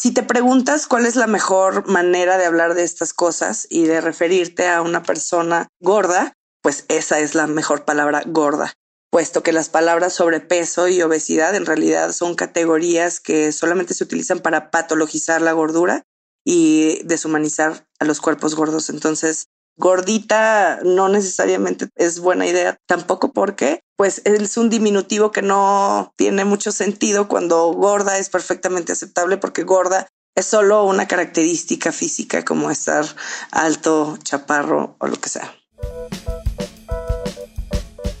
[0.00, 4.00] Si te preguntas cuál es la mejor manera de hablar de estas cosas y de
[4.00, 8.74] referirte a una persona gorda, pues esa es la mejor palabra gorda,
[9.10, 14.38] puesto que las palabras sobrepeso y obesidad en realidad son categorías que solamente se utilizan
[14.38, 16.04] para patologizar la gordura
[16.44, 18.90] y deshumanizar a los cuerpos gordos.
[18.90, 19.48] Entonces,
[19.78, 26.44] gordita no necesariamente es buena idea tampoco porque pues es un diminutivo que no tiene
[26.44, 32.70] mucho sentido cuando gorda es perfectamente aceptable porque gorda es solo una característica física como
[32.70, 33.04] estar
[33.50, 35.54] alto, chaparro o lo que sea.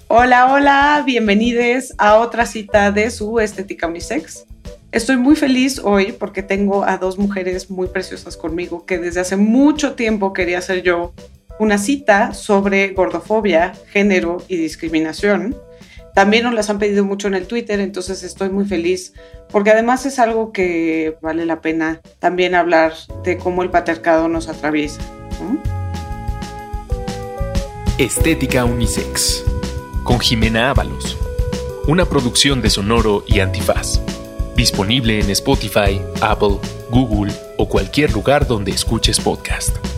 [0.08, 4.46] Hola, hola, bienvenidos a otra cita de su Estética Unisex.
[4.90, 9.36] Estoy muy feliz hoy porque tengo a dos mujeres muy preciosas conmigo que desde hace
[9.36, 11.12] mucho tiempo quería hacer yo
[11.58, 15.56] una cita sobre gordofobia, género y discriminación.
[16.14, 19.12] También nos las han pedido mucho en el Twitter, entonces estoy muy feliz
[19.50, 24.48] porque además es algo que vale la pena también hablar de cómo el patriarcado nos
[24.48, 25.00] atraviesa.
[27.98, 29.44] Estética Unisex
[30.04, 31.16] con Jimena Ábalos,
[31.86, 34.00] una producción de Sonoro y Antifaz,
[34.56, 36.58] disponible en Spotify, Apple,
[36.90, 39.97] Google o cualquier lugar donde escuches podcast.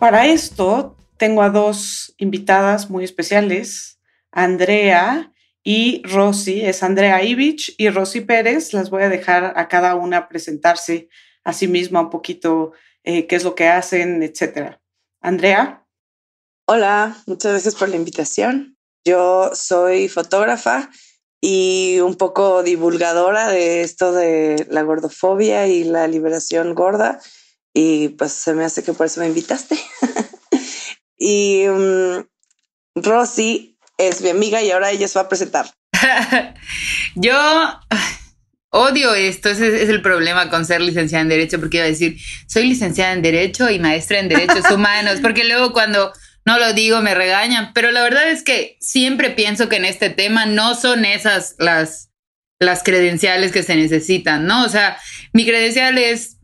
[0.00, 4.00] Para esto tengo a dos invitadas muy especiales,
[4.32, 5.30] Andrea
[5.62, 6.62] y Rosy.
[6.62, 8.72] Es Andrea Ivich y Rosy Pérez.
[8.72, 11.10] Las voy a dejar a cada una presentarse
[11.44, 12.72] a sí misma un poquito
[13.04, 14.80] eh, qué es lo que hacen, etcétera.
[15.20, 15.86] Andrea.
[16.66, 18.78] Hola, muchas gracias por la invitación.
[19.04, 20.88] Yo soy fotógrafa
[21.42, 27.20] y un poco divulgadora de esto de la gordofobia y la liberación gorda
[27.72, 29.78] y pues se me hace que por eso me invitaste.
[31.18, 32.24] y um,
[32.94, 35.70] Rosy es mi amiga y ahora ella se va a presentar.
[37.14, 37.34] Yo
[38.70, 42.18] odio esto, ese es el problema con ser licenciada en Derecho, porque iba a decir,
[42.46, 46.12] soy licenciada en Derecho y maestra en Derechos Humanos, porque luego cuando
[46.46, 50.10] no lo digo me regañan, pero la verdad es que siempre pienso que en este
[50.10, 52.10] tema no son esas las,
[52.58, 54.64] las credenciales que se necesitan, ¿no?
[54.64, 54.98] O sea,
[55.32, 56.38] mi credencial es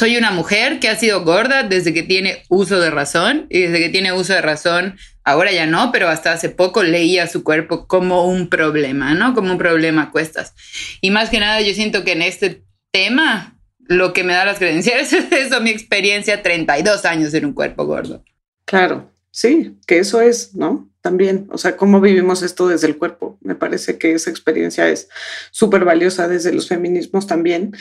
[0.00, 3.80] soy una mujer que ha sido gorda desde que tiene uso de razón y desde
[3.80, 7.86] que tiene uso de razón, ahora ya no, pero hasta hace poco leía su cuerpo
[7.86, 9.34] como un problema, ¿no?
[9.34, 10.54] Como un problema a cuestas.
[11.02, 14.56] Y más que nada yo siento que en este tema lo que me da las
[14.56, 18.24] credenciales es eso, mi experiencia, 32 años en un cuerpo gordo.
[18.64, 20.90] Claro, sí, que eso es, ¿no?
[21.02, 23.38] También, o sea, cómo vivimos esto desde el cuerpo.
[23.42, 25.10] Me parece que esa experiencia es
[25.50, 27.74] súper valiosa desde los feminismos también.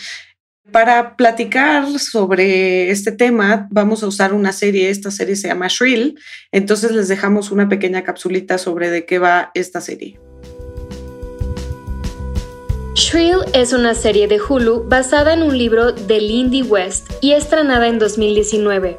[0.71, 4.89] Para platicar sobre este tema, vamos a usar una serie.
[4.89, 6.19] Esta serie se llama Shrill.
[6.51, 10.19] Entonces les dejamos una pequeña capsulita sobre de qué va esta serie.
[12.95, 17.87] Shrill es una serie de Hulu basada en un libro de Lindy West y estrenada
[17.87, 18.97] en 2019.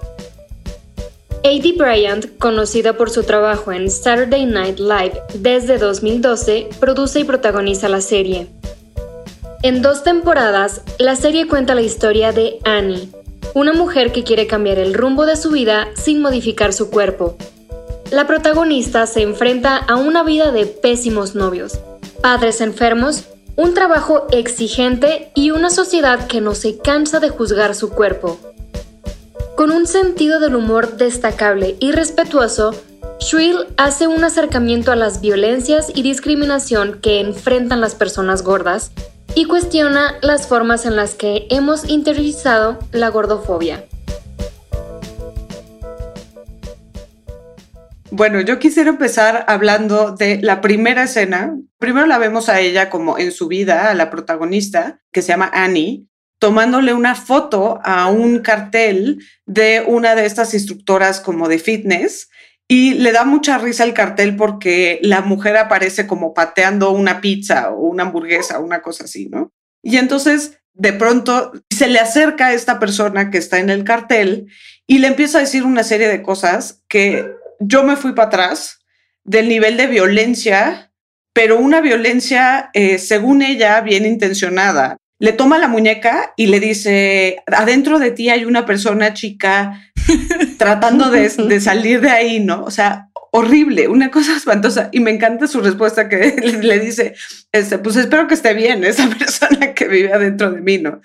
[1.43, 1.75] A.D.
[1.79, 8.01] Bryant, conocida por su trabajo en Saturday Night Live desde 2012, produce y protagoniza la
[8.01, 8.49] serie.
[9.63, 13.11] En dos temporadas, la serie cuenta la historia de Annie,
[13.53, 17.37] una mujer que quiere cambiar el rumbo de su vida sin modificar su cuerpo.
[18.11, 21.79] La protagonista se enfrenta a una vida de pésimos novios,
[22.23, 27.91] padres enfermos, un trabajo exigente y una sociedad que no se cansa de juzgar su
[27.91, 28.41] cuerpo.
[29.57, 32.75] Con un sentido del humor destacable y respetuoso,
[33.21, 38.91] Shrill hace un acercamiento a las violencias y discriminación que enfrentan las personas gordas
[39.35, 43.85] y cuestiona las formas en las que hemos interiorizado la gordofobia.
[48.11, 51.57] Bueno, yo quisiera empezar hablando de la primera escena.
[51.79, 55.51] Primero la vemos a ella como en su vida, a la protagonista, que se llama
[55.55, 56.07] Annie,
[56.41, 62.29] tomándole una foto a un cartel de una de estas instructoras como de fitness
[62.73, 67.71] y le da mucha risa el cartel porque la mujer aparece como pateando una pizza
[67.71, 69.51] o una hamburguesa, una cosa así, ¿no?
[69.83, 74.47] Y entonces de pronto se le acerca a esta persona que está en el cartel
[74.87, 77.29] y le empieza a decir una serie de cosas que
[77.59, 78.79] yo me fui para atrás
[79.25, 80.93] del nivel de violencia,
[81.33, 87.43] pero una violencia, eh, según ella, bien intencionada le toma la muñeca y le dice,
[87.47, 89.90] adentro de ti hay una persona chica
[90.59, 92.65] tratando de, salir de ahí, ¿no?
[92.65, 94.89] O sea, horrible, una cosa espantosa.
[94.93, 97.15] Y me encanta su respuesta que le dice,
[97.53, 101.01] este, pues espero que esté bien esa persona que vive adentro de mí, ¿no?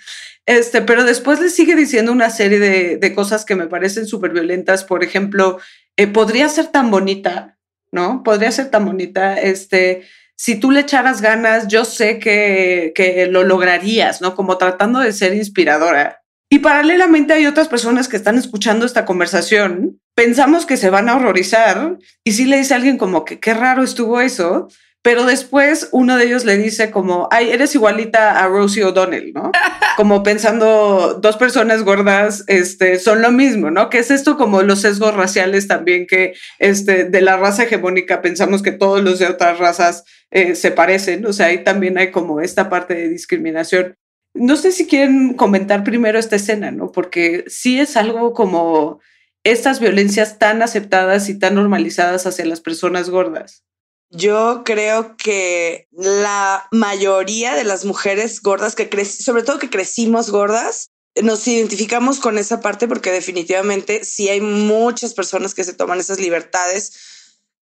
[0.46, 4.84] Este, pero después le sigue diciendo una serie de, cosas que me parecen súper violentas.
[4.84, 5.58] Por ejemplo,
[5.96, 7.58] eh, podría ser tan bonita,
[7.90, 8.22] ¿no?
[8.22, 10.02] Podría ser tan bonita, este,
[10.36, 14.36] si tú le echaras ganas, yo sé que, que lo lograrías, ¿no?
[14.36, 16.22] Como tratando de ser inspiradora.
[16.48, 21.16] Y paralelamente hay otras personas que están escuchando esta conversación, pensamos que se van a
[21.16, 24.68] horrorizar y si le dice a alguien como que qué raro estuvo eso,
[25.06, 29.52] pero después uno de ellos le dice como, ay, eres igualita a Rosie O'Donnell, ¿no?
[29.96, 33.88] Como pensando, dos personas gordas este, son lo mismo, ¿no?
[33.88, 38.62] Que es esto como los sesgos raciales también, que este, de la raza hegemónica pensamos
[38.62, 42.40] que todos los de otras razas eh, se parecen, o sea, ahí también hay como
[42.40, 43.96] esta parte de discriminación.
[44.36, 46.92] No sé si quieren comentar primero esta escena, ¿no?
[46.92, 49.00] Porque sí es algo como
[49.44, 53.64] estas violencias tan aceptadas y tan normalizadas hacia las personas gordas.
[54.10, 60.30] Yo creo que la mayoría de las mujeres gordas que crecen, sobre todo que crecimos
[60.30, 60.90] gordas,
[61.22, 66.20] nos identificamos con esa parte porque definitivamente sí hay muchas personas que se toman esas
[66.20, 66.92] libertades.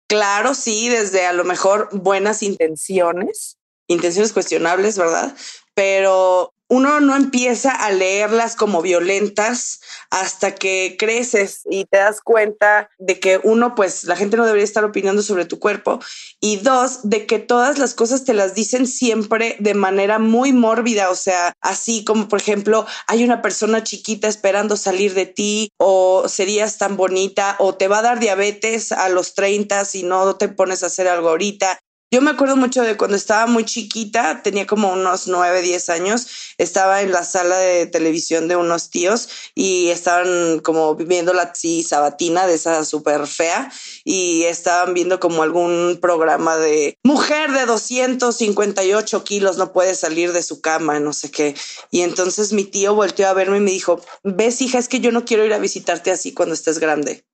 [0.07, 5.35] Claro, sí, desde a lo mejor buenas intenciones, intenciones cuestionables, ¿verdad?
[5.75, 9.79] Pero uno no empieza a leerlas como violentas
[10.09, 14.63] hasta que creces y te das cuenta de que uno, pues la gente no debería
[14.63, 15.99] estar opinando sobre tu cuerpo
[16.39, 21.11] y dos, de que todas las cosas te las dicen siempre de manera muy mórbida,
[21.11, 26.27] o sea, así como por ejemplo, hay una persona chiquita esperando salir de ti o
[26.27, 30.47] serías tan bonita o te va a dar diabetes a los 30 si no te
[30.47, 31.77] pones a hacer algo ahorita.
[32.13, 36.27] Yo me acuerdo mucho de cuando estaba muy chiquita, tenía como unos 9, 10 años,
[36.59, 42.45] estaba en la sala de televisión de unos tíos y estaban como viendo la sabatina
[42.45, 43.71] de esa súper fea
[44.03, 50.43] y estaban viendo como algún programa de mujer de 258 kilos no puede salir de
[50.43, 51.55] su cama, no sé qué.
[51.89, 55.11] Y entonces mi tío volteó a verme y me dijo, ves hija, es que yo
[55.11, 57.25] no quiero ir a visitarte así cuando estés grande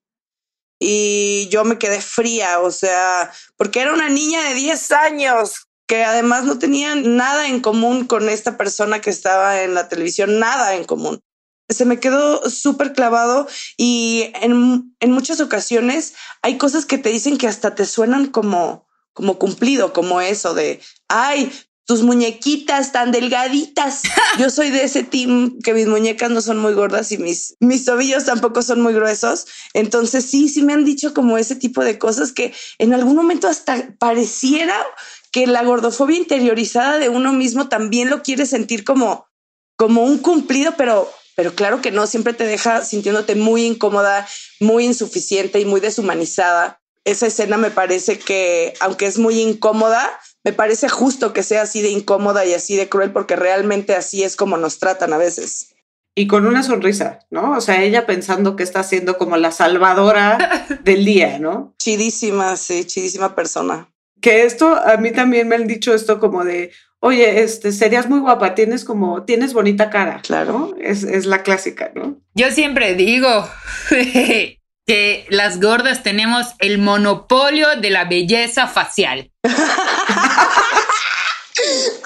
[0.80, 6.04] y yo me quedé fría, o sea, porque era una niña de 10 años que
[6.04, 10.74] además no tenía nada en común con esta persona que estaba en la televisión, nada
[10.74, 11.20] en común.
[11.68, 13.46] Se me quedó súper clavado
[13.76, 18.88] y en, en, muchas ocasiones hay cosas que te dicen que hasta te suenan como,
[19.12, 21.52] como cumplido, como eso de, ay,
[21.90, 24.02] tus muñequitas tan delgaditas.
[24.38, 27.84] Yo soy de ese team que mis muñecas no son muy gordas y mis, mis
[27.84, 29.48] tobillos tampoco son muy gruesos.
[29.74, 33.48] Entonces sí, sí me han dicho como ese tipo de cosas que en algún momento
[33.48, 34.76] hasta pareciera
[35.32, 39.26] que la gordofobia interiorizada de uno mismo también lo quiere sentir como,
[39.74, 44.28] como un cumplido, pero, pero claro que no, siempre te deja sintiéndote muy incómoda,
[44.60, 46.80] muy insuficiente y muy deshumanizada.
[47.04, 50.08] Esa escena me parece que, aunque es muy incómoda,
[50.44, 54.22] me parece justo que sea así de incómoda y así de cruel porque realmente así
[54.22, 55.74] es como nos tratan a veces.
[56.14, 57.52] Y con una sonrisa, ¿no?
[57.52, 61.74] O sea, ella pensando que está siendo como la salvadora del día, ¿no?
[61.78, 63.88] Chidísima, sí, chidísima persona.
[64.20, 68.18] Que esto, a mí también me han dicho esto como de, oye, este, serías muy
[68.20, 70.20] guapa, tienes como, tienes bonita cara.
[70.22, 70.74] Claro.
[70.80, 72.18] Es, es la clásica, ¿no?
[72.34, 73.48] Yo siempre digo
[74.86, 79.30] que las gordas tenemos el monopolio de la belleza facial.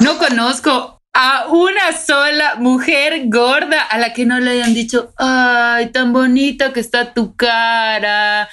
[0.01, 5.93] No conozco a una sola mujer gorda a la que no le hayan dicho, ay,
[5.93, 8.49] tan bonita que está tu cara.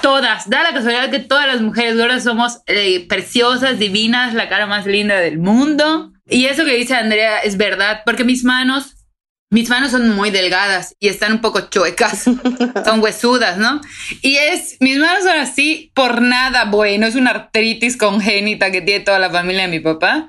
[0.00, 4.66] todas, da la casualidad que todas las mujeres gordas somos eh, preciosas, divinas, la cara
[4.66, 6.12] más linda del mundo.
[6.26, 8.94] Y eso que dice Andrea es verdad, porque mis manos
[9.50, 12.22] mis manos son muy delgadas y están un poco chuecas,
[12.84, 13.80] son huesudas, ¿no?
[14.22, 19.04] Y es, mis manos son así por nada bueno, es una artritis congénita que tiene
[19.04, 20.28] toda la familia de mi papá.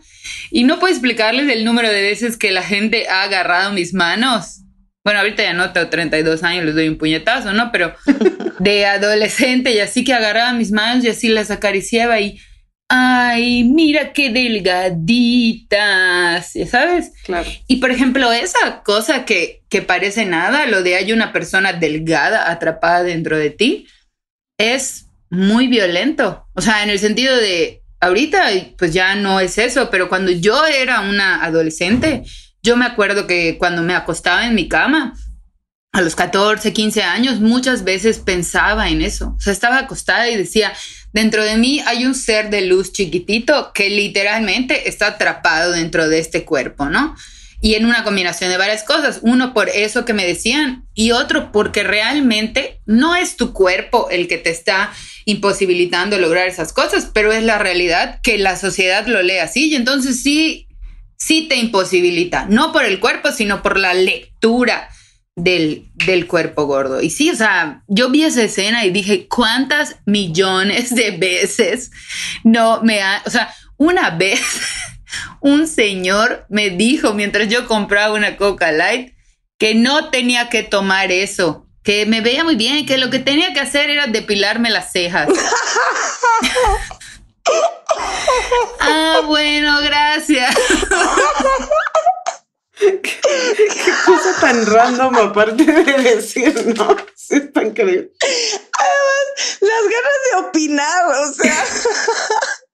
[0.50, 4.63] Y no puedo explicarles el número de veces que la gente ha agarrado mis manos.
[5.04, 7.72] Bueno, ahorita ya no tengo 32 años, les doy un puñetazo, ¿no?
[7.72, 7.96] Pero
[8.60, 12.40] de adolescente y así que agarraba mis manos y así las acariciaba y
[12.93, 15.79] ay, mira qué delgaditas,
[16.69, 17.13] ¿sabes?
[17.24, 17.50] Claro.
[17.65, 22.51] Y por ejemplo, esa cosa que, que parece nada, lo de hay una persona delgada
[22.51, 23.88] atrapada dentro de ti,
[24.57, 26.45] es muy violento.
[26.53, 30.65] O sea, en el sentido de, ahorita pues ya no es eso, pero cuando yo
[30.65, 32.24] era una adolescente,
[32.62, 35.13] yo me acuerdo que cuando me acostaba en mi cama,
[35.93, 39.36] a los 14, 15 años, muchas veces pensaba en eso.
[39.38, 40.74] O sea, estaba acostada y decía,
[41.13, 46.20] Dentro de mí hay un ser de luz chiquitito que literalmente está atrapado dentro de
[46.20, 47.15] este cuerpo, ¿no?
[47.60, 49.20] Y en una combinación de varias cosas.
[49.22, 54.27] Uno por eso que me decían y otro porque realmente no es tu cuerpo el
[54.27, 54.91] que te está
[55.25, 59.75] imposibilitando lograr esas cosas, pero es la realidad que la sociedad lo lee así y
[59.75, 60.68] entonces sí,
[61.18, 64.89] sí te imposibilita, no por el cuerpo, sino por la lectura
[65.36, 67.02] del, del cuerpo gordo.
[67.02, 71.92] Y sí, o sea, yo vi esa escena y dije, ¿cuántas millones de veces
[72.44, 74.42] no me ha, o sea, Una vez
[75.40, 79.14] un señor me dijo mientras yo compraba una Coca Light
[79.58, 83.54] que no tenía que tomar eso, que me veía muy bien, que lo que tenía
[83.54, 85.30] que hacer era depilarme las cejas.
[88.80, 90.56] ah, bueno, gracias.
[92.82, 96.96] ¿Qué, cosa tan random aparte de decir, ¿no?
[97.30, 98.12] es tan increíble.
[98.20, 101.66] Además, las ganas de opinar, o sea,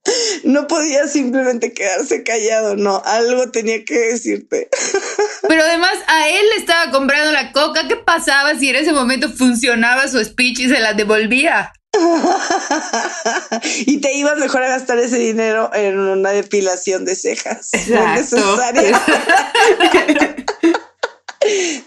[0.44, 4.70] no podía simplemente quedarse callado, no, algo tenía que decirte.
[5.48, 9.30] Pero además a él le estaba comprando la coca, ¿qué pasaba si en ese momento
[9.30, 11.74] funcionaba su speech y se la devolvía?
[13.86, 17.72] y te ibas mejor a gastar ese dinero en una depilación de cejas.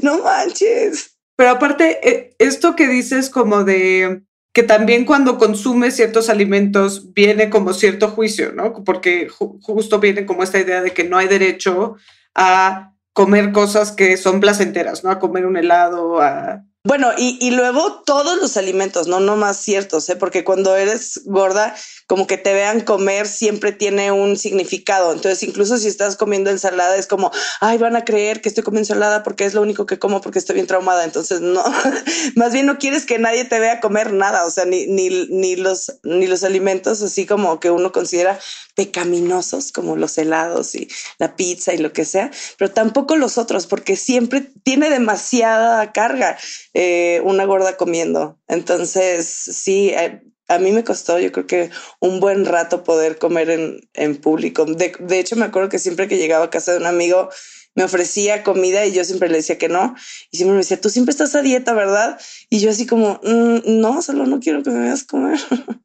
[0.00, 1.17] no manches.
[1.37, 7.50] Pero aparte, eh, esto que dices como de que también cuando consumes ciertos alimentos viene
[7.50, 8.85] como cierto juicio, ¿no?
[8.85, 11.97] Porque justo viene como esta idea de que no hay derecho
[12.35, 15.11] a comer cosas que son placenteras, ¿no?
[15.11, 19.58] A comer un helado, a bueno, y, y, luego todos los alimentos, no no más
[19.58, 20.16] ciertos, ¿eh?
[20.16, 21.76] porque cuando eres gorda,
[22.11, 25.12] como que te vean comer siempre tiene un significado.
[25.12, 28.93] Entonces, incluso si estás comiendo ensalada, es como, ay, van a creer que estoy comiendo
[28.93, 31.05] ensalada porque es lo único que como porque estoy bien traumada.
[31.05, 31.62] Entonces, no,
[32.35, 35.55] más bien no quieres que nadie te vea comer nada, o sea, ni, ni, ni,
[35.55, 38.40] los, ni los alimentos así como que uno considera
[38.75, 40.88] pecaminosos, como los helados y
[41.19, 46.37] la pizza y lo que sea, pero tampoco los otros, porque siempre tiene demasiada carga.
[46.75, 48.38] Eh, una gorda comiendo.
[48.49, 53.50] Entonces, sí, eh, a mí me costó, yo creo que un buen rato poder comer
[53.50, 54.64] en, en público.
[54.64, 57.30] De, de, hecho, me acuerdo que siempre que llegaba a casa de un amigo,
[57.76, 59.95] me ofrecía comida y yo siempre le decía que no.
[60.33, 62.21] Y siempre me decía, tú siempre estás a dieta, ¿verdad?
[62.49, 65.38] Y yo así como, mm, no, solo no quiero que me veas comer.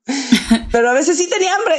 [0.72, 1.76] Pero a veces sí tenía hambre.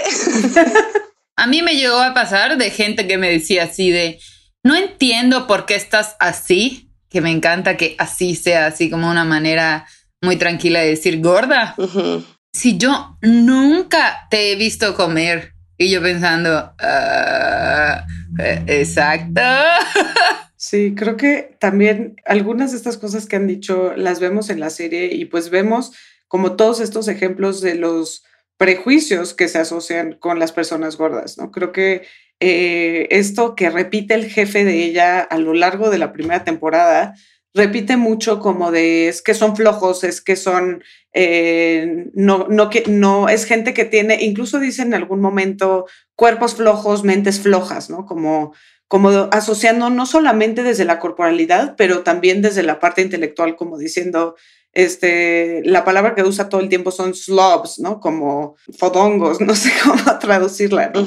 [1.36, 4.20] a mí me llegó a pasar de gente que me decía así de,
[4.62, 9.24] no entiendo por qué estás así que me encanta que así sea, así como una
[9.24, 9.86] manera
[10.20, 11.74] muy tranquila de decir gorda.
[12.56, 19.42] Si yo nunca te he visto comer y yo pensando, eh, exacto.
[20.58, 24.70] Sí, creo que también algunas de estas cosas que han dicho las vemos en la
[24.70, 25.92] serie y pues vemos
[26.28, 28.24] como todos estos ejemplos de los
[28.56, 31.52] prejuicios que se asocian con las personas gordas, ¿no?
[31.52, 32.06] Creo que
[32.40, 37.14] eh, esto que repite el jefe de ella a lo largo de la primera temporada,
[37.56, 42.84] repite mucho como de es que son flojos, es que son, eh, no, no, que,
[42.86, 48.04] no, es gente que tiene, incluso dice en algún momento, cuerpos flojos, mentes flojas, ¿no?
[48.04, 48.54] Como,
[48.88, 54.36] como asociando no solamente desde la corporalidad, pero también desde la parte intelectual, como diciendo,
[54.72, 58.00] este, la palabra que usa todo el tiempo son slobs, ¿no?
[58.00, 60.92] Como fodongos, no sé cómo traducirla.
[60.94, 61.06] ¿no?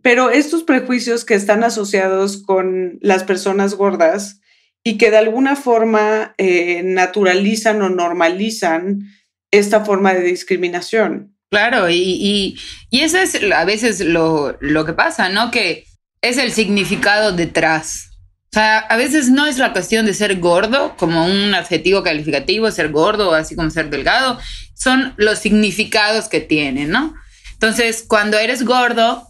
[0.00, 4.41] Pero estos prejuicios que están asociados con las personas gordas
[4.84, 9.00] y que de alguna forma eh, naturalizan o normalizan
[9.50, 11.36] esta forma de discriminación.
[11.50, 12.56] Claro, y,
[12.90, 15.50] y, eso es a veces lo, lo que pasa, ¿no?
[15.50, 15.84] Que
[16.22, 18.08] es el significado detrás.
[18.46, 22.70] O sea, a veces no es la cuestión de ser gordo como un adjetivo calificativo,
[22.70, 24.38] ser gordo, así como ser delgado,
[24.74, 27.14] son los significados que tienen, ¿no?
[27.52, 29.28] Entonces, cuando eres gordo,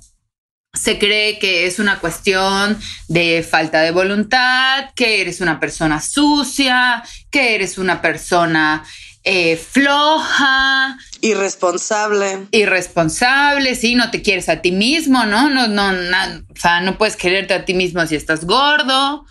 [0.74, 7.04] se cree que es una cuestión de falta de voluntad, que eres una persona sucia,
[7.30, 8.82] que eres una persona
[9.22, 10.98] eh, floja.
[11.20, 12.46] Irresponsable.
[12.52, 15.50] Irresponsable, sí, no te quieres a ti mismo, ¿no?
[15.50, 19.26] No, no, no o sea, no puedes quererte a ti mismo si estás gordo.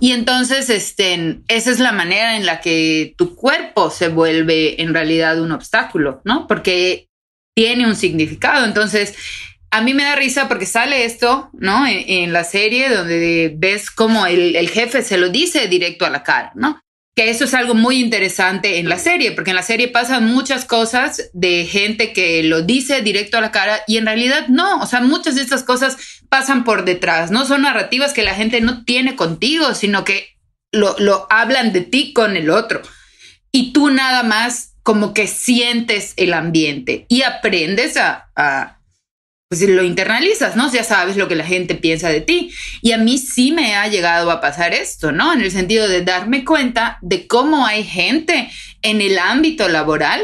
[0.00, 4.94] Y entonces, este, esa es la manera en la que tu cuerpo se vuelve en
[4.94, 6.46] realidad un obstáculo, ¿no?
[6.46, 7.08] Porque
[7.54, 8.64] tiene un significado.
[8.64, 9.14] Entonces,
[9.70, 11.86] a mí me da risa porque sale esto, ¿no?
[11.86, 16.52] En, la serie donde ves cómo el, jefe se lo dice directo a la cara,
[16.54, 16.80] ¿no?
[17.14, 20.64] Que eso es algo muy interesante en la serie, porque en la serie pasan muchas
[20.64, 24.86] cosas de gente que lo dice directo a la cara y en realidad no, o
[24.86, 25.96] sea, muchas de estas cosas
[26.28, 30.28] pasan por detrás, no son narrativas que la gente no tiene contigo, sino que
[30.72, 32.82] lo, hablan de ti con el otro.
[33.50, 38.77] Y tú nada más como que sientes el ambiente y aprendes a
[39.48, 40.70] pues lo internalizas, ¿no?
[40.70, 42.52] Ya sabes lo que la gente piensa de ti.
[42.82, 45.32] Y a mí sí me ha llegado a pasar esto, ¿no?
[45.32, 48.50] En el sentido de darme cuenta de cómo hay gente
[48.82, 50.20] en el ámbito laboral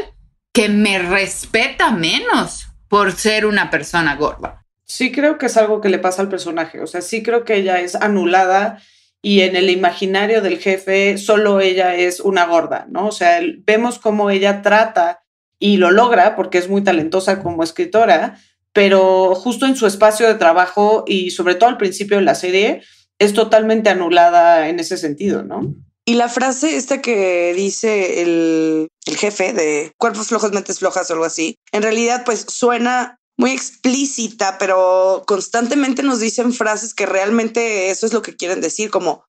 [0.53, 4.63] que me respeta menos por ser una persona gorda.
[4.85, 7.55] Sí creo que es algo que le pasa al personaje, o sea, sí creo que
[7.55, 8.79] ella es anulada
[9.23, 13.07] y en el imaginario del jefe solo ella es una gorda, ¿no?
[13.07, 15.23] O sea, vemos cómo ella trata
[15.57, 18.37] y lo logra porque es muy talentosa como escritora
[18.75, 22.83] pero justo en su espacio de trabajo y sobre todo al principio de la serie
[23.17, 25.73] es totalmente anulada en ese sentido, ¿no?
[26.03, 31.13] Y la frase esta que dice el, el jefe de cuerpos flojos, mentes flojas o
[31.13, 37.91] algo así, en realidad pues suena muy explícita, pero constantemente nos dicen frases que realmente
[37.91, 39.23] eso es lo que quieren decir, como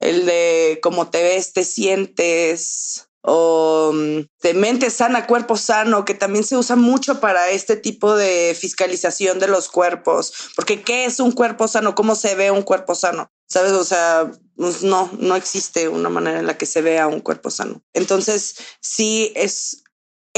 [0.00, 6.14] el de cómo te ves, te sientes, o mm, de mente sana, cuerpo sano, que
[6.14, 11.20] también se usa mucho para este tipo de fiscalización de los cuerpos, porque ¿qué es
[11.20, 11.94] un cuerpo sano?
[11.94, 13.30] ¿Cómo se ve un cuerpo sano?
[13.46, 13.72] ¿Sabes?
[13.72, 17.50] O sea, pues no, no existe una manera en la que se vea un cuerpo
[17.50, 17.82] sano.
[17.94, 19.84] Entonces, sí es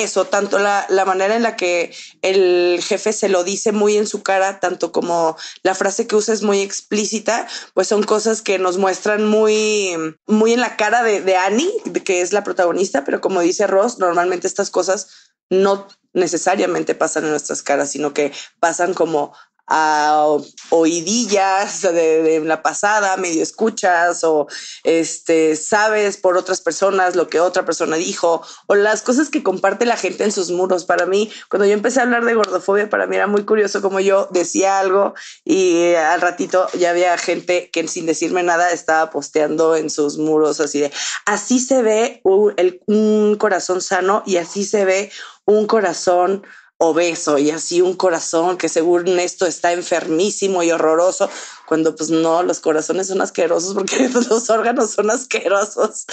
[0.03, 4.07] eso, tanto la, la, manera en la que el jefe se lo dice muy en
[4.07, 8.59] su cara, tanto como la frase que usa es muy explícita, pues son cosas que
[8.59, 11.73] nos muestran muy, muy en la cara de, de Annie,
[12.05, 15.09] que es la protagonista, pero como dice Ross, normalmente estas cosas
[15.51, 19.33] no necesariamente pasan en nuestras caras, sino que pasan como
[19.71, 20.27] a
[20.71, 24.49] oidillas de, la pasada, medio escuchas o
[24.83, 29.87] este, sabes por otras personas lo que otra persona dijo o las cosas que comparte
[29.87, 30.85] la gente en sus muros.
[30.85, 34.01] Para mí, cuando yo empecé a hablar de gordofobia, para mí era muy curioso como
[34.01, 39.77] yo decía algo y al ratito ya había gente que sin decirme nada estaba posteando
[39.77, 40.93] en sus muros así de,
[41.27, 42.55] así se ve un,
[42.87, 45.13] un corazón sano y así se ve
[45.45, 46.45] un corazón
[46.83, 51.29] obeso y así un corazón que según esto está enfermísimo y horroroso,
[51.67, 56.07] cuando pues no, los corazones son asquerosos porque los órganos son asquerosos.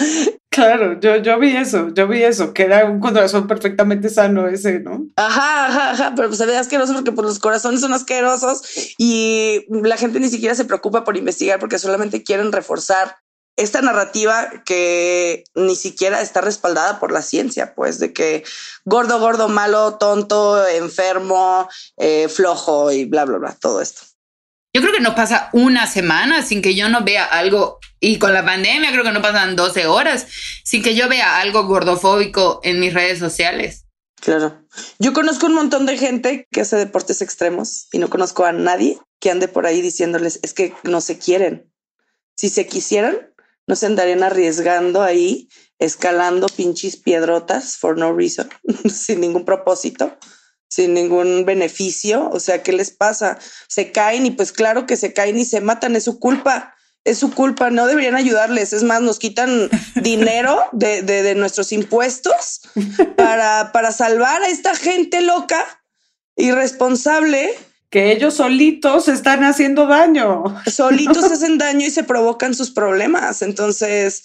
[0.50, 4.80] Claro, yo, yo vi eso, yo vi eso, que era un corazón perfectamente sano ese,
[4.80, 5.06] ¿no?
[5.16, 8.62] Ajá, ajá, ajá, pero pues se ve asqueroso porque pues, los corazones son asquerosos
[8.98, 13.16] y la gente ni siquiera se preocupa por investigar porque solamente quieren reforzar
[13.58, 18.44] esta narrativa que ni siquiera está respaldada por la ciencia, pues de que
[18.84, 24.02] gordo, gordo, malo, tonto, enfermo, eh, flojo y bla, bla, bla, todo esto.
[24.72, 28.32] Yo creo que no pasa una semana sin que yo no vea algo, y con
[28.32, 30.28] la pandemia creo que no pasan 12 horas
[30.62, 33.86] sin que yo vea algo gordofóbico en mis redes sociales.
[34.20, 34.62] Claro.
[35.00, 38.98] Yo conozco un montón de gente que hace deportes extremos y no conozco a nadie
[39.18, 41.72] que ande por ahí diciéndoles es que no se quieren.
[42.36, 43.27] Si se quisieran,
[43.68, 48.48] no se andarían arriesgando ahí, escalando pinches piedrotas for no reason,
[48.92, 50.16] sin ningún propósito,
[50.68, 52.28] sin ningún beneficio.
[52.30, 53.38] O sea, ¿qué les pasa?
[53.68, 56.74] Se caen y pues claro que se caen y se matan, es su culpa.
[57.04, 58.72] Es su culpa, no deberían ayudarles.
[58.72, 59.70] Es más, nos quitan
[60.02, 62.62] dinero de, de, de nuestros impuestos
[63.16, 65.64] para, para salvar a esta gente loca,
[66.36, 67.54] irresponsable,
[67.90, 70.44] que ellos solitos están haciendo daño.
[70.66, 73.42] Solitos hacen daño y se provocan sus problemas.
[73.42, 74.24] Entonces,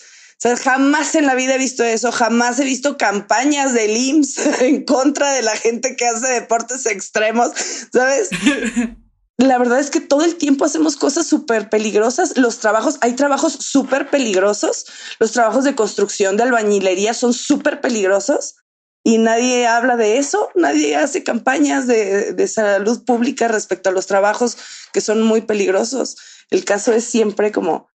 [0.62, 5.32] jamás en la vida he visto eso, jamás he visto campañas del IMSS en contra
[5.32, 7.52] de la gente que hace deportes extremos,
[7.91, 8.30] ¿sabes?
[9.38, 12.38] La verdad es que todo el tiempo hacemos cosas súper peligrosas.
[12.38, 14.86] Los trabajos, hay trabajos súper peligrosos.
[15.19, 18.58] Los trabajos de construcción, de albañilería son súper peligrosos
[19.03, 24.07] y nadie habla de eso, nadie hace campañas de, de, salud pública respecto a los
[24.07, 24.57] trabajos
[24.93, 26.17] que son muy peligrosos.
[26.49, 27.89] El caso es siempre como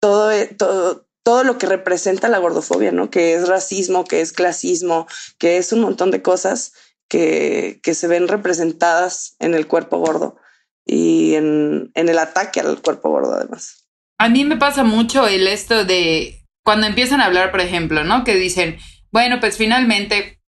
[0.00, 3.10] todo, todo, todo lo que representa la gordofobia, ¿no?
[3.10, 5.06] Que es racismo, que es clasismo,
[5.38, 6.72] que es un montón de cosas
[7.08, 10.36] que, que se ven representadas en el cuerpo gordo
[10.84, 13.86] y en, en el ataque al cuerpo gordo además.
[14.18, 18.24] A mí me pasa mucho el esto de cuando empiezan a hablar, por ejemplo, ¿no?
[18.24, 18.78] Que dicen,
[19.12, 20.39] bueno, pues finalmente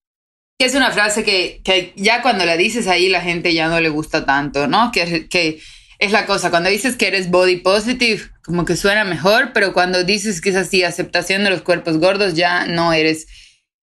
[0.65, 4.25] es una frase que, ya cuando la dices ahí la gente ya no le gusta
[4.25, 4.93] tanto, ¿no?
[4.93, 5.61] Que,
[5.99, 10.03] es la cosa, cuando dices que eres body positive, como que suena mejor, pero cuando
[10.03, 13.29] dices que es así, aceptación de los cuerpos gordos, ya no eres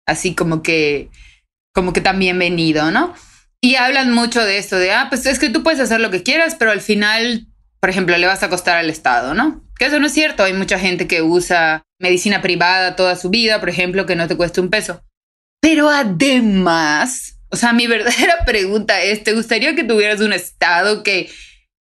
[0.05, 1.11] así como que,
[1.73, 3.15] como que tan bienvenido, ¿no?
[3.61, 6.25] Y hablan mucho de esto, de, ah, pues es que tú puedes hacer lo que
[6.25, 7.47] quieras, pero al final,
[7.79, 9.65] por ejemplo, le vas a costar al Estado, ¿no?
[9.79, 13.61] Que eso no es cierto, hay mucha gente que usa medicina privada toda su vida,
[13.61, 15.03] por ejemplo, que no te cueste un peso.
[15.71, 21.29] Pero además, o sea, mi verdadera pregunta es, ¿te gustaría que tuvieras un estado que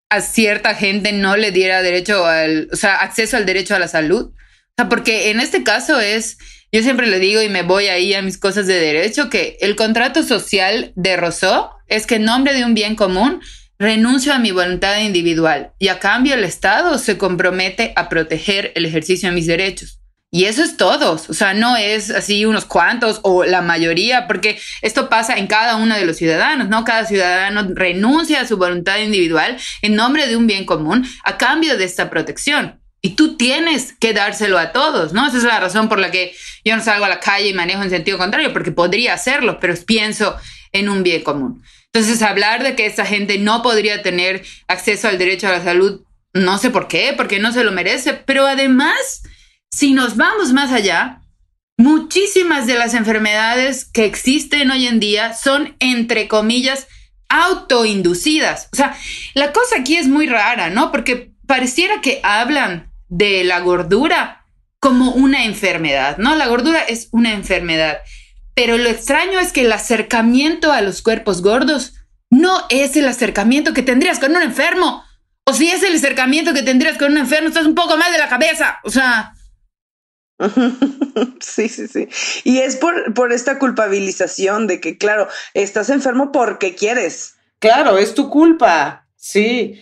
[0.09, 3.87] a cierta gente no le diera derecho al, o sea, acceso al derecho a la
[3.87, 4.33] salud?
[4.33, 6.37] O sea, porque en este caso es,
[6.69, 9.77] yo siempre le digo y me voy ahí a mis cosas de derecho, que el
[9.77, 13.39] contrato social de Rousseau es que en nombre de un bien común
[13.79, 18.83] renuncio a mi voluntad individual y a cambio el Estado se compromete a proteger el
[18.83, 20.01] ejercicio de mis derechos.
[20.29, 24.59] Y eso es todos, o sea, no es así unos cuantos o la mayoría, porque
[24.81, 26.83] esto pasa en cada uno de los ciudadanos, ¿no?
[26.83, 31.77] Cada ciudadano renuncia a su voluntad individual en nombre de un bien común a cambio
[31.77, 32.81] de esta protección.
[33.01, 35.25] Y tú tienes que dárselo a todos, ¿no?
[35.27, 36.35] Esa es la razón por la que
[36.65, 39.75] yo no salgo a la calle y manejo en sentido contrario, porque podría hacerlo, pero
[39.85, 40.35] pienso
[40.73, 41.63] en un bien común.
[41.93, 46.01] Entonces, hablar de que esta gente no podría tener acceso al derecho a la salud,
[46.33, 49.23] no sé por qué, porque no se lo merece, pero además,
[49.71, 51.21] si nos vamos más allá,
[51.77, 56.87] muchísimas de las enfermedades que existen hoy en día son, entre comillas,
[57.29, 58.69] autoinducidas.
[58.73, 58.97] O sea,
[59.33, 60.91] la cosa aquí es muy rara, ¿no?
[60.91, 64.45] Porque pareciera que hablan de la gordura
[64.79, 66.35] como una enfermedad, ¿no?
[66.35, 67.99] La gordura es una enfermedad.
[68.53, 71.93] Pero lo extraño es que el acercamiento a los cuerpos gordos
[72.29, 75.03] no es el acercamiento que tendrías con un enfermo.
[75.45, 78.17] O si es el acercamiento que tendrías con un enfermo, estás un poco mal de
[78.17, 78.79] la cabeza.
[78.83, 79.33] O sea.
[81.39, 82.07] Sí, sí, sí.
[82.43, 87.35] Y es por, por esta culpabilización de que, claro, estás enfermo porque quieres.
[87.59, 89.07] Claro, es tu culpa.
[89.15, 89.81] Sí.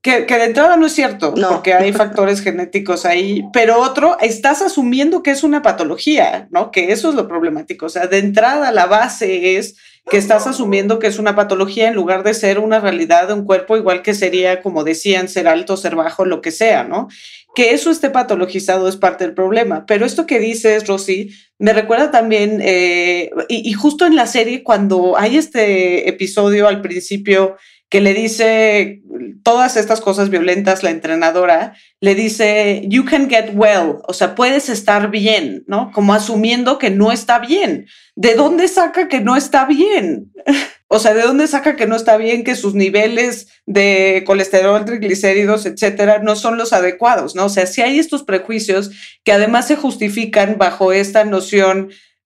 [0.00, 1.50] Que, que, de entrada no es cierto, no.
[1.50, 6.70] porque hay factores genéticos ahí, pero otro, estás asumiendo que es una patología, ¿no?
[6.70, 7.86] Que eso es lo problemático.
[7.86, 9.76] O sea, de entrada la base es
[10.10, 13.44] que estás asumiendo que es una patología en lugar de ser una realidad de un
[13.44, 17.08] cuerpo, igual que sería, como decían, ser alto, ser bajo, lo que sea, ¿no?
[17.54, 19.84] Que eso esté patologizado es parte del problema.
[19.86, 21.30] Pero esto que dices, Rosy,
[21.62, 26.82] me recuerda también, eh, y, y justo en la serie, cuando hay este episodio al
[26.82, 27.56] principio
[27.92, 29.02] que le dice
[29.42, 34.70] todas estas cosas violentas, la entrenadora, le dice, you can get well, o sea, puedes
[34.70, 35.92] estar bien, ¿no?
[35.92, 37.86] Como asumiendo que no está bien.
[38.16, 40.32] ¿De dónde saca que no está bien?
[40.88, 45.66] o sea, ¿de dónde saca que no está bien que sus niveles de colesterol, triglicéridos,
[45.66, 47.44] etcétera, no son los adecuados, ¿no?
[47.44, 48.90] O sea, si hay estos prejuicios
[49.22, 51.51] que además se justifican bajo esta noción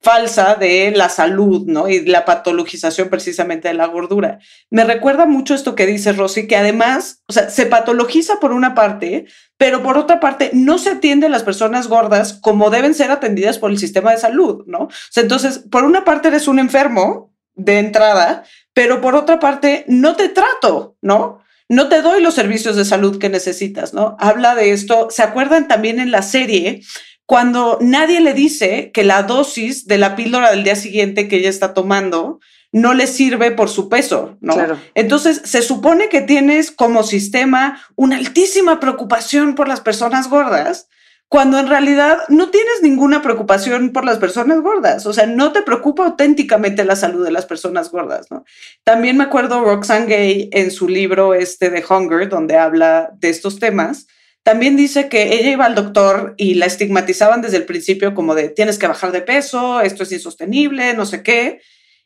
[0.06, 1.88] falsa de la salud, ¿no?
[1.88, 4.38] Y la patologización precisamente de la gordura.
[4.70, 8.74] Me recuerda mucho esto que dice Rosy, que además, o sea, se patologiza por una
[8.74, 13.10] parte, pero por otra parte no se atiende a las personas gordas como deben ser
[13.10, 14.84] atendidas por el sistema de salud, ¿no?
[14.84, 19.84] O sea, entonces, por una parte eres un enfermo de entrada, pero por otra parte
[19.88, 21.40] no te trato, ¿no?
[21.68, 24.16] No te doy los servicios de salud que necesitas, ¿no?
[24.20, 25.08] Habla de esto.
[25.10, 26.82] ¿Se acuerdan también en la serie
[27.26, 31.50] cuando nadie le dice que la dosis de la píldora del día siguiente que ella
[31.50, 32.40] está tomando
[32.72, 34.54] no le sirve por su peso, ¿no?
[34.54, 34.78] Claro.
[34.94, 40.88] Entonces, se supone que tienes como sistema una altísima preocupación por las personas gordas,
[41.28, 45.62] cuando en realidad no tienes ninguna preocupación por las personas gordas, o sea, no te
[45.62, 48.44] preocupa auténticamente la salud de las personas gordas, ¿no?
[48.84, 53.58] También me acuerdo Roxane Gay en su libro este de Hunger, donde habla de estos
[53.58, 54.06] temas,
[54.46, 58.48] también dice que ella iba al doctor y la estigmatizaban desde el principio como de
[58.48, 61.60] tienes que bajar de peso, esto es insostenible, no sé qué,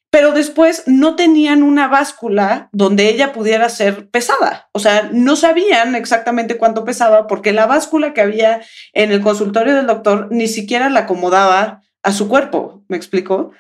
[0.09, 4.70] pero después no tenían una báscula donde ella pudiera ser pesada.
[4.72, 8.62] O sea, no sabían exactamente cuánto pesaba porque la báscula que había
[8.94, 13.53] en el consultorio del doctor ni siquiera la acomodaba a su cuerpo, ¿me explico?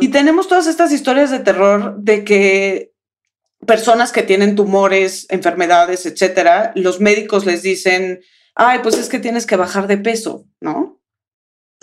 [0.00, 2.92] Y tenemos todas estas historias de terror de que
[3.66, 8.20] personas que tienen tumores, enfermedades, etcétera, los médicos les dicen,
[8.54, 11.00] ay, pues es que tienes que bajar de peso, ¿no?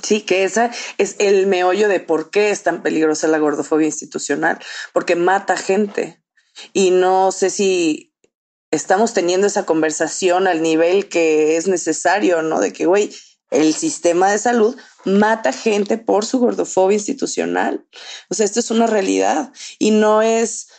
[0.01, 4.59] Sí, que esa es el meollo de por qué es tan peligrosa la gordofobia institucional,
[4.93, 6.23] porque mata gente.
[6.73, 8.13] Y no sé si
[8.71, 12.59] estamos teniendo esa conversación al nivel que es necesario, ¿no?
[12.59, 13.13] De que, güey,
[13.51, 17.85] el sistema de salud mata gente por su gordofobia institucional.
[18.29, 20.69] O sea, esto es una realidad y no es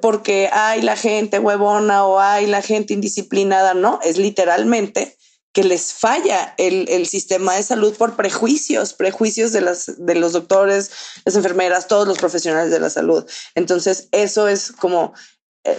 [0.00, 5.16] porque hay la gente huevona o hay la gente indisciplinada, no, es literalmente
[5.52, 10.32] que les falla el, el, sistema de salud por prejuicios, prejuicios de, las, de los
[10.32, 10.90] doctores,
[11.26, 13.26] las enfermeras, todos los profesionales de la salud.
[13.54, 15.12] Entonces, eso es como
[15.64, 15.76] eh,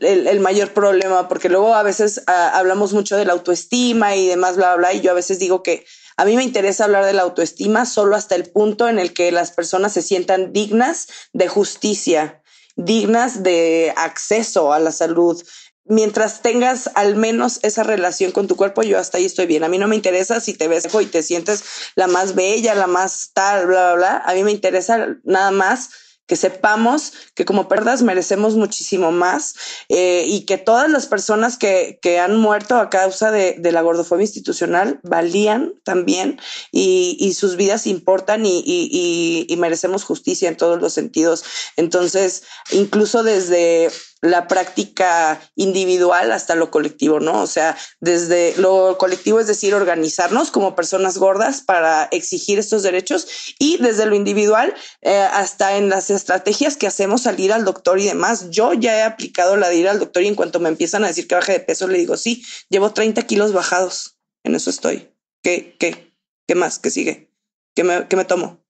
[0.00, 4.26] el, el, mayor problema, porque luego a veces uh, hablamos mucho de la autoestima y
[4.26, 5.86] demás, bla, bla, y yo a veces digo que
[6.16, 9.30] a mí me interesa hablar de la autoestima solo hasta el punto en el que
[9.30, 12.42] las personas se sientan dignas de justicia
[12.76, 15.42] dignas de acceso a la salud.
[15.88, 19.64] Mientras tengas al menos esa relación con tu cuerpo, yo hasta ahí estoy bien.
[19.64, 22.86] A mí no me interesa si te ves y te sientes la más bella, la
[22.86, 24.22] más tal, bla, bla, bla.
[24.26, 25.90] A mí me interesa nada más
[26.26, 29.54] que sepamos que como perdas merecemos muchísimo más
[29.88, 33.82] eh, y que todas las personas que, que han muerto a causa de, de, la
[33.82, 36.40] gordofobia institucional valían también
[36.72, 41.44] y, y sus vidas importan y, y, y merecemos justicia en todos los sentidos.
[41.76, 43.90] Entonces, incluso desde
[44.22, 47.42] la práctica individual hasta lo colectivo, ¿no?
[47.42, 53.28] O sea, desde lo colectivo, es decir, organizarnos como personas gordas para exigir estos derechos
[53.58, 57.98] y desde lo individual eh, hasta en las estrategias que hacemos al ir al doctor
[58.00, 58.50] y demás.
[58.50, 61.08] Yo ya he aplicado la de ir al doctor y en cuanto me empiezan a
[61.08, 65.12] decir que baje de peso, le digo, sí, llevo 30 kilos bajados, en eso estoy.
[65.42, 66.14] ¿Qué, qué,
[66.48, 66.78] qué más?
[66.78, 67.30] ¿Qué sigue?
[67.74, 68.64] ¿Qué me, qué me tomo?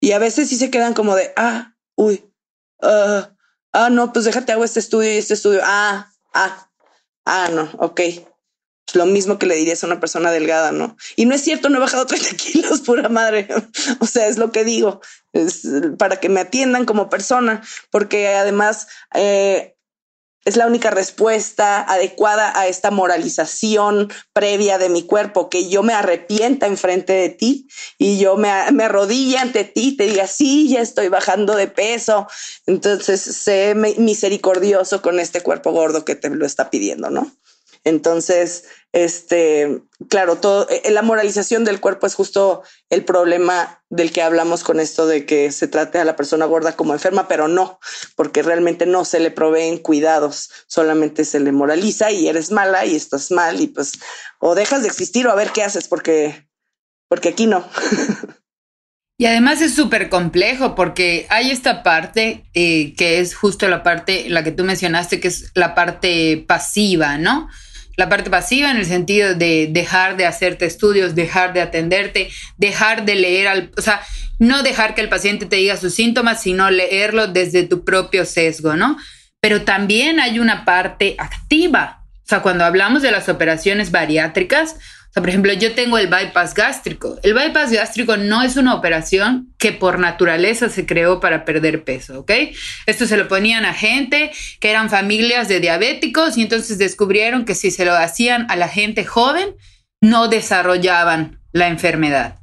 [0.00, 2.30] Y a veces sí se quedan como de, ah, uy,
[2.82, 3.35] uh,
[3.76, 5.60] ah, no, pues déjate hago este estudio y este estudio.
[5.64, 6.68] Ah, ah,
[7.24, 8.00] ah, no, ok.
[8.86, 10.96] Pues lo mismo que le dirías a una persona delgada, ¿no?
[11.16, 13.48] Y no es cierto, no he bajado 30 kilos, pura madre.
[14.00, 15.00] o sea, es lo que digo,
[15.98, 19.75] para que me atiendan como persona, porque además eh,
[20.46, 25.92] es la única respuesta adecuada a esta moralización previa de mi cuerpo, que yo me
[25.92, 27.66] arrepienta enfrente de ti
[27.98, 28.86] y yo me, me
[29.38, 32.28] ante ti, te diga, sí, ya estoy bajando de peso.
[32.64, 37.28] Entonces, sé misericordioso con este cuerpo gordo que te lo está pidiendo, ¿no?
[37.86, 44.22] Entonces, este, claro, todo, eh, la moralización del cuerpo es justo el problema del que
[44.22, 47.78] hablamos con esto de que se trate a la persona gorda como enferma, pero no,
[48.16, 52.96] porque realmente no se le proveen cuidados, solamente se le moraliza y eres mala y
[52.96, 53.92] estás mal y pues
[54.40, 56.48] o dejas de existir o a ver qué haces porque,
[57.08, 57.64] porque aquí no.
[59.18, 64.28] Y además es súper complejo porque hay esta parte eh, que es justo la parte,
[64.28, 67.48] la que tú mencionaste, que es la parte pasiva, ¿no?
[67.96, 72.28] La parte pasiva en el sentido de dejar de hacerte estudios, dejar de atenderte,
[72.58, 74.02] dejar de leer al, o sea,
[74.38, 78.76] no dejar que el paciente te diga sus síntomas, sino leerlo desde tu propio sesgo,
[78.76, 78.98] ¿no?
[79.40, 82.02] Pero también hay una parte activa.
[82.26, 84.76] O sea, cuando hablamos de las operaciones bariátricas,
[85.20, 87.18] por ejemplo, yo tengo el bypass gástrico.
[87.22, 92.20] El bypass gástrico no es una operación que por naturaleza se creó para perder peso,
[92.20, 92.32] ¿ok?
[92.84, 97.54] Esto se lo ponían a gente que eran familias de diabéticos y entonces descubrieron que
[97.54, 99.56] si se lo hacían a la gente joven,
[100.02, 102.38] no desarrollaban la enfermedad.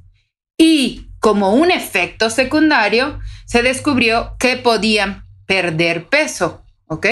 [0.58, 7.06] Y como un efecto secundario, se descubrió que podían perder peso, ¿ok?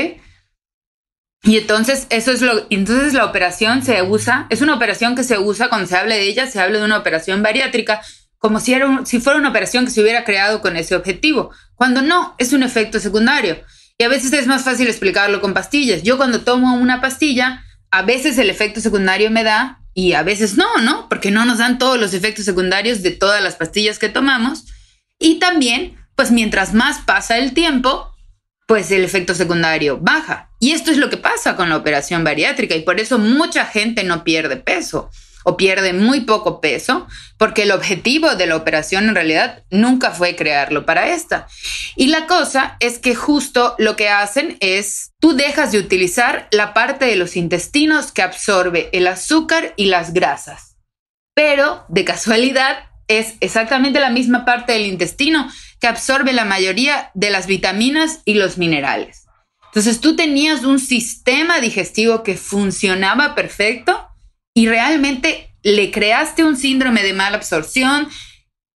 [1.43, 5.39] Y entonces eso es lo, entonces la operación se usa, es una operación que se
[5.39, 8.01] usa cuando se habla de ella, se habla de una operación bariátrica,
[8.37, 12.01] como si, era si fuera una operación que se hubiera creado con ese objetivo, cuando
[12.01, 13.57] no, es un efecto secundario.
[13.97, 16.01] Y a veces es más fácil explicarlo con pastillas.
[16.03, 20.57] Yo cuando tomo una pastilla, a veces el efecto secundario me da y a veces
[20.57, 21.07] no, ¿no?
[21.09, 24.65] Porque no nos dan todos los efectos secundarios de todas las pastillas que tomamos.
[25.19, 28.11] Y también, pues mientras más pasa el tiempo,
[28.67, 30.50] pues el efecto secundario baja.
[30.61, 34.03] Y esto es lo que pasa con la operación bariátrica y por eso mucha gente
[34.03, 35.09] no pierde peso
[35.43, 37.07] o pierde muy poco peso,
[37.39, 41.47] porque el objetivo de la operación en realidad nunca fue crearlo para esta.
[41.95, 46.75] Y la cosa es que justo lo que hacen es, tú dejas de utilizar la
[46.75, 50.77] parte de los intestinos que absorbe el azúcar y las grasas,
[51.33, 57.31] pero de casualidad es exactamente la misma parte del intestino que absorbe la mayoría de
[57.31, 59.20] las vitaminas y los minerales.
[59.71, 64.05] Entonces tú tenías un sistema digestivo que funcionaba perfecto
[64.53, 68.09] y realmente le creaste un síndrome de mala absorción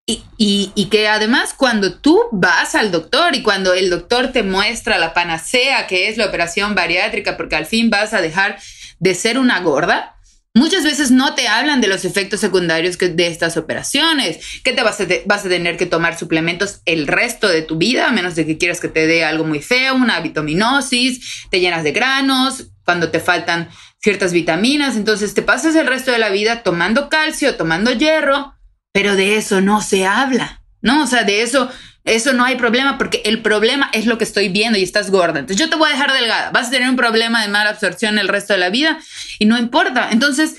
[0.06, 4.98] y, y, que además cuando tú vas al doctor y cuando el doctor te muestra
[4.98, 8.58] la panacea que es la operación bariátrica porque al fin vas a dejar
[9.00, 10.13] de ser una gorda,
[10.56, 15.00] Muchas veces no te hablan de los efectos secundarios de estas operaciones, que te vas
[15.00, 18.46] a, vas a tener que tomar suplementos el resto de tu vida, a menos de
[18.46, 23.10] que quieras que te dé algo muy feo, una vitaminosis, te llenas de granos, cuando
[23.10, 23.68] te faltan
[24.00, 28.54] ciertas vitaminas, entonces te pasas el resto de la vida tomando calcio, tomando hierro,
[28.92, 31.02] pero de eso no se habla, ¿no?
[31.02, 31.68] O sea, de eso
[32.04, 35.40] eso no hay problema porque el problema es lo que estoy viendo y estás gorda.
[35.40, 36.50] Entonces yo te voy a dejar delgada.
[36.50, 38.98] Vas a tener un problema de mala absorción el resto de la vida
[39.38, 40.10] y no importa.
[40.12, 40.56] Entonces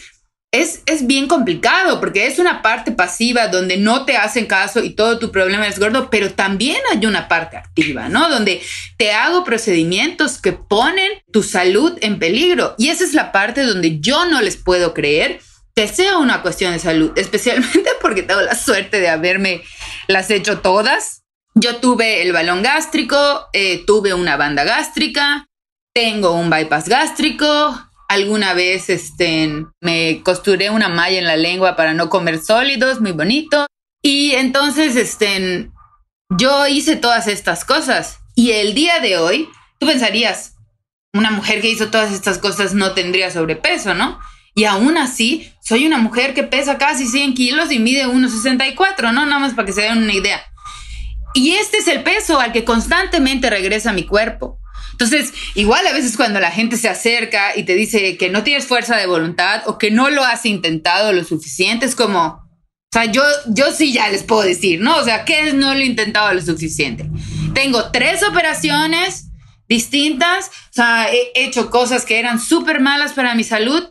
[0.51, 4.91] es, es bien complicado porque es una parte pasiva donde no te hacen caso y
[4.91, 8.27] todo tu problema es gordo, pero también hay una parte activa, ¿no?
[8.29, 8.61] Donde
[8.97, 12.73] te hago procedimientos que ponen tu salud en peligro.
[12.79, 15.41] Y esa es la parte donde yo no les puedo creer
[15.75, 19.61] que sea una cuestión de salud, especialmente porque tengo la suerte de haberme
[20.07, 21.24] las hecho todas
[21.55, 25.47] yo tuve el balón gástrico, eh, tuve una banda gástrica,
[25.93, 27.75] tengo un bypass gástrico,
[28.09, 33.13] alguna vez este, me costuré una malla en la lengua para no comer sólidos, muy
[33.13, 33.65] bonito.
[34.03, 35.71] Y entonces este,
[36.29, 38.19] yo hice todas estas cosas.
[38.35, 40.55] Y el día de hoy, tú pensarías,
[41.13, 44.19] una mujer que hizo todas estas cosas no tendría sobrepeso, ¿no?
[44.53, 49.25] Y aún así, soy una mujer que pesa casi 100 kilos y mide 1,64, ¿no?
[49.25, 50.41] Nada más para que se den una idea.
[51.35, 54.57] Y este es el peso al que constantemente regresa mi cuerpo.
[54.93, 58.65] Entonces, igual a veces cuando la gente se acerca y te dice que no tienes
[58.65, 63.03] fuerza de voluntad o que no lo has intentado lo suficiente, es como, o sea,
[63.05, 64.95] yo, yo sí ya les puedo decir, ¿no?
[64.95, 67.09] O sea, ¿qué no lo he intentado lo suficiente?
[67.53, 69.25] Tengo tres operaciones
[69.67, 73.83] distintas, o sea, he hecho cosas que eran súper malas para mi salud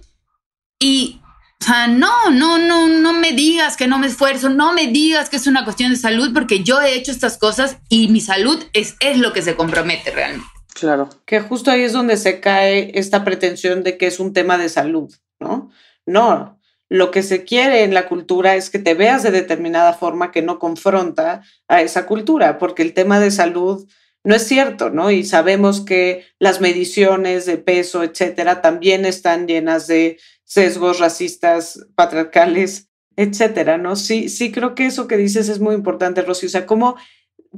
[0.81, 1.21] y
[1.65, 5.31] o sea, no, no, no, no me digas que no me esfuerzo, no me digas
[5.31, 8.63] que es una cuestión de salud, porque yo he hecho estas cosas y mi salud
[8.75, 10.47] es, es lo que se compromete realmente.
[10.75, 11.09] Claro.
[11.25, 14.69] Que justo ahí es donde se cae esta pretensión de que es un tema de
[14.69, 15.71] salud, ¿no?
[16.05, 20.33] No, lo que se quiere en la cultura es que te veas de determinada forma
[20.33, 23.89] que no confronta a esa cultura, porque el tema de salud
[24.23, 25.11] no es cierto, ¿no?
[25.11, 30.19] Y sabemos que las mediciones de peso, etcétera, también están llenas de
[30.55, 33.97] sesgos racistas, patriarcales, etcétera, ¿no?
[33.97, 36.47] Sí, sí creo que eso que dices es muy importante, Rosy.
[36.47, 36.95] O sea, cómo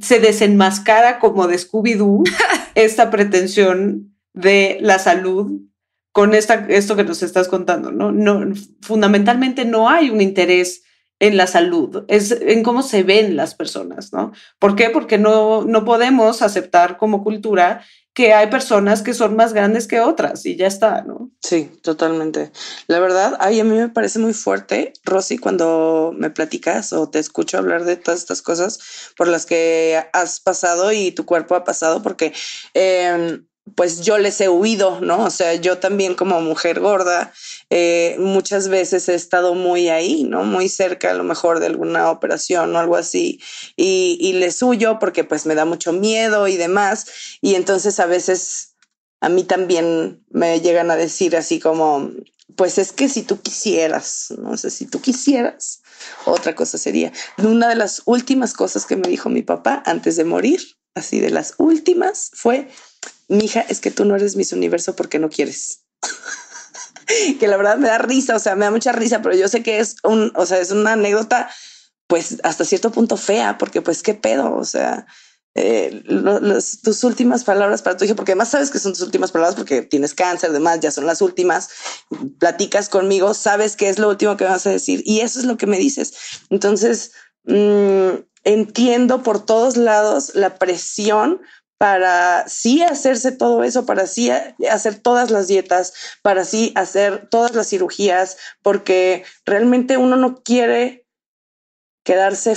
[0.00, 2.24] se desenmascara como de Scooby-Doo
[2.74, 5.61] esta pretensión de la salud
[6.11, 8.12] con esta, esto que nos estás contando, ¿no?
[8.12, 10.82] no fundamentalmente no hay un interés
[11.18, 14.32] en la salud, es en cómo se ven las personas, ¿no?
[14.59, 14.88] ¿Por qué?
[14.88, 17.82] Porque no, no podemos aceptar como cultura
[18.16, 21.31] que hay personas que son más grandes que otras y ya está, ¿no?
[21.42, 22.50] Sí, totalmente.
[22.87, 27.18] La verdad, ay, a mí me parece muy fuerte, Rosy, cuando me platicas o te
[27.18, 28.79] escucho hablar de todas estas cosas
[29.18, 32.33] por las que has pasado y tu cuerpo ha pasado, porque
[32.72, 33.38] eh,
[33.74, 35.24] pues yo les he huido, ¿no?
[35.24, 37.33] O sea, yo también como mujer gorda,
[37.70, 40.44] eh, muchas veces he estado muy ahí, ¿no?
[40.44, 43.40] Muy cerca a lo mejor de alguna operación o algo así,
[43.76, 47.07] y, y les huyo porque pues me da mucho miedo y demás,
[47.40, 48.74] y entonces a veces
[49.20, 52.11] a mí también me llegan a decir así como,
[52.57, 55.83] pues es que si tú quisieras, no sé, si tú quisieras,
[56.24, 57.12] otra cosa sería.
[57.38, 60.61] Una de las últimas cosas que me dijo mi papá antes de morir,
[60.94, 62.68] así de las últimas, fue,
[63.28, 65.80] mija, es que tú no eres Miss Universo porque no quieres.
[67.38, 69.62] que la verdad me da risa, o sea, me da mucha risa, pero yo sé
[69.62, 71.50] que es un, o sea, es una anécdota,
[72.06, 75.06] pues hasta cierto punto fea, porque pues qué pedo, o sea,
[75.59, 76.02] eh,
[76.82, 79.80] tus últimas palabras para tu hija, porque además sabes que son tus últimas palabras porque
[79.80, 81.70] tienes cáncer, demás, ya son las últimas,
[82.38, 85.56] platicas conmigo, sabes qué es lo último que vas a decir y eso es lo
[85.56, 86.12] que me dices.
[86.50, 87.12] Entonces,
[87.44, 91.40] mmm, entiendo por todos lados la presión
[91.79, 94.31] para sí hacerse todo eso, para sí
[94.71, 101.07] hacer todas las dietas, para sí hacer todas las cirugías, porque realmente uno no quiere
[102.07, 102.57] quedarse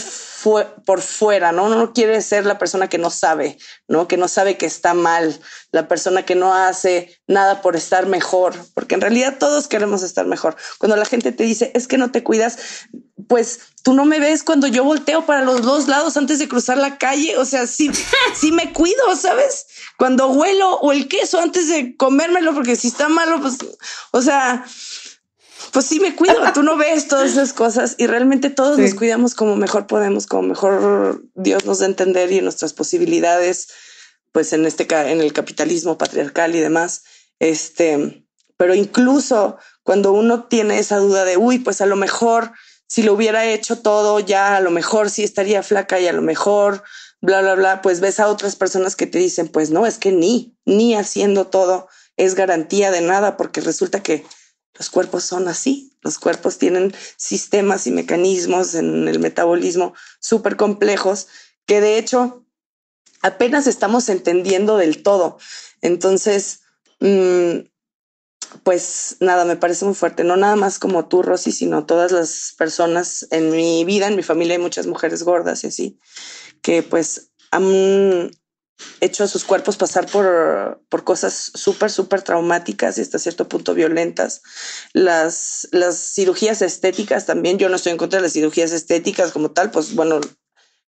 [0.86, 1.66] por fuera, ¿no?
[1.66, 4.08] Uno no quiere ser la persona que no sabe, ¿no?
[4.08, 5.40] Que no sabe que está mal,
[5.72, 10.28] la persona que no hace nada por estar mejor, porque en realidad todos queremos estar
[10.28, 10.56] mejor.
[10.78, 12.60] Cuando la gente te dice, es que no te cuidas,
[13.28, 16.78] pues tú no me ves cuando yo volteo para los dos lados antes de cruzar
[16.78, 17.92] la calle, o sea, sí,
[18.36, 19.68] sí me cuido, ¿sabes?
[19.98, 23.58] Cuando huelo o el queso antes de comérmelo, porque si está malo, pues,
[24.12, 24.66] o sea,
[25.72, 28.84] pues sí me cuido, tú no ves todas esas cosas y realmente todos sí.
[28.84, 33.68] nos cuidamos como mejor podemos, como mejor Dios nos da a entender y nuestras posibilidades,
[34.32, 37.04] pues en este en el capitalismo patriarcal y demás.
[37.40, 38.26] Este,
[38.58, 42.52] pero incluso cuando uno tiene esa duda de, uy, pues a lo mejor
[42.90, 46.24] si lo hubiera hecho todo ya, a lo mejor sí estaría flaca y a lo
[46.24, 46.84] mejor
[47.22, 50.12] bla, bla, bla, pues ves a otras personas que te dicen, pues no, es que
[50.12, 54.26] ni, ni haciendo todo es garantía de nada, porque resulta que
[54.74, 55.98] los cuerpos son así.
[56.02, 61.28] Los cuerpos tienen sistemas y mecanismos en el metabolismo súper complejos
[61.66, 62.46] que de hecho
[63.22, 65.38] apenas estamos entendiendo del todo.
[65.82, 66.62] Entonces,
[67.00, 67.60] mmm,
[68.64, 70.24] pues nada, me parece muy fuerte.
[70.24, 74.24] No nada más como tú, Rosy, sino todas las personas en mi vida, en mi
[74.24, 76.00] familia hay muchas mujeres gordas y así,
[76.62, 78.32] que pues han
[79.02, 83.74] hecho a sus cuerpos pasar por, por cosas súper, súper traumáticas y hasta cierto punto
[83.74, 84.42] violentas.
[84.94, 89.52] Las, las cirugías estéticas también, yo no estoy en contra de las cirugías estéticas como
[89.52, 90.22] tal, pues bueno,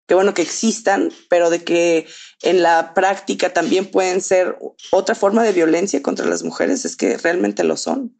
[0.07, 2.07] qué bueno que existan, pero de que
[2.41, 4.57] en la práctica también pueden ser
[4.91, 8.15] otra forma de violencia contra las mujeres, es que realmente lo son.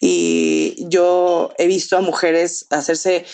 [0.00, 3.24] Y yo he visto a mujeres hacerse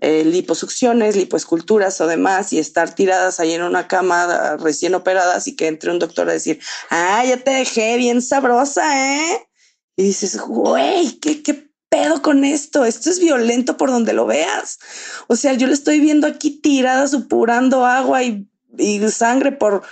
[0.00, 5.56] eh, liposucciones, lipoesculturas o demás y estar tiradas ahí en una cama recién operadas y
[5.56, 9.48] que entre un doctor a decir, ah, ya te dejé bien sabrosa, ¿eh?
[9.96, 12.84] Y dices, güey, qué, qué pedo con esto?
[12.84, 14.78] Esto es violento por donde lo veas.
[15.26, 19.82] O sea, yo le estoy viendo aquí tirada, supurando agua y, y sangre por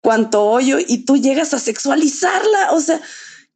[0.00, 2.72] cuanto hoyo y tú llegas a sexualizarla.
[2.72, 3.00] O sea,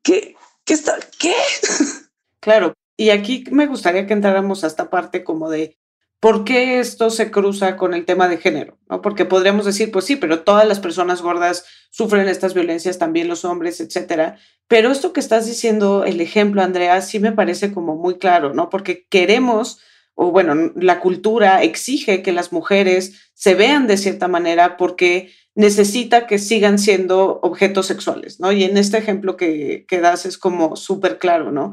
[0.03, 0.99] ¿qué, qué está?
[1.19, 1.35] ¿Qué?
[2.43, 2.73] Claro.
[2.97, 5.79] Y aquí me gustaría que entráramos a esta parte como de
[6.21, 8.79] ¿Por qué esto se cruza con el tema de género?
[8.91, 9.01] ¿no?
[9.01, 13.47] Porque podríamos decir, pues sí, pero todas las personas gordas sufren estas violencias, también los
[13.47, 14.37] hombres, etcétera.
[14.69, 18.69] Pero esto que estás diciendo, el ejemplo, Andrea, sí me parece como muy claro, ¿no?
[18.69, 19.81] Porque queremos,
[20.23, 26.27] o bueno, la cultura exige que las mujeres se vean de cierta manera porque necesita
[26.27, 28.53] que sigan siendo objetos sexuales, ¿no?
[28.53, 31.73] Y en este ejemplo que, que das es como súper claro, ¿no?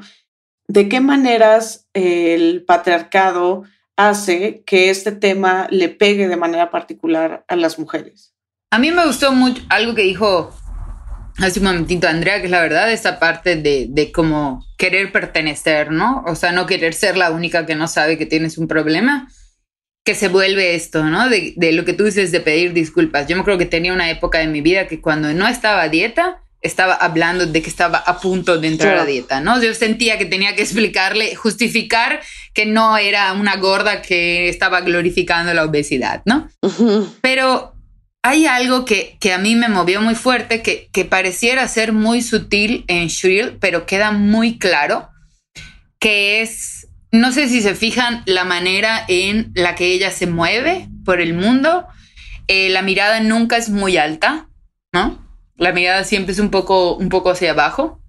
[0.69, 3.63] ¿De qué maneras el patriarcado
[3.97, 8.33] hace que este tema le pegue de manera particular a las mujeres.
[8.71, 10.51] A mí me gustó mucho algo que dijo
[11.37, 15.91] hace un momentito Andrea, que es la verdad, esa parte de, de como querer pertenecer,
[15.91, 16.23] ¿no?
[16.27, 19.29] O sea, no querer ser la única que no sabe que tienes un problema,
[20.03, 21.29] que se vuelve esto, ¿no?
[21.29, 23.27] De, de lo que tú dices de pedir disculpas.
[23.27, 25.89] Yo me creo que tenía una época de mi vida que cuando no estaba a
[25.89, 29.61] dieta, estaba hablando de que estaba a punto de entrar a dieta, ¿no?
[29.61, 32.21] Yo sentía que tenía que explicarle, justificar
[32.53, 36.49] que no era una gorda que estaba glorificando la obesidad, ¿no?
[37.21, 37.76] Pero
[38.23, 42.21] hay algo que, que, a mí me movió muy fuerte, que, que pareciera ser muy
[42.21, 45.09] sutil en Shrill, pero queda muy claro,
[45.99, 50.89] que es, no sé si se fijan la manera en la que ella se mueve
[51.05, 51.87] por el mundo,
[52.47, 54.49] eh, la mirada nunca es muy alta,
[54.93, 55.25] ¿no?
[55.57, 58.01] La mirada siempre es un poco, un poco hacia abajo.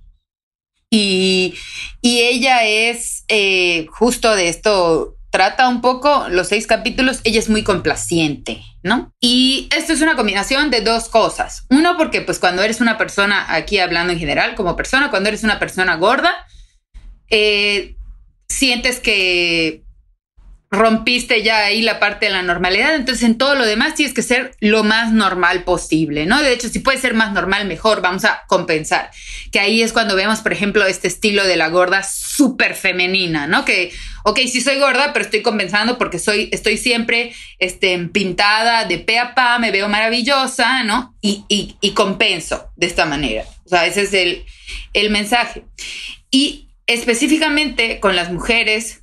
[0.91, 1.55] Y,
[2.01, 7.49] y ella es eh, justo de esto, trata un poco los seis capítulos, ella es
[7.49, 9.15] muy complaciente, ¿no?
[9.21, 11.65] Y esto es una combinación de dos cosas.
[11.71, 15.45] Uno, porque pues cuando eres una persona, aquí hablando en general, como persona, cuando eres
[15.45, 16.45] una persona gorda,
[17.31, 17.95] eh,
[18.49, 19.85] sientes que
[20.71, 24.23] rompiste ya ahí la parte de la normalidad, entonces en todo lo demás tienes que
[24.23, 26.43] ser lo más normal posible, ¿no?
[26.43, 29.11] De hecho, si puede ser más normal, mejor, vamos a compensar.
[29.51, 33.65] Que ahí es cuando vemos, por ejemplo, este estilo de la gorda súper femenina, ¿no?
[33.65, 33.93] Que,
[34.25, 39.19] ok, sí soy gorda, pero estoy compensando porque soy, estoy siempre este, pintada de pe
[39.19, 41.17] a pa, me veo maravillosa, ¿no?
[41.23, 43.45] Y, y, compenso de esta manera.
[43.65, 44.45] O sea, ese es el,
[44.93, 45.65] el mensaje.
[46.31, 49.03] Y específicamente con las mujeres,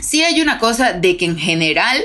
[0.00, 2.02] sí hay una cosa de que en general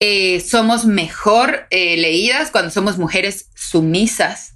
[0.00, 4.54] eh, somos mejor eh, leídas cuando somos mujeres sumisas,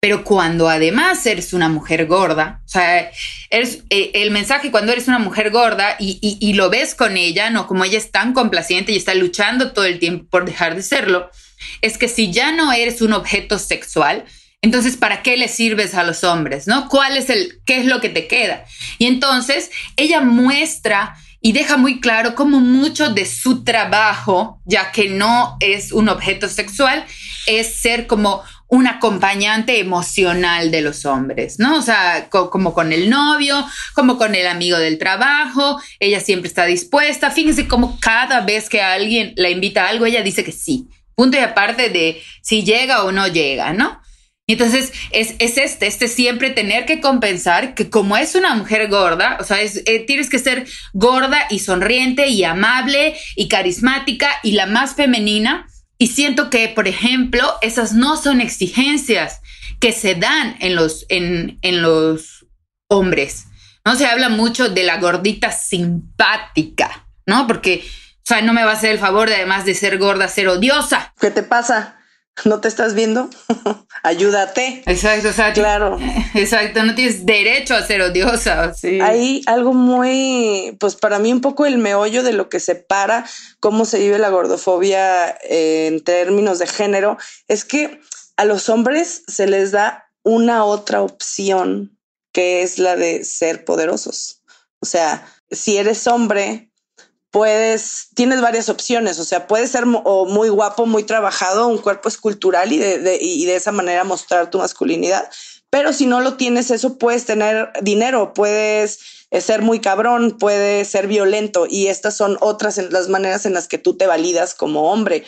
[0.00, 3.10] pero cuando además eres una mujer gorda, o sea,
[3.50, 7.48] eh, el mensaje cuando eres una mujer gorda y, y, y, lo ves con ella,
[7.50, 10.82] no como ella es tan complaciente y está luchando todo el tiempo por dejar de
[10.82, 11.30] serlo,
[11.80, 14.26] es que si ya no eres un objeto sexual,
[14.62, 16.66] entonces, ¿para qué le sirves a los hombres?
[16.66, 16.88] ¿No?
[16.88, 18.64] ¿Cuál es el, qué es lo que te queda?
[18.98, 25.08] Y entonces ella muestra y deja muy claro cómo mucho de su trabajo, ya que
[25.08, 27.04] no es un objeto sexual,
[27.46, 31.76] es ser como un acompañante emocional de los hombres, ¿no?
[31.76, 33.64] O sea, co como con el novio,
[33.94, 37.30] como con el amigo del trabajo, ella siempre está dispuesta.
[37.30, 40.88] Fíjense cómo cada vez que alguien la invita a algo, ella dice que sí.
[41.14, 44.00] Punto y aparte de si llega o no llega, ¿no?
[44.48, 49.38] Entonces es, es, este, este siempre tener que compensar que como es una mujer gorda,
[49.40, 54.66] o sea, eh, tienes que ser gorda y sonriente y amable y carismática y la
[54.66, 55.66] más femenina.
[55.98, 59.40] Y siento que, por ejemplo, esas no son exigencias
[59.80, 62.46] que se dan en los, en, en los
[62.88, 63.46] hombres.
[63.84, 67.46] No se habla mucho de la gordita simpática, ¿no?
[67.46, 70.28] Porque, o sea, no me va a hacer el favor de, además de ser gorda,
[70.28, 71.14] ser odiosa.
[71.18, 71.96] ¿Qué te pasa?
[72.44, 73.30] ¿No te estás viendo?
[74.02, 74.82] Ayúdate.
[74.86, 75.60] Exacto, exacto.
[75.60, 75.98] Claro.
[76.34, 78.74] Exacto, no tienes derecho a ser odiosa.
[78.74, 79.00] Sí.
[79.00, 83.24] Hay algo muy, pues para mí un poco el meollo de lo que separa
[83.60, 87.16] cómo se vive la gordofobia en términos de género,
[87.48, 88.00] es que
[88.36, 91.98] a los hombres se les da una otra opción
[92.32, 94.42] que es la de ser poderosos.
[94.80, 96.70] O sea, si eres hombre,
[97.30, 102.72] puedes, tienes varias opciones, o sea, puedes ser muy guapo, muy trabajado, un cuerpo escultural
[102.72, 105.28] y de, de, y de esa manera mostrar tu masculinidad,
[105.70, 110.88] pero si no lo tienes eso, puedes tener dinero, puedes eh, ser muy cabrón, puedes
[110.88, 114.90] ser violento y estas son otras las maneras en las que tú te validas como
[114.90, 115.24] hombre.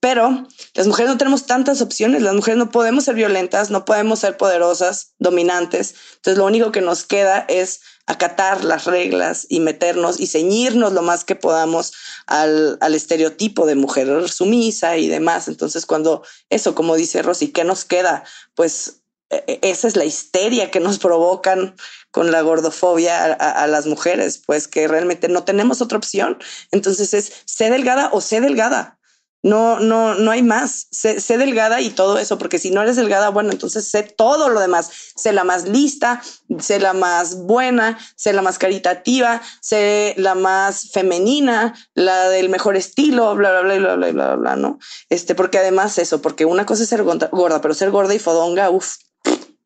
[0.00, 4.20] Pero las mujeres no tenemos tantas opciones, las mujeres no podemos ser violentas, no podemos
[4.20, 10.18] ser poderosas, dominantes, entonces lo único que nos queda es acatar las reglas y meternos
[10.18, 11.92] y ceñirnos lo más que podamos
[12.26, 15.48] al, al, estereotipo de mujer sumisa y demás.
[15.48, 18.24] Entonces, cuando eso, como dice Rosy, ¿qué nos queda?
[18.54, 21.76] Pues e, esa es la histeria que nos provocan
[22.10, 26.38] con la gordofobia a, a, a, las mujeres, pues que realmente no tenemos otra opción.
[26.70, 28.98] Entonces es sé delgada o sé delgada.
[29.42, 30.86] No, no, no hay más.
[30.90, 34.48] Sé, sé, delgada y todo eso, porque si no eres delgada, bueno, entonces sé todo
[34.48, 34.90] lo demás.
[35.16, 36.22] Sé la más lista,
[36.60, 42.76] sé la más buena, sé la más caritativa, sé la más femenina, la del mejor
[42.76, 44.78] estilo, bla, bla, bla, bla, bla, bla, bla, ¿no?
[45.08, 48.70] Este, porque además eso, porque una cosa es ser gorda, pero ser gorda y fodonga,
[48.70, 48.96] uff,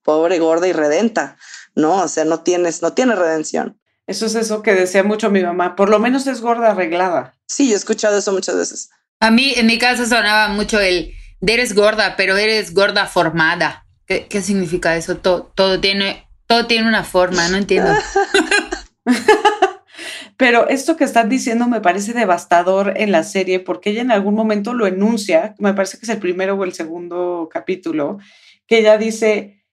[0.02, 1.36] pobre gorda y redenta,
[1.74, 2.02] ¿no?
[2.02, 3.78] O sea, no tienes, no tienes redención.
[4.06, 7.34] Eso es eso que decía mucho mi mamá, por lo menos es gorda arreglada.
[7.46, 8.90] Sí, yo he escuchado eso muchas veces.
[9.20, 13.86] A mí, en mi caso, sonaba mucho el de eres gorda, pero eres gorda formada.
[14.06, 15.16] ¿Qué, significa eso?
[15.16, 17.90] Todo, todo, tiene, todo tiene una forma, no entiendo.
[20.36, 24.34] pero esto que estás diciendo me parece devastador en la serie porque ella en algún
[24.34, 28.18] momento lo enuncia, me parece que es el primero o el segundo capítulo,
[28.66, 29.64] que ella dice,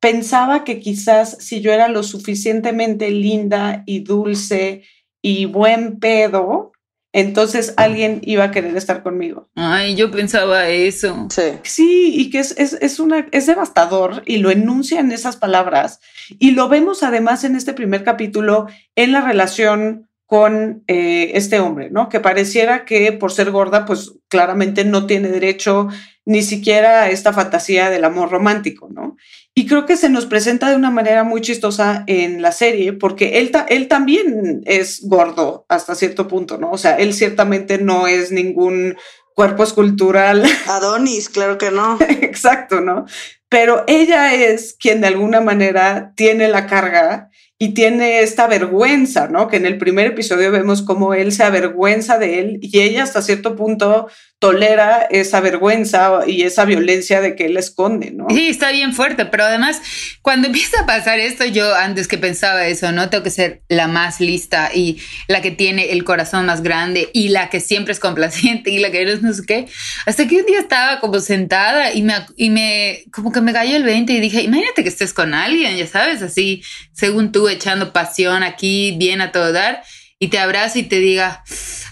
[0.00, 4.82] pensaba que quizás si yo era lo suficientemente linda y dulce
[5.22, 6.72] y buen pedo,
[7.16, 9.48] entonces alguien iba a querer estar conmigo.
[9.54, 11.28] Ay, yo pensaba eso.
[11.30, 11.42] Sí.
[11.62, 16.00] Sí, y que es, es, es, una, es devastador y lo enuncia en esas palabras.
[16.38, 21.88] Y lo vemos además en este primer capítulo en la relación con eh, este hombre,
[21.90, 22.10] ¿no?
[22.10, 25.88] Que pareciera que por ser gorda, pues claramente no tiene derecho
[26.26, 29.16] ni siquiera esta fantasía del amor romántico, ¿no?
[29.54, 33.38] Y creo que se nos presenta de una manera muy chistosa en la serie, porque
[33.38, 36.72] él, él también es gordo hasta cierto punto, ¿no?
[36.72, 38.96] O sea, él ciertamente no es ningún
[39.34, 40.44] cuerpo escultural.
[40.68, 41.96] Adonis, claro que no.
[42.00, 43.06] Exacto, ¿no?
[43.48, 49.48] Pero ella es quien de alguna manera tiene la carga y tiene esta vergüenza, ¿no?
[49.48, 53.22] Que en el primer episodio vemos cómo él se avergüenza de él y ella hasta
[53.22, 54.08] cierto punto
[54.38, 58.26] tolera esa vergüenza y esa violencia de que él esconde, ¿no?
[58.28, 59.80] Sí, está bien fuerte, pero además
[60.20, 63.08] cuando empieza a pasar esto, yo antes que pensaba eso, ¿no?
[63.08, 67.30] Tengo que ser la más lista y la que tiene el corazón más grande y
[67.30, 69.66] la que siempre es complaciente y la que no sé qué.
[70.04, 73.74] Hasta que un día estaba como sentada y me, y me como que me cayó
[73.76, 76.62] el 20 y dije, imagínate que estés con alguien, ya sabes, así,
[76.92, 79.82] según tú, echando pasión aquí, bien a todo dar,
[80.18, 81.44] y te abraza y te diga,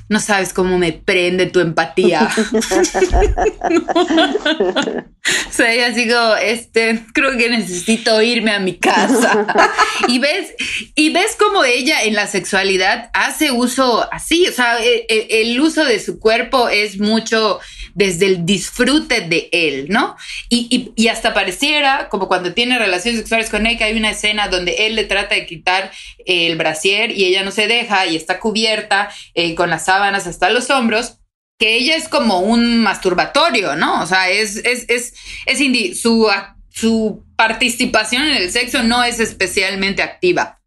[0.09, 2.29] no sabes cómo me prende tu empatía.
[5.49, 9.47] o sea, ella así como, este, creo que necesito irme a mi casa.
[10.09, 10.55] y ves,
[10.95, 15.61] y ves como ella en la sexualidad hace uso así, o sea, el, e, el
[15.61, 17.61] uso de su cuerpo es mucho
[17.95, 20.17] desde el disfrute de él, ¿no?
[20.49, 24.49] Y, y, hasta pareciera, como cuando tiene relaciones sexuales con él, que hay una escena
[24.49, 25.93] donde él le trata de quitar
[26.27, 30.51] el brasier y ella no se deja y está cubierta eh, con las sábanas hasta
[30.51, 31.19] los hombros
[31.59, 34.03] que ella es como un masturbatorio, ¿no?
[34.03, 35.15] O sea, es, es, es,
[35.47, 36.29] es su,
[36.69, 40.61] su participación en el sexo no es especialmente activa.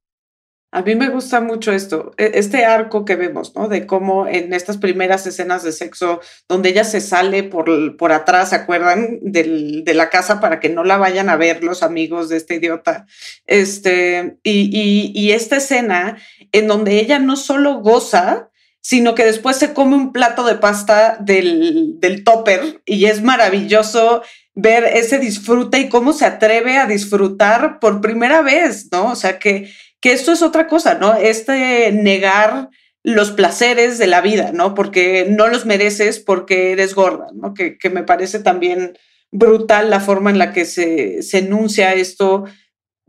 [0.77, 3.67] A mí me gusta mucho esto, e, este arco que vemos, ¿no?
[3.67, 8.51] De cómo en estas primeras escenas de sexo, donde ella se sale por, por atrás,
[8.51, 9.17] ¿se acuerdan?
[9.23, 13.07] De la casa para que no la vayan a ver los amigos de este idiota.
[13.47, 16.19] Este, y esta escena
[16.51, 18.51] en donde ella no solo goza,
[18.87, 24.21] sino que después se come un plato de pasta del, del topper y es maravilloso
[24.59, 29.11] ver ese disfrute y cómo se atreve a disfrutar por primera vez, ¿no?
[29.11, 29.69] O sea, que
[30.01, 31.15] que esto es otra cosa, ¿no?
[31.15, 32.69] Este negar
[33.03, 34.73] los placeres de la vida, ¿no?
[34.73, 37.53] Porque no los mereces porque eres gorda, ¿no?
[37.53, 38.97] Que, me parece también
[39.31, 42.45] brutal la forma en la que se, se enuncia esto.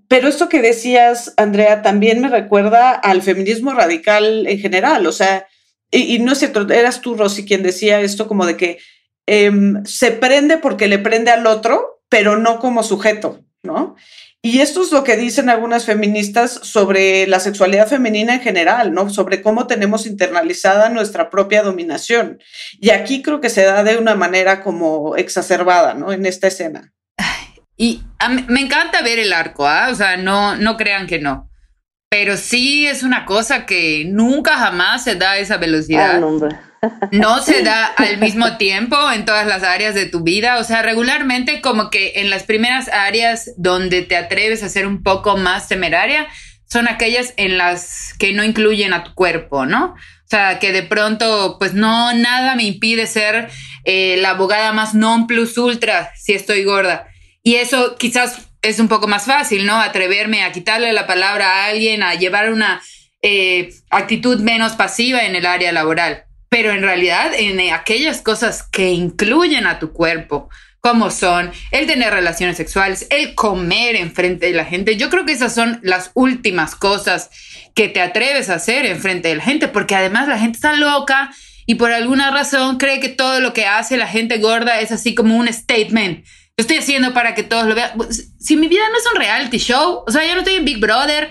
[0.08, 5.46] Pero esto que decías, Andrea, también me recuerda al feminismo radical en general, o sea,
[5.90, 8.78] y, no es cierto, eras tú, Rosy, quien decía esto como de que
[9.28, 13.96] em, se prende porque le prende al otro, pero no como sujeto, ¿no?
[14.40, 19.10] Y esto es lo que dicen algunas feministas sobre la sexualidad femenina en general, ¿no?
[19.10, 22.38] Sobre cómo tenemos internalizada nuestra propia dominación.
[22.80, 26.12] Y aquí creo que se da de una manera como exacerbada, ¿no?
[26.12, 26.92] En esta escena.
[27.76, 28.02] Y
[28.48, 29.88] me encanta ver el arco, ¿ah?
[29.90, 31.47] O sea, no, no crean que no.
[32.10, 36.22] Pero sí es una cosa que nunca jamás se da esa velocidad.
[36.22, 40.58] Ah, no se da al mismo tiempo en todas las áreas de tu vida.
[40.58, 45.02] O sea, regularmente como que en las primeras áreas donde te atreves a ser un
[45.02, 46.28] poco más temeraria,
[46.64, 49.94] son aquellas en las que no incluyen a tu cuerpo, ¿no?
[49.94, 53.48] O sea, que de pronto, pues no, nada me impide ser
[53.84, 57.08] eh, la abogada más non plus ultra si estoy gorda.
[57.42, 59.80] Y eso quizás es un poco más fácil, ¿no?
[59.80, 62.82] Atreverme a quitarle la palabra a alguien, a llevar una
[63.22, 68.92] eh, actitud menos pasiva en el área laboral pero en realidad en aquellas cosas que
[68.92, 70.48] incluyen a tu cuerpo,
[70.80, 75.32] como son el tener relaciones sexuales, el comer enfrente de la gente, yo creo que
[75.32, 77.30] esas son las últimas cosas
[77.74, 81.30] que te atreves a hacer enfrente de la gente, porque además la gente está loca
[81.66, 85.14] y por alguna razón cree que todo lo que hace la gente gorda es así
[85.14, 86.24] como un statement.
[86.58, 87.92] Estoy haciendo para que todos lo vean.
[88.40, 90.80] Si mi vida no es un reality show, o sea, yo no estoy en Big
[90.80, 91.30] Brother,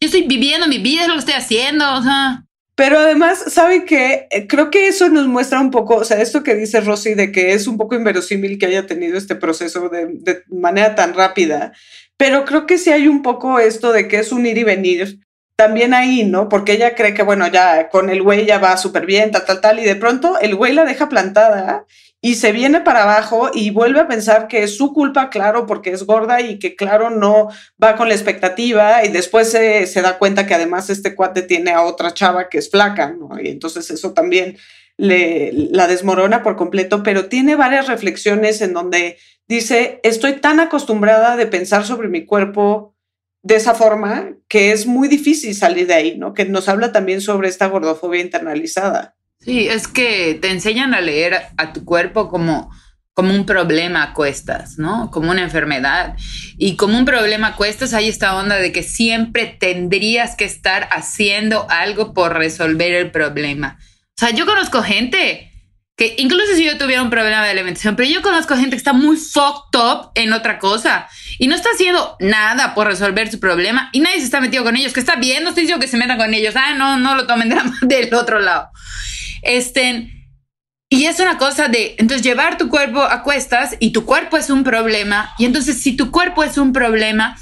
[0.00, 2.44] yo estoy viviendo mi vida, es lo estoy haciendo, o sea.
[2.76, 4.28] Pero además, ¿sabe qué?
[4.30, 7.32] Eh, creo que eso nos muestra un poco, o sea, esto que dice Rosy de
[7.32, 11.72] que es un poco inverosímil que haya tenido este proceso de, de manera tan rápida,
[12.16, 15.18] pero creo que sí hay un poco esto de que es un ir y venir
[15.56, 16.48] también ahí, ¿no?
[16.48, 19.60] Porque ella cree que, bueno, ya con el güey ya va súper bien, tal, tal,
[19.60, 21.86] tal, y de pronto el güey la deja plantada
[22.22, 25.90] y se viene para abajo y vuelve a pensar que es su culpa, claro, porque
[25.90, 27.48] es gorda y que, claro, no
[27.82, 31.82] va con la expectativa y después se, da cuenta que además este cuate tiene a
[31.82, 33.40] otra chava que es flaca, ¿no?
[33.40, 34.58] Y entonces eso también
[34.98, 39.16] le, la desmorona por completo, pero tiene varias reflexiones en donde
[39.48, 42.94] dice, estoy tan acostumbrada de pensar sobre mi cuerpo
[43.42, 46.34] de esa forma que es muy difícil salir de ahí, ¿no?
[46.34, 49.16] Que nos habla también sobre esta gordofobia internalizada.
[49.40, 52.70] Sí, es que te enseñan a leer a tu cuerpo como,
[53.14, 55.10] como un problema a cuestas, ¿no?
[55.10, 56.14] Como una enfermedad.
[56.58, 60.90] Y como un problema a cuestas hay esta onda de que siempre tendrías que estar
[60.92, 63.78] haciendo algo por resolver el problema.
[63.80, 65.50] O sea, yo conozco gente
[65.96, 68.92] que incluso si yo tuviera un problema de alimentación, pero yo conozco gente que está
[68.92, 73.88] muy fucked up en otra cosa y no está haciendo nada por resolver su problema
[73.92, 75.98] y nadie se está metido con ellos, que está bien, no estoy diciendo que se
[75.98, 78.70] metan con ellos, ah, no, no lo tomen de del otro lado.
[79.42, 80.10] Este,
[80.90, 84.50] y es una cosa de, entonces, llevar tu cuerpo a cuestas y tu cuerpo es
[84.50, 87.38] un problema, y entonces si tu cuerpo es un problema,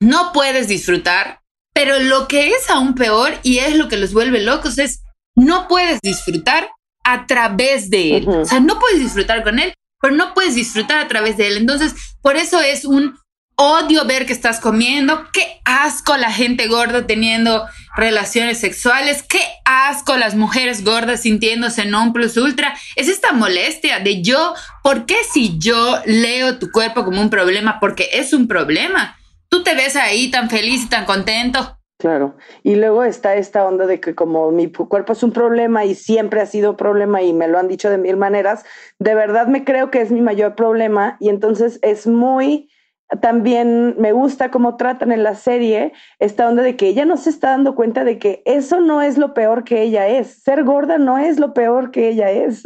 [0.00, 1.40] no puedes disfrutar,
[1.74, 5.02] pero lo que es aún peor y es lo que los vuelve locos es,
[5.36, 6.70] no puedes disfrutar
[7.04, 8.28] a través de él.
[8.28, 11.56] O sea, no puedes disfrutar con él, pero no puedes disfrutar a través de él.
[11.56, 13.16] Entonces, por eso es un
[13.62, 15.24] odio ver que estás comiendo.
[15.32, 17.64] Qué asco la gente gorda teniendo
[17.96, 19.22] relaciones sexuales.
[19.22, 22.74] Qué asco las mujeres gordas sintiéndose non plus ultra.
[22.96, 27.78] Es esta molestia de yo, ¿por qué si yo leo tu cuerpo como un problema?
[27.78, 29.16] Porque es un problema.
[29.48, 31.78] Tú te ves ahí tan feliz y tan contento.
[31.98, 32.36] Claro.
[32.64, 36.40] Y luego está esta onda de que como mi cuerpo es un problema y siempre
[36.40, 38.64] ha sido problema y me lo han dicho de mil maneras,
[38.98, 42.71] de verdad me creo que es mi mayor problema y entonces es muy
[43.20, 47.30] también me gusta cómo tratan en la serie esta onda de que ella no se
[47.30, 50.42] está dando cuenta de que eso no es lo peor que ella es.
[50.42, 52.62] Ser gorda no es lo peor que ella es.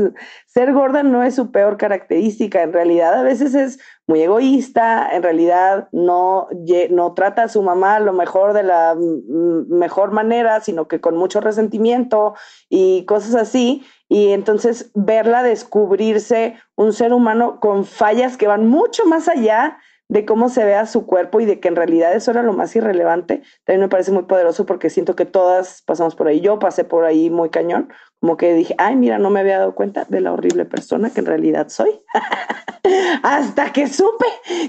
[0.47, 2.63] Ser gorda no es su peor característica.
[2.63, 6.47] En realidad a veces es muy egoísta, en realidad no,
[6.91, 11.41] no trata a su mamá lo mejor de la mejor manera, sino que con mucho
[11.41, 12.35] resentimiento
[12.69, 13.85] y cosas así.
[14.09, 19.79] Y entonces verla descubrirse un ser humano con fallas que van mucho más allá
[20.09, 22.75] de cómo se vea su cuerpo y de que en realidad eso era lo más
[22.77, 26.41] irrelevante, también me parece muy poderoso porque siento que todas pasamos por ahí.
[26.41, 27.89] Yo pasé por ahí muy cañón,
[28.21, 31.21] como que dije, ay, mira, no me había dado cuenta de la horrible persona que
[31.21, 32.01] en realidad soy.
[33.23, 34.27] Hasta que supe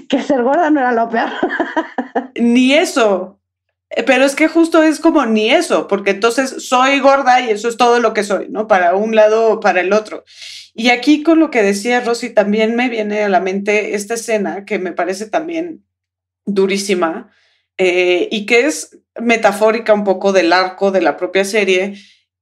[0.08, 1.30] que ser gorda no era lo peor.
[2.34, 3.37] Ni eso.
[3.90, 7.68] Eh, pero es que justo es como ni eso, porque entonces soy gorda y eso
[7.68, 8.66] es todo lo que soy, ¿no?
[8.66, 10.24] Para un lado o para el otro.
[10.74, 14.64] Y aquí con lo que decía Rosy, también me viene a la mente esta escena
[14.64, 15.84] que me parece también
[16.44, 17.30] durísima
[17.78, 21.94] eh, y que es metafórica un poco del arco de la propia serie,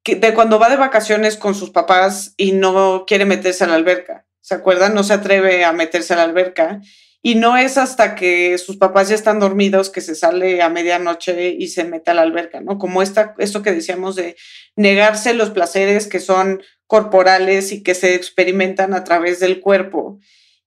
[0.02, 3.74] que de cuando va de vacaciones con sus papás y no quiere meterse a la
[3.74, 4.26] alberca.
[4.40, 4.94] ¿Se acuerdan?
[4.94, 6.80] No se atreve a meterse a la alberca.
[7.26, 11.56] Y no es hasta que sus papás ya están dormidos que se sale a medianoche
[11.58, 12.78] y se mete a la alberca, ¿no?
[12.78, 14.36] Como esta, esto que decíamos de
[14.76, 20.20] negarse los placeres que son corporales y que se experimentan a través del cuerpo.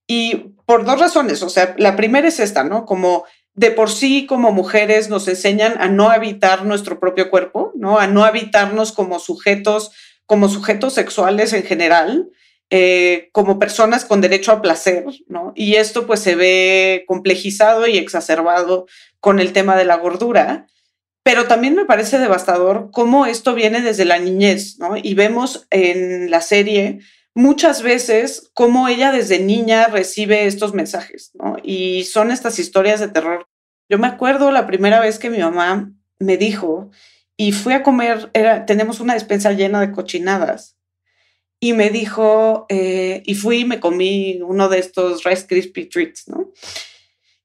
[0.05, 2.85] Y por dos razones, o sea, la primera es esta, ¿no?
[2.85, 7.99] Como de por sí como mujeres nos enseñan a no habitar nuestro propio cuerpo, ¿no?
[7.99, 9.91] A no habitarnos como sujetos,
[10.25, 12.27] como sujetos sexuales en general,
[12.71, 15.53] eh, como personas con derecho a placer, ¿no?
[15.55, 18.85] Y esto pues se ve complejizado y exacerbado
[19.19, 20.67] con el tema de la gordura.
[21.23, 24.95] Pero también me parece devastador cómo esto viene desde la niñez, ¿no?
[24.97, 26.99] Y vemos en la serie
[27.35, 31.57] muchas veces cómo ella desde niña recibe estos mensajes, ¿no?
[31.63, 33.47] Y son estas historias de terror.
[33.89, 36.91] Yo me acuerdo la primera vez que mi mamá me dijo,
[37.37, 40.77] y fui a comer, era, tenemos una despensa llena de cochinadas,
[41.59, 46.27] y me dijo, eh, y fui y me comí uno de estos Rice Krispy Treats,
[46.29, 46.51] ¿no?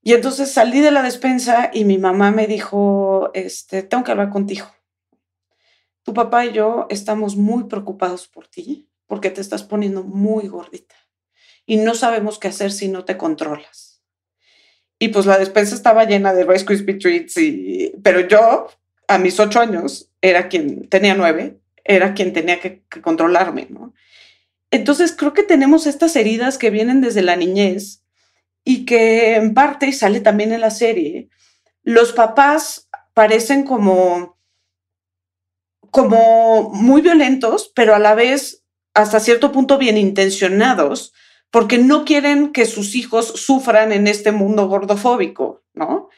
[0.01, 4.29] Y entonces salí de la despensa y mi mamá me dijo, este, tengo que hablar
[4.29, 4.67] contigo.
[6.03, 10.95] Tu papá y yo estamos muy preocupados por ti porque te estás poniendo muy gordita
[11.65, 14.03] y no sabemos qué hacer si no te controlas.
[14.99, 18.67] Y pues la despensa estaba llena de Rice Krispy Treats, y, pero yo
[19.07, 23.93] a mis ocho años era quien tenía nueve, era quien tenía que, que controlarme, ¿no?
[24.71, 28.03] Entonces creo que tenemos estas heridas que vienen desde la niñez
[28.63, 31.29] y que en parte, y sale también en la serie,
[31.83, 34.37] los papás parecen como,
[35.91, 38.63] como muy violentos, pero a la vez
[38.93, 41.13] hasta cierto punto bien intencionados,
[41.51, 46.09] porque no quieren que sus hijos sufran en este mundo gordofóbico, ¿no?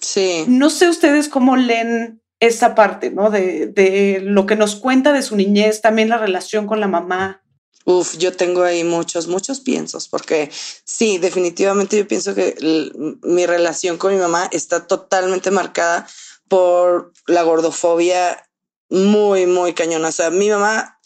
[0.00, 0.44] Sí.
[0.46, 3.30] No sé ustedes cómo leen esa parte, ¿no?
[3.30, 7.42] De, de lo que nos cuenta de su niñez, también la relación con la mamá.
[7.88, 10.50] Uf, yo tengo ahí muchos, muchos piensos, porque
[10.84, 12.56] sí, definitivamente yo pienso que
[13.22, 16.04] mi relación con mi mamá está totalmente marcada
[16.48, 18.44] por la gordofobia
[18.90, 20.08] muy, muy cañona.
[20.08, 20.98] O sea, mi mamá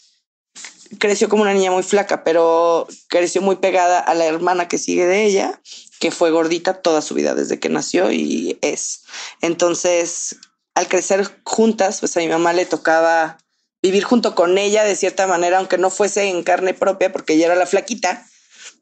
[0.97, 5.05] creció como una niña muy flaca, pero creció muy pegada a la hermana que sigue
[5.05, 5.61] de ella,
[5.99, 9.03] que fue gordita toda su vida desde que nació y es.
[9.41, 10.37] Entonces,
[10.73, 13.37] al crecer juntas, pues a mi mamá le tocaba
[13.81, 17.47] vivir junto con ella de cierta manera, aunque no fuese en carne propia, porque ella
[17.47, 18.27] era la flaquita,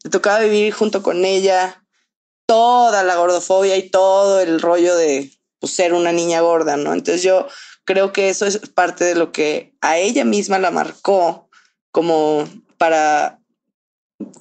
[0.03, 1.83] le tocaba vivir junto con ella
[2.45, 6.93] toda la gordofobia y todo el rollo de pues, ser una niña gorda, ¿no?
[6.93, 7.47] Entonces yo
[7.85, 11.49] creo que eso es parte de lo que a ella misma la marcó
[11.91, 12.47] como
[12.77, 13.39] para...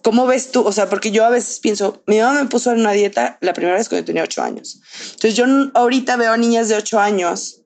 [0.03, 0.67] ¿Cómo ves tú?
[0.67, 3.53] O sea, porque yo a veces pienso, mi mamá me puso en una dieta la
[3.53, 4.81] primera vez cuando tenía ocho años.
[5.13, 5.45] Entonces yo
[5.75, 7.58] ahorita veo a niñas de ocho años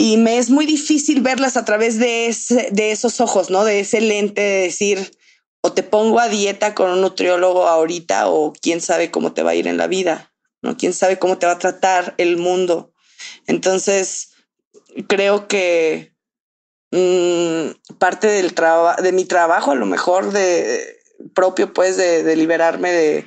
[0.00, 2.34] y me es muy difícil verlas a través de,
[2.70, 3.64] de esos ojos, ¿no?
[3.64, 5.10] De ese lente de decir,
[5.60, 9.50] o te pongo a dieta con un nutriólogo ahorita o quién sabe cómo te va
[9.50, 10.32] a ir en la vida,
[10.62, 10.76] ¿no?
[10.76, 12.92] Quién sabe cómo te va a tratar el mundo.
[13.48, 14.34] Entonces,
[15.08, 16.14] creo que
[16.92, 20.96] mm, parte del trabajo, de mi trabajo, a lo mejor de
[21.34, 23.26] propio, pues, de, de liberarme de,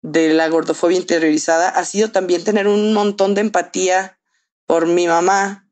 [0.00, 4.18] de la gordofobia interiorizada, ha sido también tener un montón de empatía
[4.64, 5.65] por mi mamá,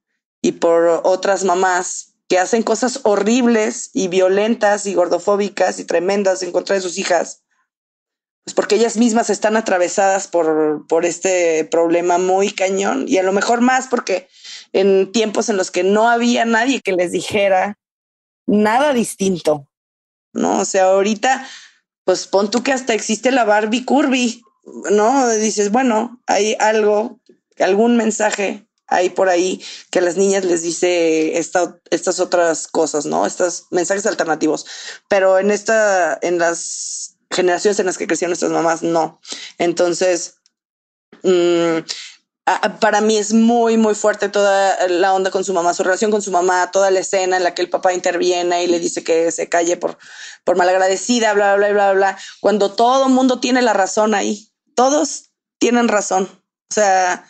[0.45, 6.53] y por otras mamás que hacen cosas horribles y violentas y gordofóbicas y tremendas en
[6.53, 7.45] contra de sus hijas,
[8.45, 13.33] pues porque ellas mismas están atravesadas por, por este problema muy cañón y a lo
[13.33, 14.29] mejor más porque
[14.75, 17.79] en tiempos en los que no había nadie que les dijera
[18.47, 19.67] nada distinto,
[20.35, 20.59] ¿no?
[20.59, 21.49] O sea, ahorita,
[22.05, 24.43] pues pon tú que hasta existe la Barbie Curvy,
[24.91, 25.27] ¿no?
[25.31, 27.19] Dices, bueno, hay algo,
[27.59, 33.27] algún mensaje hay por ahí que a las niñas les dice estas otras cosas, ¿no?
[33.27, 34.67] Estos mensajes alternativos.
[35.09, 39.21] Pero en esta, en las generaciones en las que crecieron nuestras mamás, no.
[39.59, 40.37] Entonces,
[41.23, 41.79] mm,
[42.79, 46.21] para mí es muy, muy fuerte toda la onda con su mamá, su relación con
[46.21, 49.31] su mamá, toda la escena en la que el papá interviene y le dice que
[49.31, 49.97] se calle por,
[50.45, 52.19] por malagradecida, bla, bla, bla, bla.
[52.41, 54.51] Cuando todo mundo tiene la razón ahí.
[54.75, 56.29] Todos tienen razón.
[56.71, 57.27] O sea,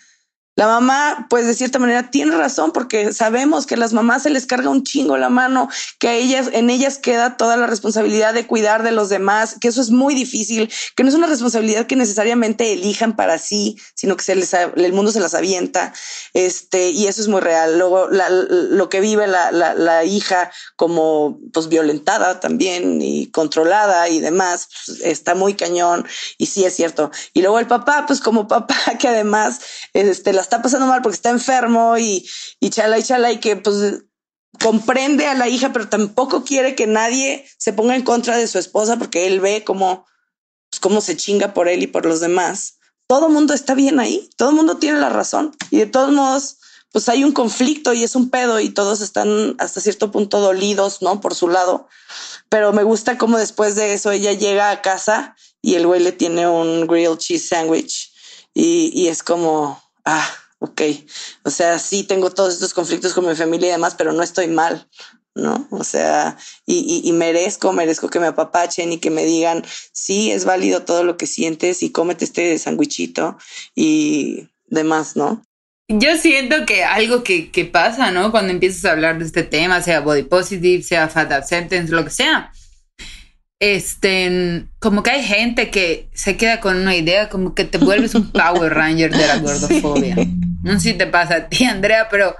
[0.57, 4.31] la mamá, pues de cierta manera tiene razón porque sabemos que a las mamás se
[4.31, 8.35] les carga un chingo la mano, que a ellas, en ellas queda toda la responsabilidad
[8.35, 11.87] de cuidar de los demás, que eso es muy difícil, que no es una responsabilidad
[11.87, 15.93] que necesariamente elijan para sí, sino que se les, el mundo se las avienta.
[16.35, 17.79] Este, y eso es muy real.
[17.79, 24.21] Luego, lo que vive la, la, la, hija como pues violentada también y controlada y
[24.21, 26.07] demás, pues, está muy cañón.
[26.39, 27.11] Y sí es cierto.
[27.33, 29.61] Y luego el papá, pues como papá, que además,
[29.93, 32.29] este, la está pasando mal porque está enfermo y,
[32.61, 34.05] y chala y chala y que pues
[34.61, 38.59] comprende a la hija, pero tampoco quiere que nadie se ponga en contra de su
[38.59, 40.07] esposa porque él ve cómo,
[40.71, 42.79] pues, cómo se chinga por él y por los demás.
[43.07, 46.59] Todo mundo está bien ahí, todo mundo tiene la razón y de todos modos,
[46.93, 51.03] pues hay un conflicto y es un pedo y todos están hasta cierto punto dolidos,
[51.03, 51.21] ¿no?
[51.21, 51.89] Por su lado.
[52.49, 56.13] Pero me gusta cómo después de eso ella llega a casa y el güey le
[56.13, 58.13] tiene un grilled cheese sandwich
[58.55, 60.29] y, y es como, ah,
[60.59, 60.83] ok,
[61.45, 64.49] o sea, sí tengo todos estos conflictos con mi familia y demás, pero no estoy
[64.49, 64.89] mal,
[65.35, 65.67] ¿no?
[65.71, 66.37] O sea,
[66.67, 71.05] y, y, merezco, merezco que me apapachen y que me digan, sí, es válido todo
[71.05, 73.37] lo que sientes y cómete este sandwichito
[73.75, 75.45] y demás, ¿no?
[75.89, 78.31] Yo siento que algo que, que pasa, ¿no?
[78.31, 82.11] Cuando empiezas a hablar de este tema, sea body positive, sea fat acceptance, lo que
[82.11, 82.51] sea,
[83.73, 88.15] este, como que hay gente que se queda con una idea, como que te vuelves
[88.15, 90.17] un Power Ranger de la gordofobia.
[90.63, 92.37] No sé si te pasa a ti, Andrea, pero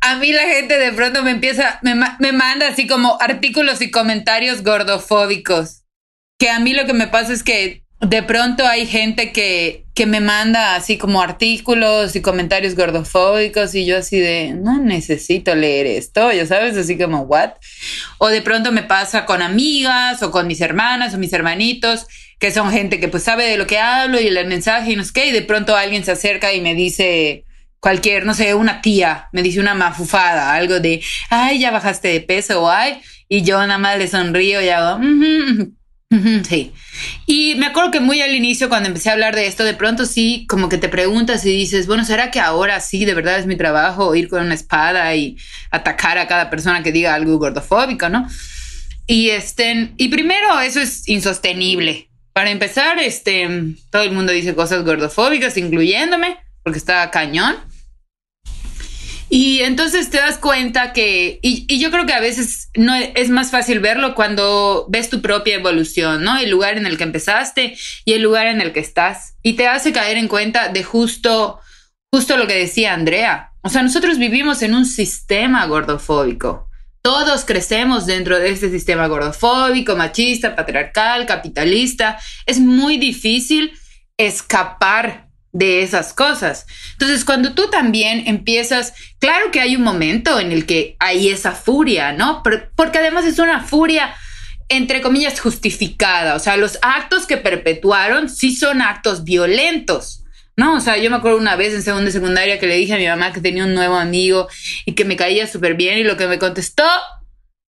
[0.00, 3.90] a mí la gente de pronto me empieza, me, me manda así como artículos y
[3.90, 5.82] comentarios gordofóbicos.
[6.38, 10.06] Que a mí lo que me pasa es que de pronto hay gente que, que
[10.06, 15.88] me manda así como artículos y comentarios gordofóbicos y yo así de, no necesito leer
[15.88, 17.54] esto, ya sabes, así como, ¿what?
[18.18, 22.06] O de pronto me pasa con amigas o con mis hermanas o mis hermanitos,
[22.38, 25.02] que son gente que pues sabe de lo que hablo y el mensaje y no
[25.02, 27.44] sé qué, y de pronto alguien se acerca y me dice
[27.80, 32.20] cualquier, no sé, una tía, me dice una mafufada, algo de, ay, ya bajaste de
[32.20, 35.00] peso o ay, y yo nada más le sonrío y hago,
[36.10, 36.72] Sí.
[37.26, 40.06] Y me acuerdo que muy al inicio, cuando empecé a hablar de esto, de pronto
[40.06, 43.46] sí, como que te preguntas y dices, bueno, ¿será que ahora sí de verdad es
[43.46, 45.36] mi trabajo ir con una espada y
[45.70, 48.26] atacar a cada persona que diga algo gordofóbico, ¿no?
[49.06, 52.08] Y, este, y primero, eso es insostenible.
[52.32, 57.56] Para empezar, este, todo el mundo dice cosas gordofóbicas, incluyéndome, porque está cañón.
[59.30, 63.50] Y entonces te das cuenta que, y, yo creo que a veces no es más
[63.50, 66.38] fácil verlo cuando ves tu propia evolución, ¿no?
[66.38, 69.34] El lugar en el que empezaste y el lugar en el que estás.
[69.42, 71.60] Y te hace caer en cuenta de justo,
[72.12, 73.52] justo lo que decía Andrea.
[73.62, 76.68] O sea, nosotros vivimos en un sistema gordofóbico
[77.02, 82.18] todos crecemos dentro de este sistema gordofóbico, machista, patriarcal, capitalista.
[82.44, 83.72] Es muy difícil
[84.18, 86.66] escapar de esas cosas.
[86.92, 91.52] Entonces, cuando tú también empiezas, claro que hay un momento en el que hay esa
[91.52, 92.42] furia, ¿no?
[92.76, 94.14] porque además es una furia
[94.70, 96.34] entre comillas, justificada.
[96.34, 100.24] O sea, los actos que perpetuaron sí son actos violentos.
[100.56, 100.74] ¿no?
[100.74, 103.06] O sea, yo me acuerdo una vez en segunda secundaria que le dije a mi
[103.06, 104.48] mamá que tenía un nuevo amigo
[104.84, 106.84] y que me caía súper bien y lo que me contestó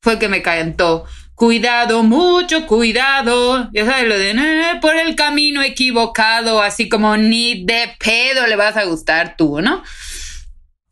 [0.03, 1.05] fue que me cantó,
[1.41, 4.35] cuidado, mucho cuidado, ya sabes lo de
[4.83, 9.83] por el camino equivocado, así como ni de pedo le vas a gustar tú, ¿no?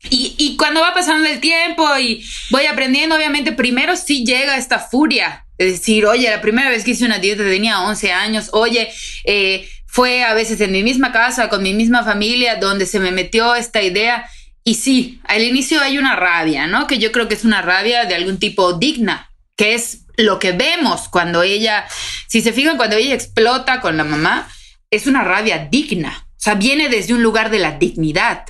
[0.09, 4.79] Y, y cuando va pasando el tiempo y voy aprendiendo, obviamente primero sí llega esta
[4.79, 8.89] furia es decir, oye, la primera vez que hice una dieta tenía 11 años, oye,
[9.25, 13.11] eh, fue a veces en mi misma casa, con mi misma familia, donde se me
[13.11, 14.25] metió esta idea.
[14.63, 16.87] Y sí, al inicio hay una rabia, ¿no?
[16.87, 19.28] Que yo creo que es una rabia de algún tipo digna,
[19.59, 21.85] que es lo que vemos cuando ella,
[22.27, 24.49] si se fijan, cuando ella explota con la mamá,
[24.89, 26.25] es una rabia digna.
[26.29, 28.45] O sea, viene desde un lugar de la dignidad.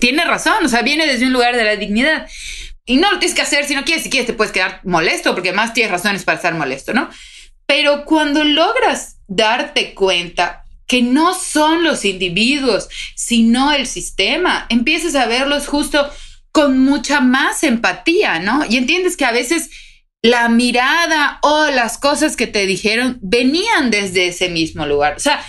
[0.00, 2.26] Tiene razón, o sea, viene desde un lugar de la dignidad.
[2.86, 5.34] Y no lo tienes que hacer si no quieres, si quieres te puedes quedar molesto,
[5.34, 7.10] porque más tienes razones para estar molesto, ¿no?
[7.66, 15.26] Pero cuando logras darte cuenta que no son los individuos, sino el sistema, empiezas a
[15.26, 16.10] verlos justo
[16.52, 18.64] con mucha más empatía, ¿no?
[18.66, 19.68] Y entiendes que a veces
[20.22, 25.14] la mirada o las cosas que te dijeron venían desde ese mismo lugar.
[25.16, 25.44] O sea,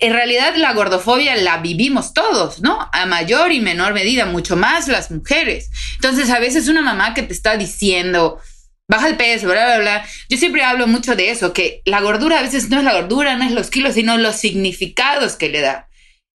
[0.00, 2.88] en realidad la gordofobia la vivimos todos, ¿no?
[2.92, 5.70] A mayor y menor medida, mucho más las mujeres.
[5.96, 8.40] Entonces, a veces una mamá que te está diciendo,
[8.88, 10.06] baja el peso, bla, bla, bla.
[10.28, 13.36] Yo siempre hablo mucho de eso, que la gordura a veces no es la gordura,
[13.36, 15.88] no es los kilos, sino los significados que le da.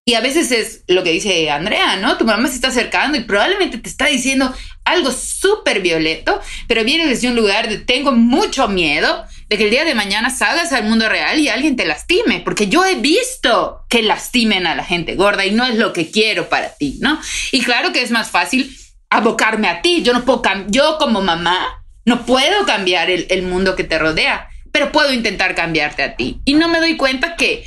[0.10, 2.18] Y a veces es lo que dice Andrea, ¿no?
[2.18, 4.52] Tu mamá se está acercando y probablemente te está diciendo
[4.84, 9.70] algo súper violento, pero viene desde un lugar de tengo mucho miedo de que el
[9.70, 13.86] día de mañana salgas al mundo real y alguien te lastime, porque yo he visto
[13.88, 17.22] que lastimen a la gente gorda y no es lo que quiero para ti, ¿no?
[17.52, 18.76] Y claro que es más fácil
[19.12, 23.76] abocarme a ti, yo no puedo, yo como mamá no puedo cambiar el, el mundo
[23.76, 26.42] que te rodea, pero puedo intentar cambiarte a ti.
[26.46, 27.64] Y no me doy cuenta que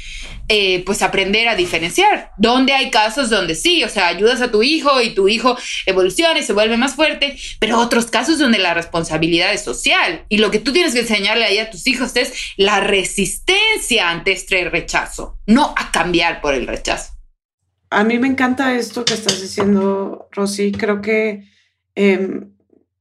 [0.49, 2.31] eh, pues aprender a diferenciar.
[2.37, 6.39] Donde hay casos donde sí, o sea, ayudas a tu hijo y tu hijo evoluciona
[6.39, 10.51] y se vuelve más fuerte, pero otros casos donde la responsabilidad es social y lo
[10.51, 15.39] que tú tienes que enseñarle ahí a tus hijos es la resistencia ante este rechazo,
[15.47, 17.13] no a cambiar por el rechazo.
[17.91, 20.73] A mí me encanta esto que estás diciendo, Rosy.
[20.73, 21.45] Creo que
[21.95, 22.53] em,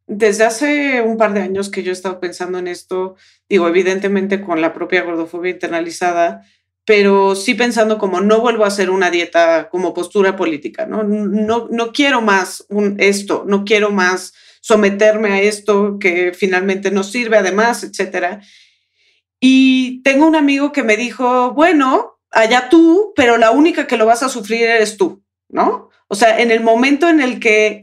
[0.06, 3.16] desde hace un par de años que yo he estado pensando en esto,
[3.48, 6.46] digo, evidentemente con la propia gordofobia internalizada,
[6.92, 11.04] pero sí pensando como no vuelvo a hacer una dieta como postura política, ¿no?
[11.04, 12.66] No, no quiero más
[12.98, 18.42] esto, no quiero más someterme a esto que finalmente no sirve además, etcétera.
[19.40, 24.06] Y tengo un amigo que me dijo, bueno, allá tú, pero la única que lo
[24.06, 25.92] vas a sufrir eres tú, ¿no?
[26.10, 27.80] O sea, en el momento en el que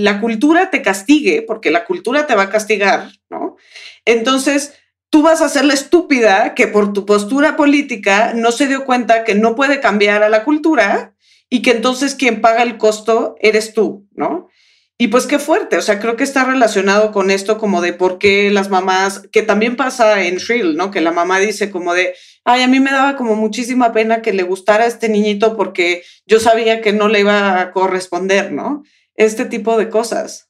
[0.00, 3.56] la cultura te castigue, porque la cultura te va a castigar, ¿no?
[4.04, 4.74] Entonces,
[5.12, 9.24] tú vas a ser la estúpida que por tu postura política no se dio cuenta
[9.24, 11.14] que no puede cambiar a la cultura
[11.50, 14.48] y que entonces quien paga el costo eres tú, ¿no?
[14.96, 18.18] Y pues qué fuerte, o sea, creo que está relacionado con esto como de por
[18.18, 20.90] qué las mamás, que también pasa en Shrill, ¿no?
[20.90, 24.32] Que la mamá dice como de, ay, a mí me daba como muchísima pena que
[24.32, 28.82] le gustara a este niñito porque yo sabía que no le iba a corresponder, ¿no?
[29.14, 30.48] Este tipo de cosas.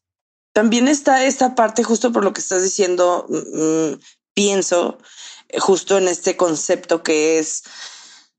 [0.53, 3.95] También está esta parte, justo por lo que estás diciendo, mm,
[4.35, 4.99] pienso
[5.49, 7.63] eh, justo en este concepto que es,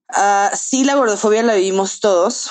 [0.09, 2.49] uh, sí, la gordofobia la vivimos todos,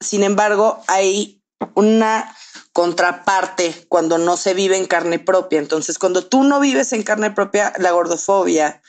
[0.00, 1.42] sin embargo, hay
[1.74, 2.36] una
[2.72, 5.58] contraparte cuando no se vive en carne propia.
[5.58, 8.82] Entonces, cuando tú no vives en carne propia la gordofobia,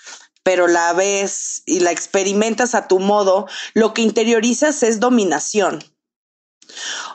[0.43, 5.83] pero la ves y la experimentas a tu modo, lo que interiorizas es dominación.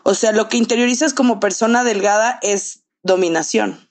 [0.02, 3.87] O sea, lo que interiorizas como persona delgada es dominación.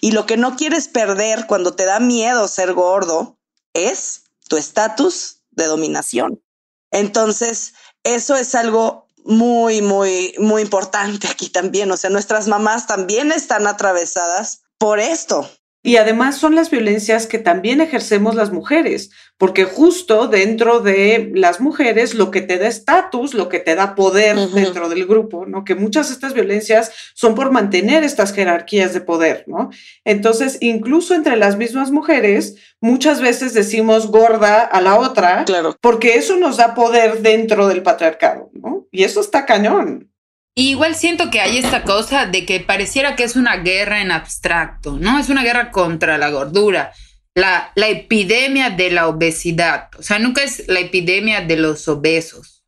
[0.00, 3.38] Y lo que no quieres perder cuando te da miedo ser gordo
[3.74, 6.42] es tu estatus de dominación.
[6.90, 11.90] Entonces, eso es algo muy, muy, muy importante aquí también.
[11.90, 15.48] O sea, nuestras mamás también están atravesadas por esto.
[15.82, 21.60] Y además son las violencias que también ejercemos las mujeres, porque justo dentro de las
[21.60, 25.64] mujeres lo que te da estatus, lo que te da poder dentro del grupo, ¿no?
[25.64, 29.70] Que muchas de estas violencias son por mantener estas jerarquías de poder, ¿no?
[30.04, 35.76] Entonces, incluso entre las mismas mujeres, muchas veces decimos gorda a la otra, claro.
[35.80, 38.86] porque eso nos da poder dentro del patriarcado, ¿no?
[38.90, 40.10] Y eso está cañón.
[40.54, 44.98] Igual siento que hay esta cosa de que pareciera que es una guerra en abstracto,
[44.98, 45.18] ¿no?
[45.18, 46.92] Es una guerra contra la gordura.
[47.34, 49.88] La, la epidemia de la obesidad.
[49.98, 52.64] O sea, nunca es la epidemia de los obesos.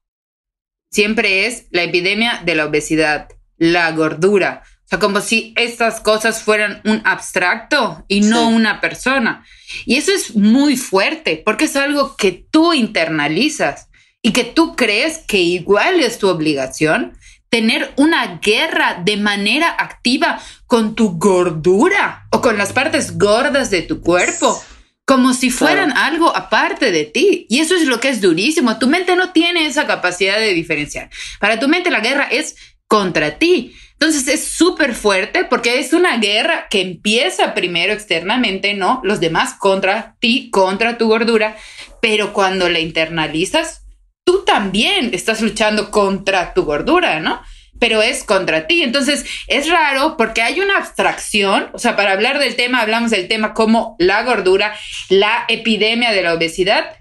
[0.91, 4.63] Siempre es la epidemia de la obesidad, la gordura.
[4.85, 9.45] O sea, como si estas cosas fueran un abstracto y no una persona.
[9.87, 13.89] Y eso es muy fuerte porque es algo que tú internalizas
[14.21, 17.17] y que tú crees que igual es tu obligación
[17.53, 23.83] tener una guerra de manera activa con tu gordura o con las partes gordas de
[23.83, 24.59] tu cuerpo,
[25.05, 27.45] como si fueran algo aparte de ti.
[27.51, 28.79] Y eso es lo que es durísimo.
[28.79, 31.11] Tu mente no tiene esa capacidad de diferenciar.
[31.41, 32.57] Para tu mente la guerra es
[32.89, 33.77] contra ti.
[33.93, 39.03] Entonces es súper fuerte porque es una guerra que empieza primero externamente, ¿no?
[39.05, 41.59] Los demás contra ti, contra tu gordura,
[42.01, 43.82] pero cuando la internalizas,
[44.25, 47.43] tú también estás luchando contra tu gordura, ¿no?
[47.79, 48.83] Pero es contra ti.
[48.83, 53.29] Entonces es raro porque hay una abstracción, o sea, para hablar del tema, hablamos del
[53.29, 54.75] tema como la gordura,
[55.09, 56.97] la epidemia de la obesidad,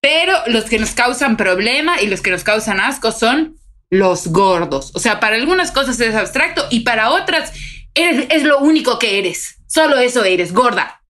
[0.00, 3.56] pero los que nos causan problema y los que nos causan asco son
[3.90, 4.90] los gordos.
[4.94, 7.52] O sea, para algunas cosas es abstracto y para otras
[7.94, 9.56] es lo único que eres.
[9.68, 11.01] Solo eso eres, gorda.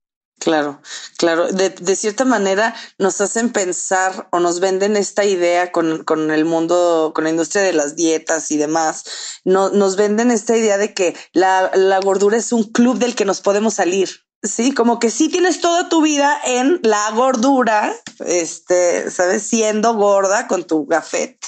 [0.43, 0.81] Claro,
[1.19, 1.47] claro.
[1.53, 7.13] De, cierta manera nos hacen pensar o nos venden esta idea con, con, el mundo,
[7.15, 9.05] con la industria de las dietas y demás.
[9.45, 13.25] No, nos venden esta idea de que la, la gordura es un club del que
[13.25, 14.11] nos podemos salir.
[14.43, 17.95] Sí, como que sí tienes toda tu vida en la gordura,
[18.27, 21.39] este, sabes, siendo gorda con tu gafet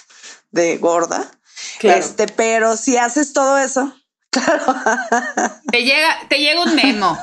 [0.53, 1.29] de gorda.
[1.81, 3.93] Este, pero si haces todo eso,
[5.71, 7.19] te llega, te llega un memo.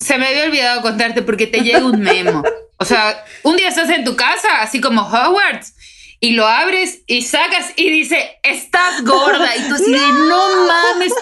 [0.00, 2.42] Se me había olvidado contarte porque te llega un memo.
[2.78, 5.74] O sea, un día estás en tu casa, así como Hogwarts,
[6.20, 9.56] y lo abres y sacas y dice, estás gorda.
[9.56, 11.12] Y tú así de, no mames.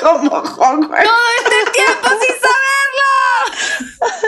[0.00, 1.04] Como Hogwarts.
[1.04, 4.22] Todo este tiempo sin saberlo.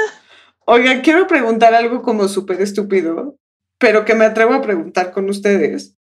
[0.67, 3.37] Oiga, quiero preguntar algo como súper estúpido,
[3.79, 5.97] pero que me atrevo a preguntar con ustedes.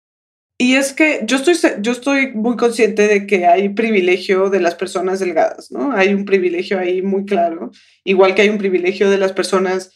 [0.59, 4.75] Y es que yo estoy, yo estoy muy consciente de que hay privilegio de las
[4.75, 5.93] personas delgadas, ¿no?
[5.93, 7.73] Hay un privilegio ahí muy claro,
[8.05, 9.91] igual que hay un privilegio de las personas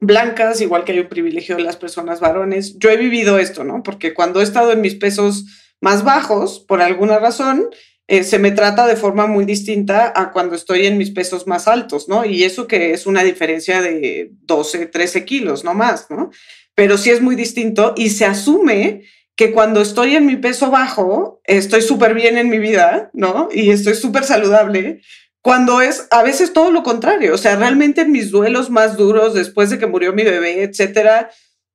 [0.00, 2.78] blancas, igual que hay un privilegio de las personas varones.
[2.78, 3.82] Yo he vivido esto, ¿no?
[3.82, 5.44] Porque cuando he estado en mis pesos
[5.80, 7.68] más bajos, por alguna razón,
[8.08, 11.68] eh, se me trata de forma muy distinta a cuando estoy en mis pesos más
[11.68, 12.24] altos, ¿no?
[12.24, 16.30] Y eso que es una diferencia de 12, 13 kilos, no más, ¿no?
[16.74, 19.02] Pero sí es muy distinto y se asume
[19.42, 23.48] que cuando estoy en mi peso bajo, estoy súper bien en mi vida, ¿no?
[23.50, 25.00] Y estoy súper saludable,
[25.40, 27.34] cuando es a veces todo lo contrario.
[27.34, 31.32] O sea, realmente en mis duelos más duros, después de que murió mi bebé, etcétera,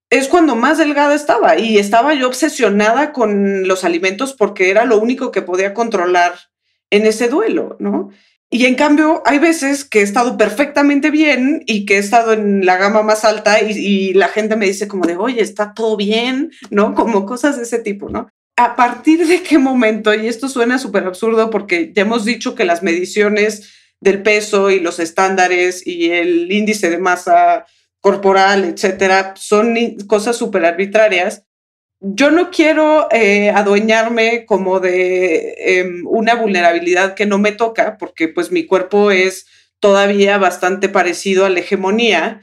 [0.09, 4.97] es cuando más delgada estaba y estaba yo obsesionada con los alimentos porque era lo
[4.97, 6.36] único que podía controlar
[6.89, 8.11] en ese duelo, ¿no?
[8.50, 12.66] Y en cambio, hay veces que he estado perfectamente bien y que he estado en
[12.66, 16.52] la gama más alta y, la gente me dice como de, oye, está todo bien,
[16.70, 16.93] ¿no?
[16.93, 18.30] Como cosas de ese tipo, ¿no?
[18.56, 20.14] ¿A partir de qué momento?
[20.14, 24.80] Y esto suena súper absurdo porque ya hemos dicho que las mediciones del peso y
[24.80, 27.66] los estándares y el índice de masa
[28.00, 29.76] corporal, etcétera, son
[30.08, 31.43] cosas súper arbitrarias
[32.00, 38.28] yo no quiero eh, adueñarme como de em, una vulnerabilidad que no me toca, porque
[38.28, 39.48] pues mi cuerpo es
[39.80, 42.41] todavía bastante parecido a la hegemonía,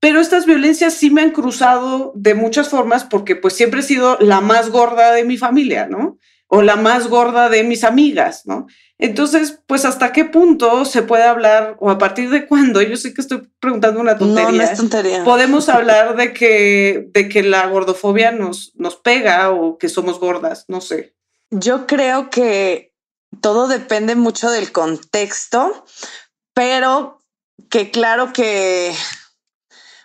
[0.00, 4.18] pero estas violencias sí me han cruzado de muchas formas porque pues siempre he sido
[4.20, 6.18] la más gorda de mi familia, ¿no?
[6.54, 8.66] O la más gorda de mis amigas, ¿no?
[8.98, 13.12] Entonces, pues hasta qué punto se puede hablar o a partir de cuándo, yo sé
[13.12, 14.50] que estoy preguntando una tontería.
[14.50, 15.24] No, no es tontería.
[15.24, 20.64] Podemos hablar de que, de que la gordofobia nos, nos pega o que somos gordas,
[20.68, 21.14] no sé.
[21.50, 22.94] Yo creo que
[23.40, 25.84] todo depende mucho del contexto,
[26.54, 27.20] pero
[27.68, 28.94] que claro que,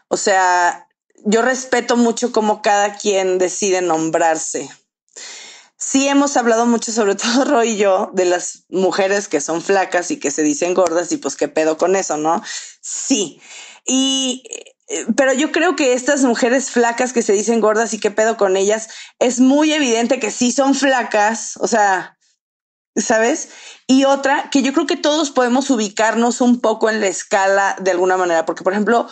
[0.07, 0.87] o sea,
[1.25, 4.69] yo respeto mucho cómo cada quien decide nombrarse
[5.89, 10.11] sí hemos hablado mucho, sobre todo Roy y yo, de las mujeres que son flacas
[10.11, 12.43] y que se dicen gordas y pues qué pedo con eso, ¿no?
[12.81, 13.41] Sí.
[13.85, 14.43] Y,
[14.89, 18.37] eh, pero yo creo que estas mujeres flacas que se dicen gordas y qué pedo
[18.37, 22.17] con ellas, es muy evidente que sí son flacas, o sea,
[22.95, 23.49] ¿sabes?
[23.87, 27.91] Y otra, que yo creo que todos podemos ubicarnos un poco en la escala de
[27.91, 29.09] alguna manera, porque por ejemplo,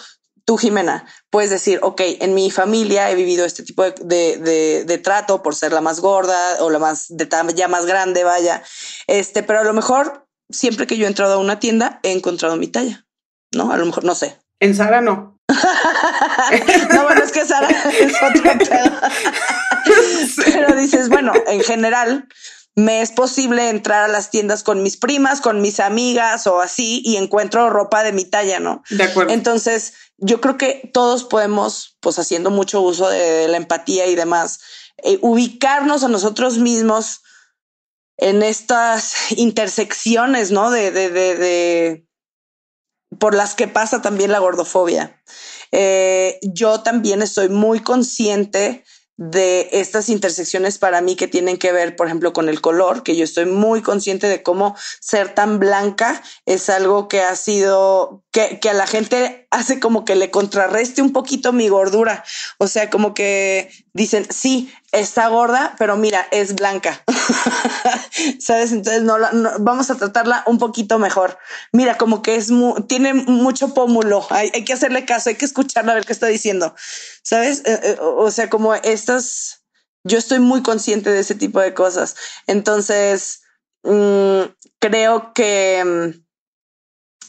[0.47, 5.53] tú, Jimena, puedes decir, ok, en mi familia he vivido este tipo de, trato por
[5.53, 8.63] ser la más gorda o la más de talla más grande, vaya.
[9.07, 12.55] Este, pero a lo mejor siempre que yo he entrado a una tienda he encontrado
[12.55, 13.05] mi talla,
[13.53, 13.73] ¿no?
[13.73, 14.39] A lo mejor no sé.
[14.61, 15.37] En Sara no.
[16.93, 18.51] no, bueno, es que Sara es otro.
[20.45, 22.25] Pero dices, bueno, en general,
[22.77, 27.01] me es posible entrar a las tiendas con mis primas, con mis amigas o así
[27.03, 28.83] y encuentro ropa de mi talla, ¿no?
[28.91, 29.33] De acuerdo.
[29.33, 34.59] Entonces, yo creo que todos podemos, pues haciendo mucho uso de la empatía y demás,
[35.03, 37.21] eh, ubicarnos a nosotros mismos
[38.17, 40.71] en estas intersecciones, ¿no?
[40.71, 42.07] De, de, de, de
[43.19, 45.21] por las que pasa también la gordofobia.
[45.71, 48.83] Eh, yo también estoy muy consciente
[49.17, 53.15] de estas intersecciones para mí que tienen que ver, por ejemplo, con el color, que
[53.15, 58.59] yo estoy muy consciente de cómo ser tan blanca es algo que ha sido, que,
[58.59, 62.23] que a la gente hace como que le contrarreste un poquito mi gordura.
[62.59, 67.03] O sea, como que dicen, sí, está gorda, pero mira, es blanca.
[68.39, 68.71] ¿Sabes?
[68.71, 69.17] Entonces no,
[69.59, 71.37] vamos a tratarla un poquito mejor.
[71.73, 72.49] Mira, como que es
[72.87, 74.25] tiene mucho pómulo.
[74.29, 76.75] Hay, hay, que hacerle caso, hay que escucharla a ver qué está diciendo.
[77.23, 77.63] ¿Sabes?
[77.65, 79.63] Eh, eh, o sea, como estas,
[80.03, 82.15] yo estoy muy consciente de ese tipo de cosas.
[82.45, 83.41] Entonces,
[83.81, 84.43] mmm,
[84.79, 86.27] creo que mm,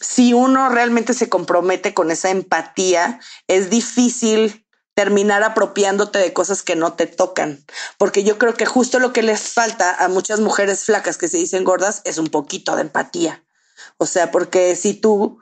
[0.00, 4.66] si uno realmente se compromete con esa empatía, es difícil
[4.99, 7.64] terminar apropiándote de cosas que no te tocan.
[7.99, 11.36] Porque yo creo que justo lo que les falta a muchas mujeres flacas que se
[11.36, 13.44] dicen gordas es un poquito de empatía.
[13.99, 15.38] O sea, porque si tú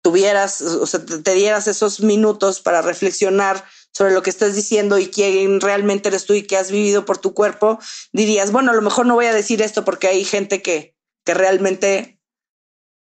[0.00, 5.08] tuvieras, o sea, te dieras esos minutos para reflexionar sobre lo que estás diciendo y
[5.08, 7.80] quién realmente eres tú y qué has vivido por tu cuerpo,
[8.12, 11.34] dirías, bueno, a lo mejor no voy a decir esto porque hay gente que, que
[11.34, 12.20] realmente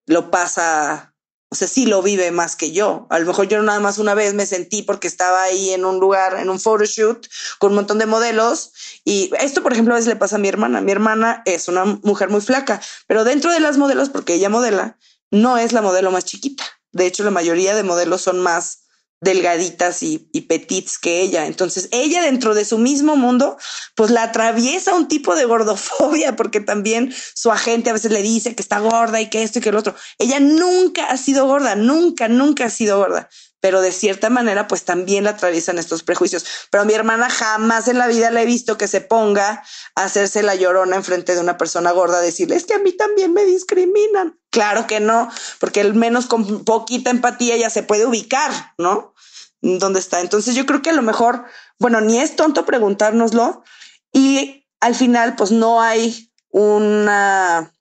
[0.07, 1.13] lo pasa
[1.49, 3.07] o sea, sí lo vive más que yo.
[3.09, 5.99] A lo mejor yo nada más una vez me sentí porque estaba ahí en un
[5.99, 7.25] lugar, en un photoshoot
[7.57, 8.73] con un montón de modelos.
[9.05, 10.81] Y esto, por ejemplo, a veces le pasa a mi hermana.
[10.81, 14.97] Mi hermana es una mujer muy flaca, pero dentro de las modelos, porque ella modela,
[15.31, 16.65] no es la modelo más chiquita.
[16.91, 18.86] De hecho, la mayoría de modelos son más
[19.21, 21.47] delgaditas y, y petits que ella.
[21.47, 23.57] Entonces, ella dentro de su mismo mundo,
[23.95, 28.55] pues la atraviesa un tipo de gordofobia, porque también su agente a veces le dice
[28.55, 29.95] que está gorda y que esto y que el otro.
[30.19, 33.29] Ella nunca ha sido gorda, nunca, nunca ha sido gorda
[33.67, 36.45] pero de cierta manera pues también la atraviesan estos prejuicios.
[36.71, 39.61] Pero a mi hermana jamás en la vida le he visto que se ponga
[39.93, 43.33] a hacerse la llorona enfrente de una persona gorda, decirle, es que a mí también
[43.33, 44.39] me discriminan.
[44.51, 49.13] Claro que no, porque al menos con poquita empatía ya se puede ubicar, ¿no?
[49.59, 50.21] ¿Dónde está?
[50.21, 51.43] Entonces yo creo que a lo mejor,
[51.77, 53.65] bueno, ni es tonto preguntárnoslo
[54.13, 57.73] y al final pues no hay una,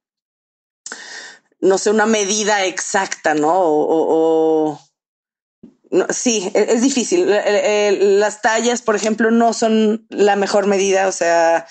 [1.61, 3.55] no sé, una medida exacta, ¿no?
[3.57, 4.86] o, o
[6.11, 7.27] sí, e, es, difícil.
[8.19, 11.67] Las tallas, por ejemplo, no son la mejor medida, o sea,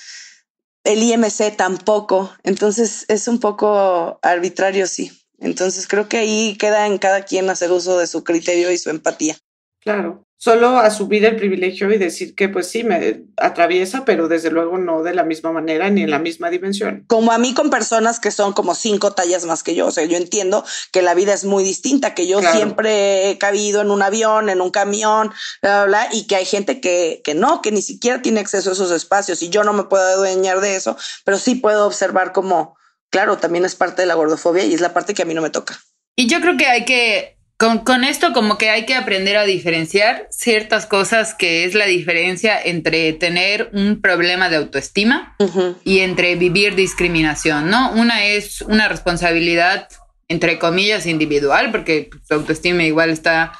[0.84, 2.34] el IMC tampoco.
[2.44, 5.12] Entonces es un poco arbitrario, sí.
[5.40, 8.90] Entonces creo que ahí queda en cada quien hacer uso de su criterio y su
[8.90, 9.38] empatía.
[9.86, 14.78] Claro solo asumir el privilegio y decir que pues sí, me atraviesa, pero desde luego
[14.78, 17.04] no de la misma manera ni en la misma dimensión.
[17.08, 20.06] Como a mí con personas que son como cinco tallas más que yo, o sea,
[20.06, 22.56] yo entiendo que la vida es muy distinta, que yo claro.
[22.56, 25.32] siempre he cabido en un avión, en un camión,
[25.62, 28.70] bla, bla, bla, y que hay gente que, que no, que ni siquiera tiene acceso
[28.70, 32.34] a esos espacios y yo no me puedo adueñar de eso, pero sí puedo observar
[32.34, 32.78] como,
[33.10, 35.42] claro, también es parte de la gordofobia y es la parte que a mí no
[35.42, 35.80] me toca.
[36.16, 39.46] Y yo creo que hay que con, con, esto como que hay que aprender a
[39.46, 45.76] diferenciar ciertas cosas que es la diferencia entre tener un problema de autoestima uh -huh.
[45.86, 47.92] y entre vivir discriminación, ¿no?
[47.94, 49.88] Una es una responsabilidad,
[50.28, 53.54] entre comillas, individual, porque su autoestima igual está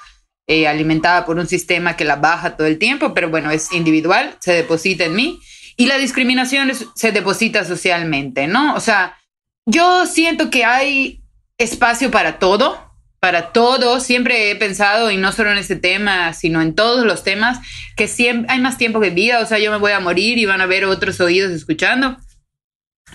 [0.48, 4.36] eh, alimentada por un sistema que la baja todo el tiempo, pero bueno, es individual,
[4.40, 5.40] se deposita en mí.
[5.78, 8.76] Y la discriminación es, se deposita socialmente, ¿no?
[8.76, 9.18] O sea,
[9.66, 11.24] yo siento que hay
[11.58, 12.95] espacio para todo,
[13.26, 14.00] para todo.
[14.02, 17.58] Siempre he pensado, y no solo en este tema, sino en todos los temas,
[17.96, 19.40] que siempre hay más tiempo que vida.
[19.40, 22.18] O sea, yo me voy a morir y van a haber otros oídos escuchando.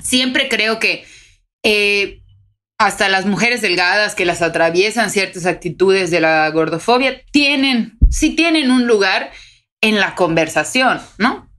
[0.03, 1.05] Siempre creo que
[1.63, 2.23] eh,
[2.77, 8.73] hasta las mujeres delgadas que las atraviesan ciertas actitudes de la gordofobia tienen, sí tienen
[8.73, 9.31] un lugar
[9.81, 11.50] en la conversación, ¿no?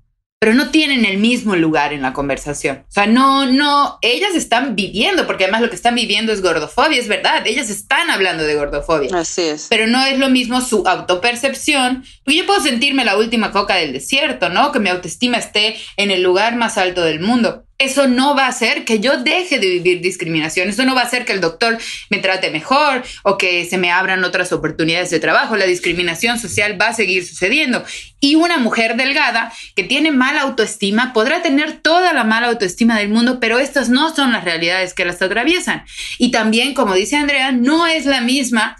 [0.41, 2.83] Pero no tienen el mismo lugar en la conversación.
[2.89, 6.99] O sea, no, no, ellas están viviendo, porque además lo que están viviendo es gordofobia,
[6.99, 9.15] es verdad, ellas están hablando de gordofobia.
[9.15, 9.67] Así es.
[9.69, 13.93] Pero no es lo mismo su autopercepción, porque yo puedo sentirme la última coca del
[13.93, 14.71] desierto, ¿no?
[14.71, 18.49] Que mi autoestima esté en el lugar más alto del mundo eso no va a
[18.49, 21.77] hacer que yo deje de vivir discriminación, eso no va a hacer que el doctor
[22.09, 25.55] me trate mejor o que se me abran otras oportunidades de trabajo.
[25.55, 27.83] La discriminación social va a seguir sucediendo.
[28.19, 33.09] Y una mujer delgada que tiene mala autoestima podrá tener toda la mala autoestima del
[33.09, 35.83] mundo, pero estas no son las realidades que las atraviesan.
[36.19, 38.77] Y también, como dice Andrea, no es la misma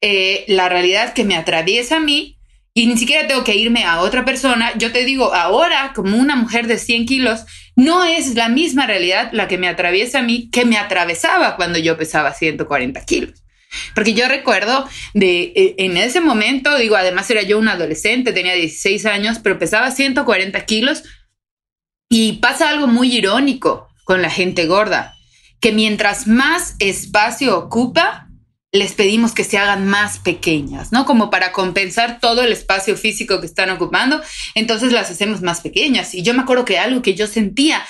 [0.00, 2.39] eh, la realidad que me atraviesa a mí
[2.80, 4.72] y ni siquiera tengo que irme a otra persona.
[4.78, 7.44] Yo te digo, ahora como una mujer de 100 kilos,
[7.76, 11.78] no es la misma realidad la que me atraviesa a mí que me atravesaba cuando
[11.78, 13.44] yo pesaba 140 kilos.
[13.94, 18.54] Porque yo recuerdo de eh, en ese momento, digo, además era yo un adolescente, tenía
[18.54, 21.02] 16 años, pero pesaba 140 kilos
[22.08, 25.12] y pasa algo muy irónico con la gente gorda,
[25.60, 28.29] que mientras más espacio ocupa,
[28.72, 31.04] les pedimos que se hagan más pequeñas, ¿no?
[31.04, 34.20] Como para compensar todo el espacio físico que están ocupando,
[34.54, 36.14] entonces las hacemos más pequeñas.
[36.14, 37.84] Y yo me acuerdo que algo que yo sentía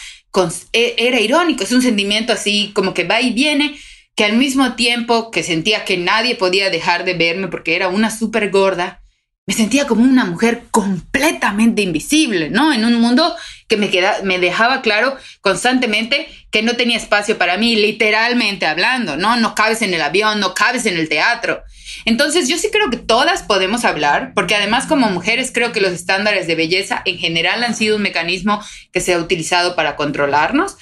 [0.73, 3.77] e, era irónico, es un sentimiento así como que va y viene,
[4.15, 8.11] que al mismo tiempo que sentía que nadie podía dejar de verme porque era una
[8.11, 9.03] súper gorda,
[9.47, 12.73] me sentía como una mujer completamente invisible, ¿no?
[12.73, 13.35] En un mundo
[13.71, 19.17] que me, queda, me dejaba claro constantemente que no tenía espacio para mí, literalmente hablando,
[19.17, 19.37] ¿no?
[19.37, 21.63] No cabes en el avión, no cabes en el teatro.
[22.05, 25.93] Entonces yo sí creo que todas podemos hablar, porque además como mujeres creo que los
[25.93, 28.61] estándares de belleza en general han sido un mecanismo
[28.93, 30.77] que se ha utilizado para controlarnos.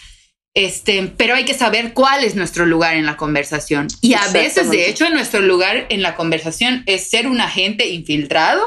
[0.54, 3.88] Este, pero hay que saber cuál es nuestro lugar en la conversación.
[4.00, 8.66] Y a veces, de hecho, nuestro lugar en la conversación es ser un agente infiltrado,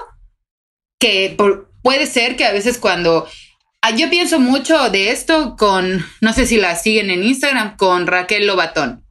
[1.00, 1.36] que
[1.82, 3.28] puede ser que a veces cuando...
[3.84, 8.06] Ah, yo pienso mucho de esto con, no sé si la siguen en Instagram, con
[8.06, 9.04] Raquel Lobatón.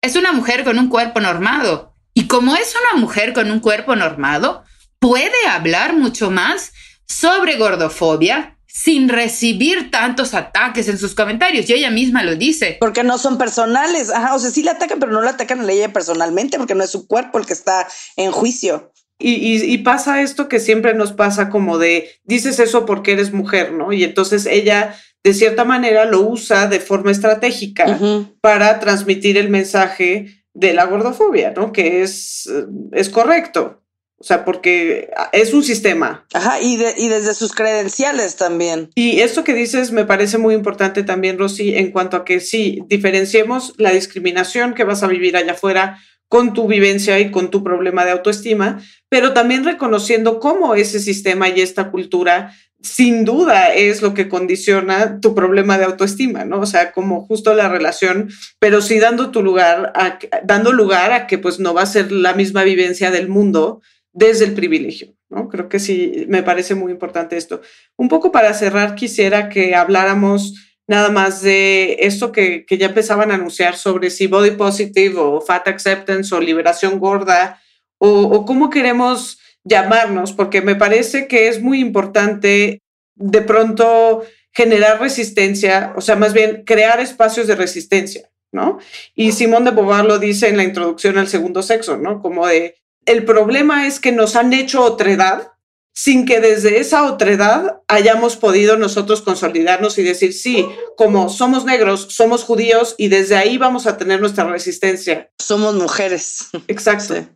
[0.00, 1.96] Es una mujer con un cuerpo normado.
[2.14, 4.62] Y como es una mujer con un cuerpo normado,
[5.00, 6.72] puede hablar mucho más
[7.04, 11.68] sobre gordofobia, sin recibir tantos ataques en sus comentarios.
[11.68, 12.76] Y ella misma lo dice.
[12.78, 14.10] Porque no son personales.
[14.10, 16.84] Ajá, o sea, sí la atacan, pero no la atacan a ella personalmente, porque no
[16.84, 18.92] es su cuerpo el que está en juicio.
[19.22, 23.92] Y, pasa esto que siempre nos pasa como de, dices eso porque eres mujer, ¿no?
[23.92, 27.98] Y entonces ella, de cierta manera, lo usa de forma estratégica
[28.40, 31.72] para transmitir el mensaje de la gordofobia, ¿no?
[31.72, 32.50] Que es,
[32.92, 33.78] es correcto.
[34.22, 36.24] O sea, porque es un sistema.
[36.32, 38.88] Ajá, y, y desde sus credenciales también.
[38.94, 42.84] Y esto que dices me parece muy importante también, Rosy, en cuanto a que sí,
[42.86, 45.98] diferenciemos la discriminación que vas a vivir allá afuera
[46.32, 51.50] con tu vivencia y con tu problema de autoestima, pero también reconociendo cómo ese sistema
[51.50, 56.60] y esta cultura sin duda es lo que condiciona tu problema de autoestima, ¿no?
[56.60, 61.26] O sea, como justo la relación, pero sí dando tu lugar, a, dando lugar a
[61.26, 63.82] que pues no va a ser la misma vivencia del mundo,
[64.14, 65.14] desde el privilegio.
[65.28, 65.50] ¿no?
[65.50, 67.60] Creo que sí, me parece muy importante esto.
[67.98, 70.54] Un poco para cerrar, quisiera que habláramos
[70.88, 75.68] nada más de esto que, ya empezaban a anunciar sobre si body positive o fat
[75.68, 77.60] acceptance o liberación gorda
[77.98, 82.80] o, o cómo queremos llamarnos, porque me parece que es muy importante
[83.14, 88.78] de pronto generar resistencia, o sea, más bien crear espacios de resistencia, ¿no?
[89.14, 92.20] Y Simón de Beauvoir lo dice en la introducción al segundo sexo, ¿no?
[92.20, 92.76] Como de
[93.06, 95.51] el problema es que nos han hecho otredad
[95.94, 100.66] sin que desde esa otredad hayamos podido nosotros consolidarnos y decir, sí,
[100.96, 105.30] como somos negros, somos judíos y desde ahí vamos a tener nuestra resistencia.
[105.38, 106.48] Somos mujeres.
[106.68, 107.26] Exacto.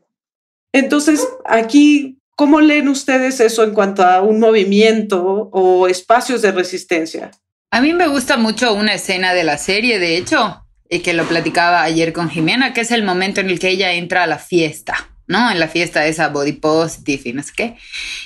[0.73, 7.31] Entonces, aquí, ¿cómo leen ustedes eso en cuanto a un movimiento o espacios de resistencia?
[7.70, 11.24] A mí me gusta mucho una escena de la serie, de hecho, y que lo
[11.24, 14.39] platicaba ayer con Jimena, que es el momento en el que ella entra a la
[14.39, 15.51] fiesta ¿no?
[15.51, 17.77] En la fiesta esa body positive y no sé qué.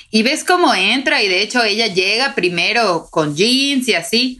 [0.09, 4.39] Y ves cómo entra y de hecho ella llega primero con jeans y así.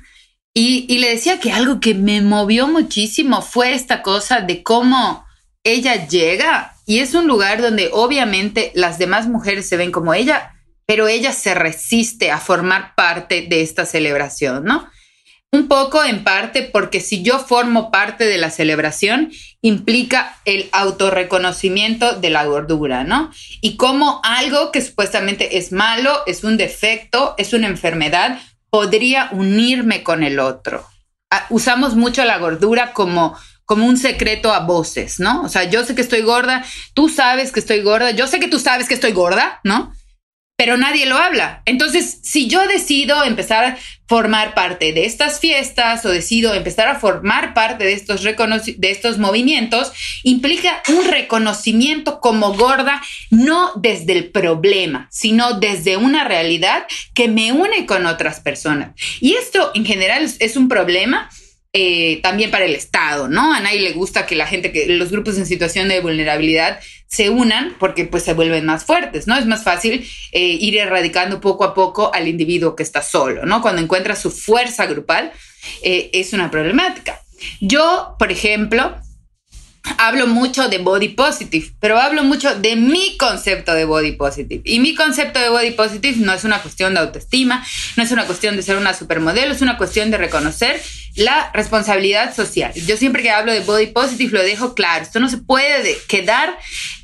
[0.53, 5.25] Y, y, le decía que algo que me movió muchísimo fue esta cosa de cómo
[5.63, 10.55] ella llega y es un lugar donde obviamente las demás mujeres se ven como ella,
[10.85, 14.89] pero ella se resiste a formar parte de esta celebración, ¿no?
[15.53, 22.15] Un poco en parte porque si yo formo parte de la celebración, implica el autorreconocimiento
[22.15, 23.31] de la gordura, ¿no?
[23.59, 30.03] Y como algo que supuestamente es malo, es un defecto, es una enfermedad, podría unirme
[30.03, 30.85] con el otro.
[31.29, 35.43] Ah, usamos mucho la gordura como como un secreto a voces, ¿no?
[35.43, 38.49] O sea, yo sé que estoy gorda, tú sabes que estoy gorda, yo sé que
[38.49, 39.93] tú sabes que estoy gorda, ¿no?
[40.61, 41.63] Pero nadie lo habla.
[41.65, 43.77] Entonces, si yo decido empezar a
[44.07, 49.17] formar parte de estas fiestas o decido empezar a formar parte de estos, de estos
[49.17, 53.01] movimientos, implica un reconocimiento como gorda,
[53.31, 56.85] no desde el problema, sino desde una realidad
[57.15, 58.91] que me une con otras personas.
[59.19, 61.27] Y esto en general es un problema
[61.73, 63.53] eh, también para el Estado, ¿no?
[63.53, 66.81] A nadie le gusta que la gente, que los grupos en situación de vulnerabilidad
[67.11, 69.37] se unan porque pues se vuelven más fuertes, ¿no?
[69.37, 73.61] Es más fácil eh, ir erradicando poco a poco al individuo que está solo, ¿no?
[73.61, 75.33] Cuando encuentra su fuerza grupal,
[75.83, 77.21] eh, es una problemática.
[77.59, 78.95] Yo, por ejemplo,
[79.97, 84.61] hablo mucho de body positive, pero hablo mucho de mi concepto de body positive.
[84.65, 87.65] Y mi concepto de body positive no es una cuestión de autoestima,
[87.95, 90.81] no es una cuestión de ser una supermodelo, es una cuestión de reconocer
[91.15, 92.73] la responsabilidad social.
[92.73, 96.57] Yo siempre que hablo de body positive lo dejo claro, esto no se puede quedar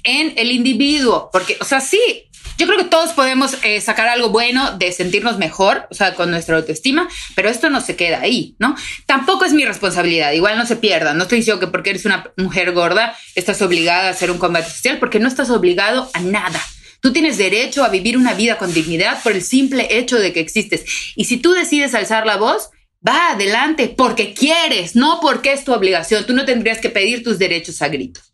[0.03, 2.27] en el individuo, porque, o sea, sí,
[2.57, 6.31] yo creo que todos podemos eh, sacar algo bueno de sentirnos mejor, o sea, con
[6.31, 8.75] nuestra autoestima, pero esto no se queda ahí, ¿no?
[9.05, 11.13] Tampoco es mi responsabilidad, igual no se pierda.
[11.13, 14.69] No estoy diciendo que porque eres una mujer gorda estás obligada a hacer un combate
[14.69, 16.61] social, porque no estás obligado a nada.
[16.99, 20.39] Tú tienes derecho a vivir una vida con dignidad por el simple hecho de que
[20.39, 20.83] existes.
[21.15, 22.71] Y si tú decides alzar la voz,
[23.07, 26.25] va adelante porque quieres, no porque es tu obligación.
[26.25, 28.26] Tú no tendrías que pedir tus derechos a gritos.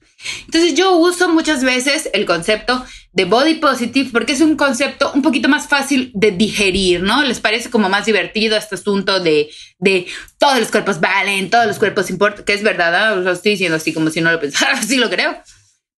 [0.45, 5.21] Entonces yo uso muchas veces el concepto de body positive porque es un concepto un
[5.21, 7.23] poquito más fácil de digerir, ¿no?
[7.23, 11.79] Les parece como más divertido este asunto de, de todos los cuerpos valen, todos los
[11.79, 14.97] cuerpos importan, que es verdad, lo estoy diciendo así como si no lo pensara, así
[14.97, 15.37] lo creo.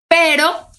[0.09, 0.69] Pero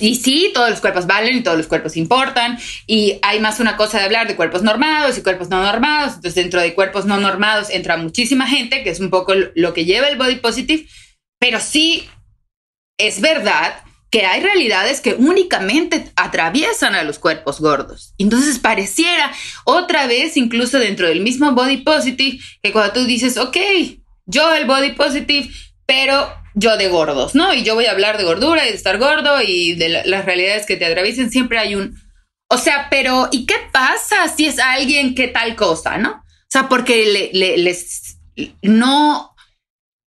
[0.00, 2.58] y sí, todos los cuerpos valen y todos los cuerpos importan.
[2.86, 6.16] Y hay más una cosa de hablar de cuerpos normados y cuerpos no normados.
[6.16, 9.86] Entonces, dentro de cuerpos no normados entra muchísima gente, que es un poco lo que
[9.86, 10.86] lleva el body positive.
[11.40, 12.06] Pero sí
[12.98, 18.14] es verdad que hay realidades que únicamente atraviesan a los cuerpos gordos.
[18.18, 19.32] Entonces pareciera
[19.64, 23.56] otra vez, incluso dentro del mismo body positive, que cuando tú dices, ok,
[24.26, 25.50] yo el body positive,
[25.86, 27.52] pero yo de gordos, ¿no?
[27.52, 30.66] Y yo voy a hablar de gordura y de estar gordo y de las realidades
[30.66, 32.00] que te atraviesen, siempre hay un...
[32.50, 36.12] O sea, pero ¿y qué pasa si es alguien que tal cosa, ¿no?
[36.12, 38.18] O sea, porque le, les...
[38.62, 39.34] No...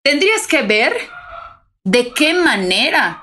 [0.04, 0.94] Tendrías que ver
[1.86, 3.22] de qué manera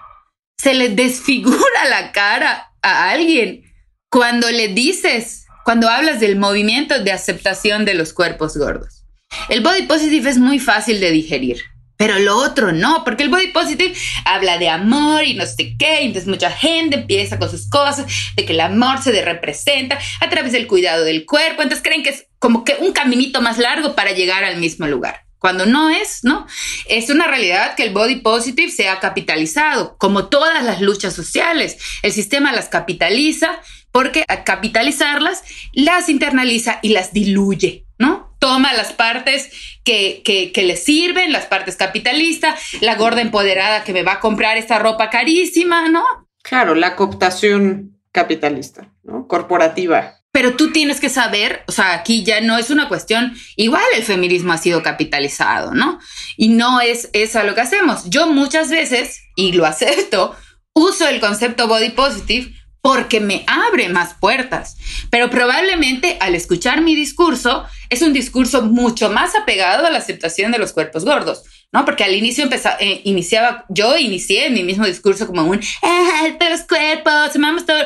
[0.58, 3.64] se le desfigura la cara a alguien
[4.10, 9.04] cuando le dices, cuando hablas del movimiento de aceptación de los cuerpos gordos.
[9.50, 11.62] El body positive es muy fácil de digerir.
[11.98, 16.02] Pero lo otro no, porque el body positive habla de amor y no sé qué,
[16.02, 20.54] entonces mucha gente empieza con sus cosas, de que el amor se representa a través
[20.54, 24.14] del cuidado del cuerpo, entonces creen que es como que un caminito más largo para
[24.14, 26.48] llegar al mismo lugar cuando no es, ¿no?
[26.88, 31.78] Es una realidad que el body positive se ha capitalizado, como todas las luchas sociales.
[32.02, 33.60] El sistema las capitaliza
[33.92, 35.44] porque al capitalizarlas
[35.74, 38.34] las internaliza y las diluye, ¿no?
[38.40, 39.50] Toma las partes
[39.84, 44.20] que, que, que le sirven, las partes capitalistas, la gorda empoderada que me va a
[44.22, 46.06] comprar esta ropa carísima, ¿no?
[46.42, 49.28] Claro, la cooptación capitalista, ¿no?
[49.28, 53.84] Corporativa pero tú tienes que saber, o sea, aquí ya no es una cuestión, igual
[53.96, 56.00] el feminismo ha sido capitalizado, ¿no?
[56.38, 58.10] Y no es eso lo que hacemos.
[58.10, 60.36] Yo muchas veces, y lo acepto,
[60.74, 62.52] uso el concepto body positive
[62.82, 64.76] porque me abre más puertas.
[65.12, 70.52] Pero probablemente al escuchar mi discurso, es un discurso mucho más apegado a la aceptación
[70.52, 71.86] de los cuerpos gordos, ¿no?
[71.86, 76.62] Porque al inicio empezaba, eh, iniciaba, yo inicié mi mismo discurso como un, ah, los
[76.64, 77.84] cuerpos, amamos todo.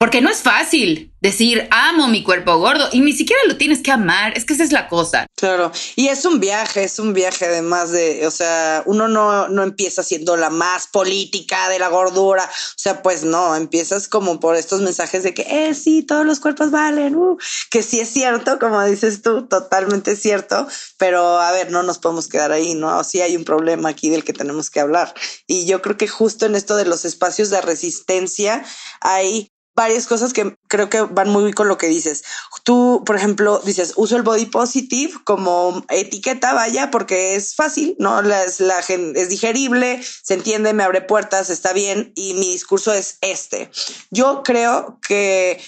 [0.00, 3.90] Porque no es fácil decir amo mi cuerpo gordo y ni siquiera lo tienes que
[3.90, 4.32] amar.
[4.34, 5.26] Es que esa es la cosa.
[5.36, 5.72] Claro.
[5.94, 10.02] Y es un viaje, es un viaje además de, o sea, uno no, no empieza
[10.02, 12.44] siendo la más política de la gordura.
[12.44, 16.40] O sea, pues no, empiezas como por estos mensajes de que, eh, sí, todos los
[16.40, 17.36] cuerpos valen, uh,
[17.70, 20.66] que sí es cierto, como dices tú, totalmente cierto.
[20.96, 23.04] Pero a ver, no nos podemos quedar ahí, ¿no?
[23.04, 25.12] Sí hay un problema aquí del que tenemos que hablar.
[25.46, 28.64] Y yo creo que justo en esto de los espacios de resistencia
[29.02, 32.22] hay varias cosas que creo que van muy con lo que dices.
[32.64, 38.20] Tú, por ejemplo, dices, uso el body positive como etiqueta, vaya, porque es fácil, ¿no?
[38.20, 43.16] La, la, es digerible, se entiende, me abre puertas, está bien, y mi discurso es
[43.22, 43.70] este.
[44.10, 45.58] Yo creo que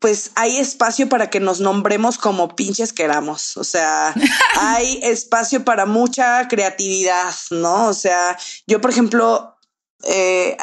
[0.00, 3.56] pues hay espacio para que nos nombremos como pinches queramos.
[3.56, 4.12] O sea,
[4.58, 7.86] hay espacio para mucha creatividad, ¿no?
[7.86, 8.36] O sea,
[8.66, 9.56] yo, por ejemplo,
[10.02, 10.56] eh,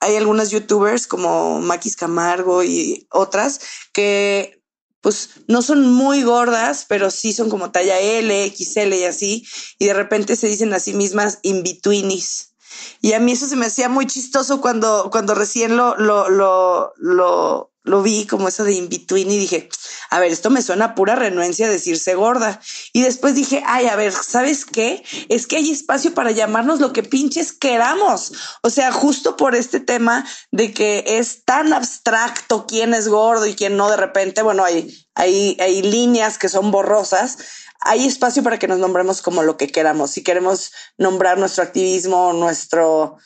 [0.00, 3.60] hay algunas youtubers como Maquis Camargo y otras
[3.92, 4.62] que
[5.00, 9.46] pues no son muy gordas, pero sí son como talla L, XL y así,
[9.78, 12.55] y de repente se dicen a sí mismas in-betweenis.
[13.00, 16.92] Y a mí eso se me hacía muy chistoso cuando, cuando recién lo, lo, lo,
[16.96, 19.68] lo, vi como eso de in-between y dije,
[20.10, 22.60] a ver, esto me suena a pura renuencia a decirse gorda.
[22.92, 25.04] Y después dije, ay, a ver, ¿sabes qué?
[25.28, 28.32] Es que hay espacio para llamarnos lo que pinches queramos.
[28.62, 33.54] O sea, justo por este tema de que es tan abstracto quién es gordo y
[33.54, 37.38] quién no, de repente, bueno, hay, hay, hay líneas que son borrosas.
[37.86, 40.10] Hay espacio para que nos nombremos como lo que queramos.
[40.10, 43.16] Si queremos nombrar nuestro activismo, nuestro,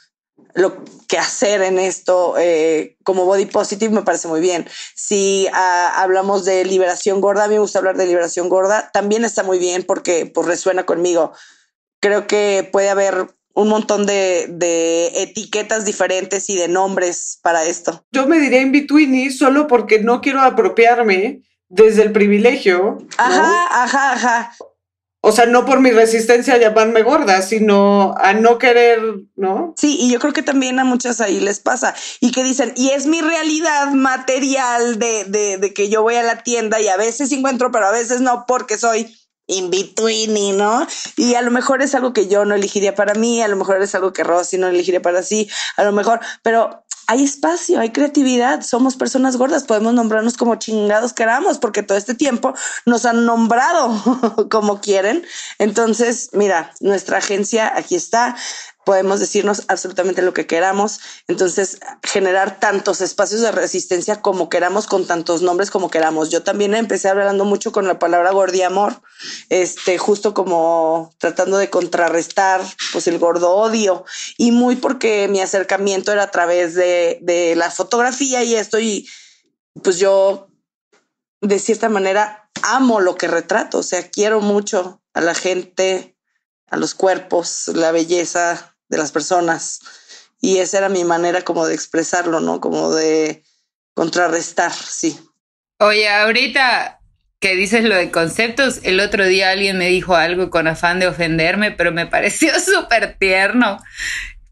[0.55, 4.66] lo que hacer en esto eh, como body positive me parece muy bien.
[4.95, 9.24] Si ah, hablamos de liberación gorda, a mí me gusta hablar de liberación gorda, también
[9.24, 11.32] está muy bien porque pues, resuena conmigo.
[12.01, 18.05] Creo que puede haber un montón de, de, etiquetas diferentes y de nombres para esto.
[18.12, 22.98] Yo me diré in between solo porque no quiero apropiarme desde el privilegio.
[23.16, 24.52] Ajá, ajá, ajá.
[25.22, 29.01] O sea, no por mi resistencia a llamarme gorda, sino a no querer,
[29.36, 29.74] ¿no?
[29.76, 31.94] Sí, y yo creo que también a muchas ahí les pasa.
[32.20, 36.22] Y que dicen, y es mi realidad material de, de, de que yo voy a
[36.22, 39.14] la tienda y a veces encuentro, pero a veces no, porque soy
[39.47, 40.86] in between, ¿no?
[41.16, 43.82] Y a lo mejor es algo que yo no elegiría para mí, a lo mejor
[43.82, 47.91] es algo que Rosy no elegiría para sí, a lo mejor, pero hay espacio, hay
[47.91, 52.55] creatividad, somos personas gordas, podemos nombrarnos como chingados queramos, porque todo este tiempo
[52.87, 55.24] nos han nombrado como quieren.
[55.59, 58.37] Entonces, mira, nuestra agencia aquí está,
[58.91, 60.99] podemos decirnos absolutamente lo que queramos.
[61.29, 66.29] Entonces, generar tantos espacios de resistencia como queramos, con tantos nombres como queramos.
[66.31, 69.01] Yo también empecé hablando mucho con la palabra gordiamor,
[69.49, 72.62] este, justo como tratando de contrarrestar
[72.93, 74.05] pues el gordo odio
[74.37, 79.09] y muy porque mi acercamiento era a través de, de la fotografía y esto y
[79.85, 80.49] pues yo
[81.41, 86.17] de cierta manera amo lo que retrato, o sea, quiero mucho a la gente,
[86.67, 89.81] a los cuerpos, la belleza de las personas.
[90.41, 92.61] Y esa era mi manera como de expresarlo, ¿no?
[92.61, 93.43] Como de
[93.95, 95.19] contrarrestar, sí.
[95.79, 97.01] Oye, ahorita
[97.41, 101.07] que dices lo de conceptos, el otro día alguien me dijo algo con afán de
[101.07, 103.79] ofenderme, pero me pareció súper tierno,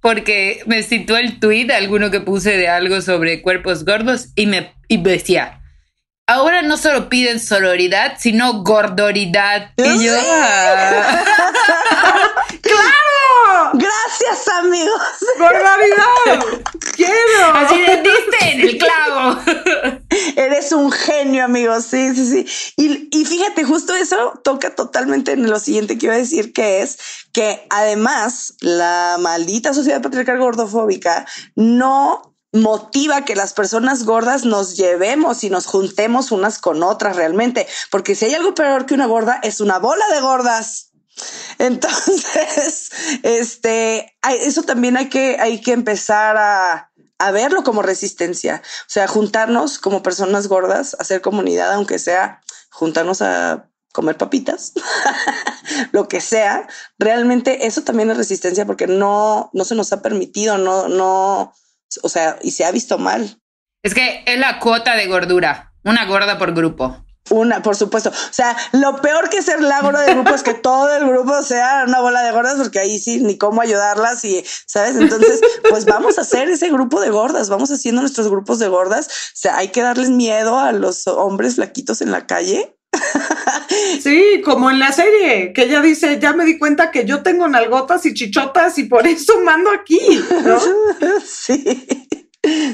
[0.01, 4.73] porque me citó el tweet, alguno que puse de algo sobre cuerpos gordos, y me
[4.89, 5.61] y decía,
[6.27, 9.73] ahora no solo piden sororidad, sino gordoridad.
[9.77, 11.25] Y yo, ah".
[12.63, 13.08] ¡Claro!
[13.75, 15.01] Gracias, amigos.
[15.39, 16.63] ¡Gordoridad!
[16.95, 17.55] ¡Quiero!
[17.55, 19.41] Así de diste en el clavo.
[20.37, 21.85] Eres un genio, amigos.
[21.85, 22.73] Sí, sí, sí.
[22.77, 26.83] Y, y fíjate, justo eso toca totalmente en lo siguiente que iba a decir, que
[26.83, 26.99] es
[27.33, 35.45] que además la maldita sociedad patriarcal gordofóbica no motiva que las personas gordas nos llevemos
[35.45, 39.39] y nos juntemos unas con otras realmente, porque si hay algo peor que una gorda
[39.43, 40.88] es una bola de gordas.
[41.59, 42.91] Entonces,
[43.23, 49.09] este, eso también hay que, hay que empezar a, a verlo como resistencia, o sea,
[49.09, 52.41] juntarnos como personas gordas, hacer comunidad, aunque sea
[52.71, 54.75] juntarnos a comer papitas,
[55.93, 56.69] lo que sea,
[56.99, 61.53] realmente eso también es resistencia porque no, no se nos ha permitido, no, no,
[62.03, 63.41] o sea, y se ha visto mal.
[63.83, 67.05] Es que es la cuota de gordura, una gorda por grupo.
[67.31, 68.11] Una, por supuesto.
[68.11, 71.43] O sea, lo peor que ser la gorda de grupo es que todo el grupo
[71.43, 74.97] sea una bola de gordas, porque ahí sí, ni cómo ayudarlas y, ¿sabes?
[74.97, 79.07] Entonces, pues vamos a hacer ese grupo de gordas, vamos haciendo nuestros grupos de gordas.
[79.07, 82.75] O sea, hay que darles miedo a los hombres flaquitos en la calle.
[84.01, 87.49] Sí, como en la serie, que ella dice, ya me di cuenta que yo tengo
[87.49, 90.01] nalgotas y chichotas y por eso mando aquí,
[90.45, 90.59] ¿no?
[91.25, 91.65] sí.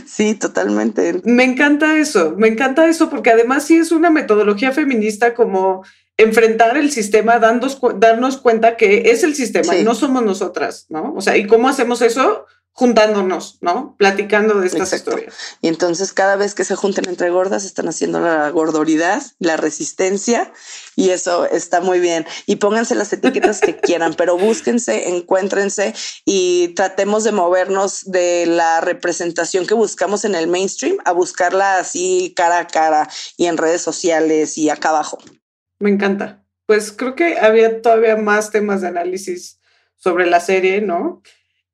[0.06, 1.20] Sí, totalmente.
[1.24, 5.84] Me encanta eso, me encanta eso porque además sí es una metodología feminista como
[6.16, 9.80] enfrentar el sistema, darnos, darnos cuenta que es el sistema Sí.
[9.80, 11.12] y no somos nosotras, ¿no?
[11.14, 12.46] O sea, ¿y cómo hacemos eso?
[12.76, 13.94] Juntándonos, ¿no?
[13.96, 15.12] Platicando de estas Exacto.
[15.12, 15.34] historias.
[15.60, 20.52] Y entonces cada vez que se junten entre gordas están haciendo la gordoridad, la resistencia
[20.96, 22.26] y eso está muy bien.
[22.46, 25.94] Y pónganse las etiquetas que quieran, pero búsquense, encuéntrense
[26.24, 32.32] y tratemos de movernos de la representación que buscamos en el mainstream a buscarla así
[32.34, 35.18] cara a cara y en redes sociales y acá abajo.
[35.78, 36.44] Me encanta.
[36.66, 39.60] Pues creo que había todavía más temas de análisis
[39.94, 41.22] sobre la serie, ¿no?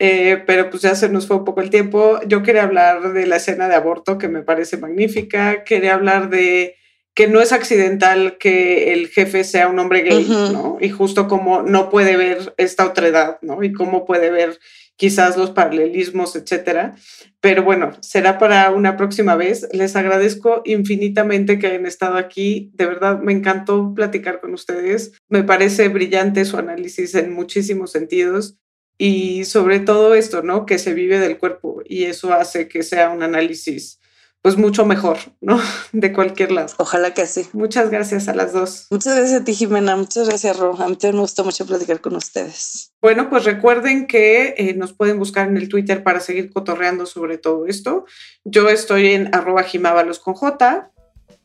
[0.02, 2.20] Eh, pero pues ya se nos fue un poco el tiempo.
[2.26, 5.62] Yo quería hablar de la escena de aborto que me parece magnífica.
[5.62, 6.76] Quería hablar de
[7.14, 10.24] que no es accidental que el jefe sea un hombre gay.
[10.26, 10.78] ¿no?
[10.80, 13.62] Y justo como no puede ver esta otredad, ¿no?
[13.62, 14.58] Y cómo puede ver
[14.96, 16.94] quizás los paralelismos, etcétera.
[17.42, 19.68] Pero bueno, será para una próxima vez.
[19.72, 22.70] Les agradezco infinitamente que hayan estado aquí.
[22.72, 25.12] De verdad, me encantó platicar con ustedes.
[25.28, 28.59] Me parece brillante su análisis en muchísimos sentidos
[29.00, 30.66] y sobre todo esto, ¿no?
[30.66, 33.98] Que se vive del cuerpo y eso hace que sea un análisis
[34.42, 35.58] pues mucho mejor, ¿no?
[35.92, 36.74] De cualquier lado.
[36.76, 37.46] Ojalá que sí.
[37.54, 38.88] Muchas gracias a las dos.
[38.90, 39.96] Muchas gracias a ti, Jimena.
[39.96, 40.76] Muchas gracias, Ro.
[40.78, 42.92] A mí también me gustó mucho platicar con ustedes.
[43.00, 47.38] Bueno, pues recuerden que eh, nos pueden buscar en el Twitter para seguir cotorreando sobre
[47.38, 48.04] todo esto.
[48.44, 50.92] Yo estoy en arroba jimábalos con J.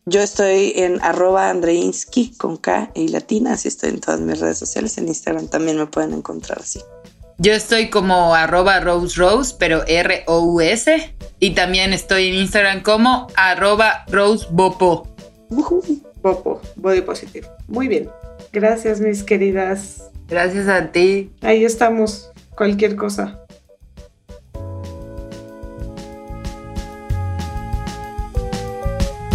[0.06, 4.58] Yo estoy en arroba andreinsky con K y latina, así estoy en todas mis redes
[4.58, 4.98] sociales.
[4.98, 6.82] En Instagram también me pueden encontrar así.
[7.38, 11.16] Yo estoy como arroba Rose Rose, pero R-O-U-S.
[11.40, 15.08] Y también estoy en Instagram como arroba Rose Bopo.
[16.22, 17.48] Popo, Body Positive.
[17.68, 18.10] Muy bien.
[18.52, 20.10] Gracias, mis queridas.
[20.28, 21.32] Gracias a ti.
[21.42, 22.32] Ahí estamos.
[22.56, 23.40] cualquier cosa.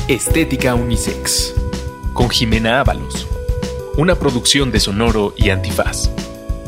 [0.09, 1.55] Estética Unisex
[2.14, 3.28] con Jimena Ábalos.
[3.97, 6.10] Una producción de Sonoro y Antifaz.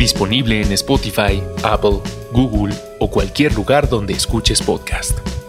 [0.03, 2.01] Disponible en Spotify, Apple,
[2.33, 5.42] Google o cualquier lugar donde escuches podcast.